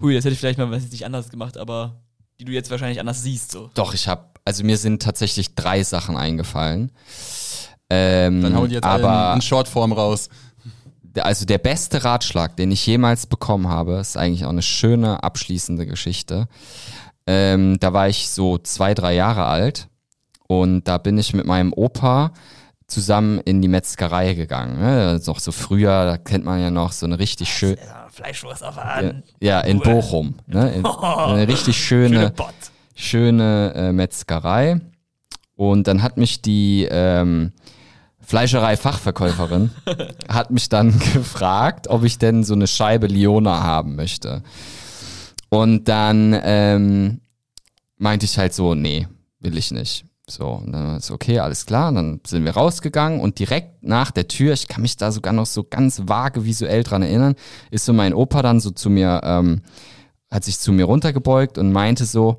[0.00, 2.00] hui, das hätte ich vielleicht mal was nicht anders gemacht, aber
[2.40, 3.70] die du jetzt wahrscheinlich anders siehst, so.
[3.74, 6.92] Doch, ich habe, also mir sind tatsächlich drei Sachen eingefallen.
[7.90, 10.28] Ähm, dann hau die jetzt aber in, Shortform raus.
[11.18, 15.86] also der beste Ratschlag, den ich jemals bekommen habe, ist eigentlich auch eine schöne abschließende
[15.86, 16.48] Geschichte.
[17.26, 19.88] Ähm, da war ich so zwei, drei Jahre alt
[20.46, 22.32] und da bin ich mit meinem Opa
[22.86, 24.80] zusammen in die Metzgerei gegangen.
[24.80, 25.12] Ne?
[25.12, 27.76] Das ist Noch so früher, da kennt man ja noch so eine richtig schön,
[28.10, 30.72] Fleischwurst auf ja, ja in Bochum, ne?
[30.72, 32.32] in, eine richtig schöne,
[32.94, 34.80] schöne äh, Metzgerei.
[35.54, 37.52] Und dann hat mich die ähm,
[38.28, 39.70] Fleischerei-Fachverkäuferin
[40.28, 44.42] hat mich dann gefragt, ob ich denn so eine Scheibe Liona haben möchte.
[45.48, 47.22] Und dann ähm,
[47.96, 49.08] meinte ich halt so, nee,
[49.40, 50.04] will ich nicht.
[50.28, 51.88] So, und dann ist okay, alles klar.
[51.88, 55.32] Und dann sind wir rausgegangen und direkt nach der Tür, ich kann mich da sogar
[55.32, 57.34] noch so ganz vage visuell dran erinnern,
[57.70, 59.62] ist so mein Opa dann so zu mir, ähm,
[60.30, 62.36] hat sich zu mir runtergebeugt und meinte so,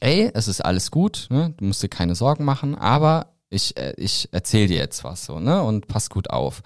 [0.00, 1.54] ey, es ist alles gut, ne?
[1.56, 5.40] du musst dir keine Sorgen machen, aber ich, äh, ich erzähl dir jetzt was so,
[5.40, 5.62] ne?
[5.62, 6.62] Und pass gut auf.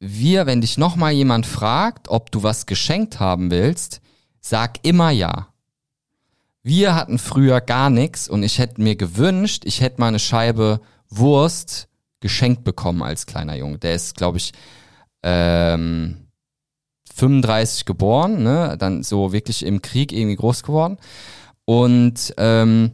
[0.00, 4.00] Wir, wenn dich nochmal jemand fragt, ob du was geschenkt haben willst,
[4.40, 5.48] sag immer ja.
[6.62, 10.80] Wir hatten früher gar nichts und ich hätte mir gewünscht, ich hätte mal eine Scheibe
[11.08, 11.88] Wurst
[12.20, 13.78] geschenkt bekommen als kleiner Junge.
[13.78, 14.52] Der ist, glaube ich,
[15.22, 16.28] ähm,
[17.14, 18.76] 35 geboren, ne?
[18.78, 20.98] dann so wirklich im Krieg irgendwie groß geworden.
[21.64, 22.92] Und ähm,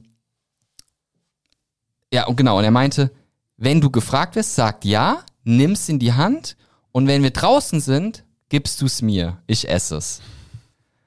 [2.15, 3.11] ja, und genau, und er meinte,
[3.57, 6.57] wenn du gefragt wirst, sag ja, nimm's in die Hand
[6.93, 9.39] und wenn wir draußen sind, gibst du's mir.
[9.49, 10.21] Ich esse es.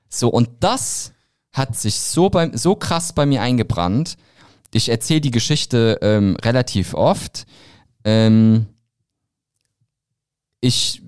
[0.10, 1.14] So, und das
[1.54, 4.18] hat sich so, bei, so krass bei mir eingebrannt.
[4.74, 7.46] Ich erzähle die Geschichte ähm, relativ oft.
[8.04, 8.66] Ähm,
[10.60, 11.04] ich,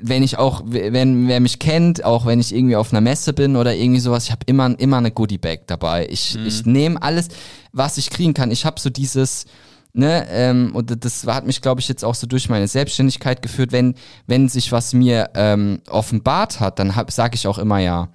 [0.00, 3.56] wenn ich auch, wenn wer mich kennt, auch wenn ich irgendwie auf einer Messe bin
[3.56, 6.06] oder irgendwie sowas, ich habe immer immer eine Goodie Bag dabei.
[6.08, 7.28] Ich, ich nehme alles,
[7.72, 8.50] was ich kriegen kann.
[8.50, 9.44] Ich habe so dieses,
[9.92, 13.70] ne, ähm, und das hat mich, glaube ich, jetzt auch so durch meine Selbstständigkeit geführt.
[13.70, 13.94] Wenn
[14.26, 18.08] wenn sich was mir ähm, offenbart hat, dann sage ich auch immer ja.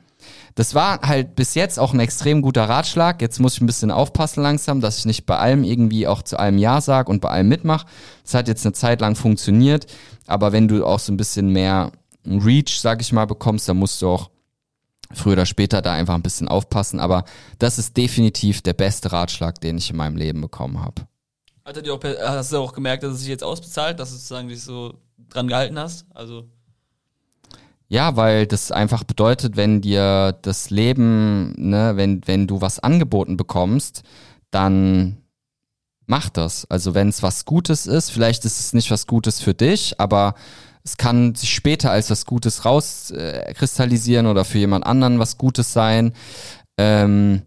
[0.56, 3.22] Das war halt bis jetzt auch ein extrem guter Ratschlag.
[3.22, 6.38] Jetzt muss ich ein bisschen aufpassen langsam, dass ich nicht bei allem irgendwie auch zu
[6.38, 7.88] allem Ja sag und bei allem mitmache.
[8.24, 9.88] Das hat jetzt eine Zeit lang funktioniert,
[10.28, 11.92] aber wenn du auch so ein bisschen mehr
[12.26, 14.30] Reach, sag ich mal, bekommst, dann musst du auch
[15.14, 17.00] früher oder später da einfach ein bisschen aufpassen.
[17.00, 17.26] Aber
[17.60, 21.08] das ist definitiv der beste Ratschlag, den ich in meinem Leben bekommen habe.
[21.66, 24.96] Hast du auch gemerkt, dass es sich jetzt ausbezahlt, dass du sozusagen dich so
[25.30, 26.06] dran gehalten hast?
[26.14, 26.50] Also,
[27.92, 33.36] Ja, weil das einfach bedeutet, wenn dir das Leben, ne, wenn, wenn du was angeboten
[33.36, 34.04] bekommst,
[34.50, 35.18] dann
[36.06, 36.66] mach das.
[36.70, 40.36] Also wenn es was Gutes ist, vielleicht ist es nicht was Gutes für dich, aber
[40.86, 45.74] es kann sich später als was Gutes rauskristallisieren äh, oder für jemand anderen was Gutes
[45.74, 46.14] sein.
[46.78, 47.42] Ähm,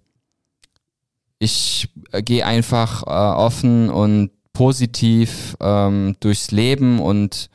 [1.39, 7.49] ich äh, gehe einfach äh, offen und positiv ähm, durchs Leben und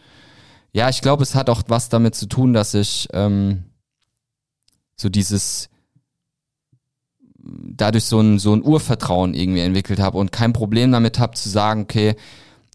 [0.73, 3.63] ja, ich glaube, es hat auch was damit zu tun, dass ich ähm,
[4.95, 5.69] so dieses
[7.41, 11.49] dadurch so ein, so ein Urvertrauen irgendwie entwickelt habe und kein Problem damit habe zu
[11.49, 12.15] sagen, okay,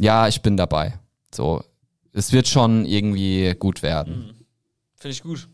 [0.01, 0.99] ja, ich bin dabei.
[1.33, 1.62] So,
[2.12, 4.35] es wird schon irgendwie gut werden.
[4.97, 5.49] finde ich gut.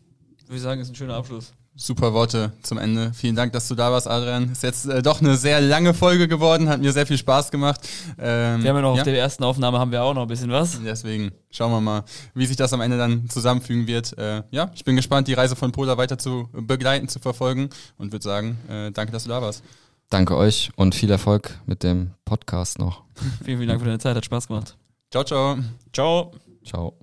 [0.45, 1.53] Würde ich sagen, ist ein schöner Abschluss.
[1.81, 3.11] Super Worte zum Ende.
[3.15, 4.51] Vielen Dank, dass du da warst, Adrian.
[4.51, 7.81] Ist jetzt äh, doch eine sehr lange Folge geworden, hat mir sehr viel Spaß gemacht.
[8.19, 10.51] Ähm, Wir haben ja noch auf der ersten Aufnahme haben wir auch noch ein bisschen
[10.51, 10.79] was.
[10.85, 12.03] Deswegen schauen wir mal,
[12.35, 14.15] wie sich das am Ende dann zusammenfügen wird.
[14.15, 18.11] Äh, ja, ich bin gespannt, die Reise von Pola weiter zu begleiten, zu verfolgen und
[18.11, 19.63] würde sagen, äh, danke, dass du da warst.
[20.11, 23.01] Danke euch und viel Erfolg mit dem Podcast noch.
[23.43, 24.77] Vielen, vielen Dank für deine Zeit, hat Spaß gemacht.
[25.09, 25.57] Ciao, ciao.
[25.91, 26.31] Ciao.
[26.63, 26.93] Ciao.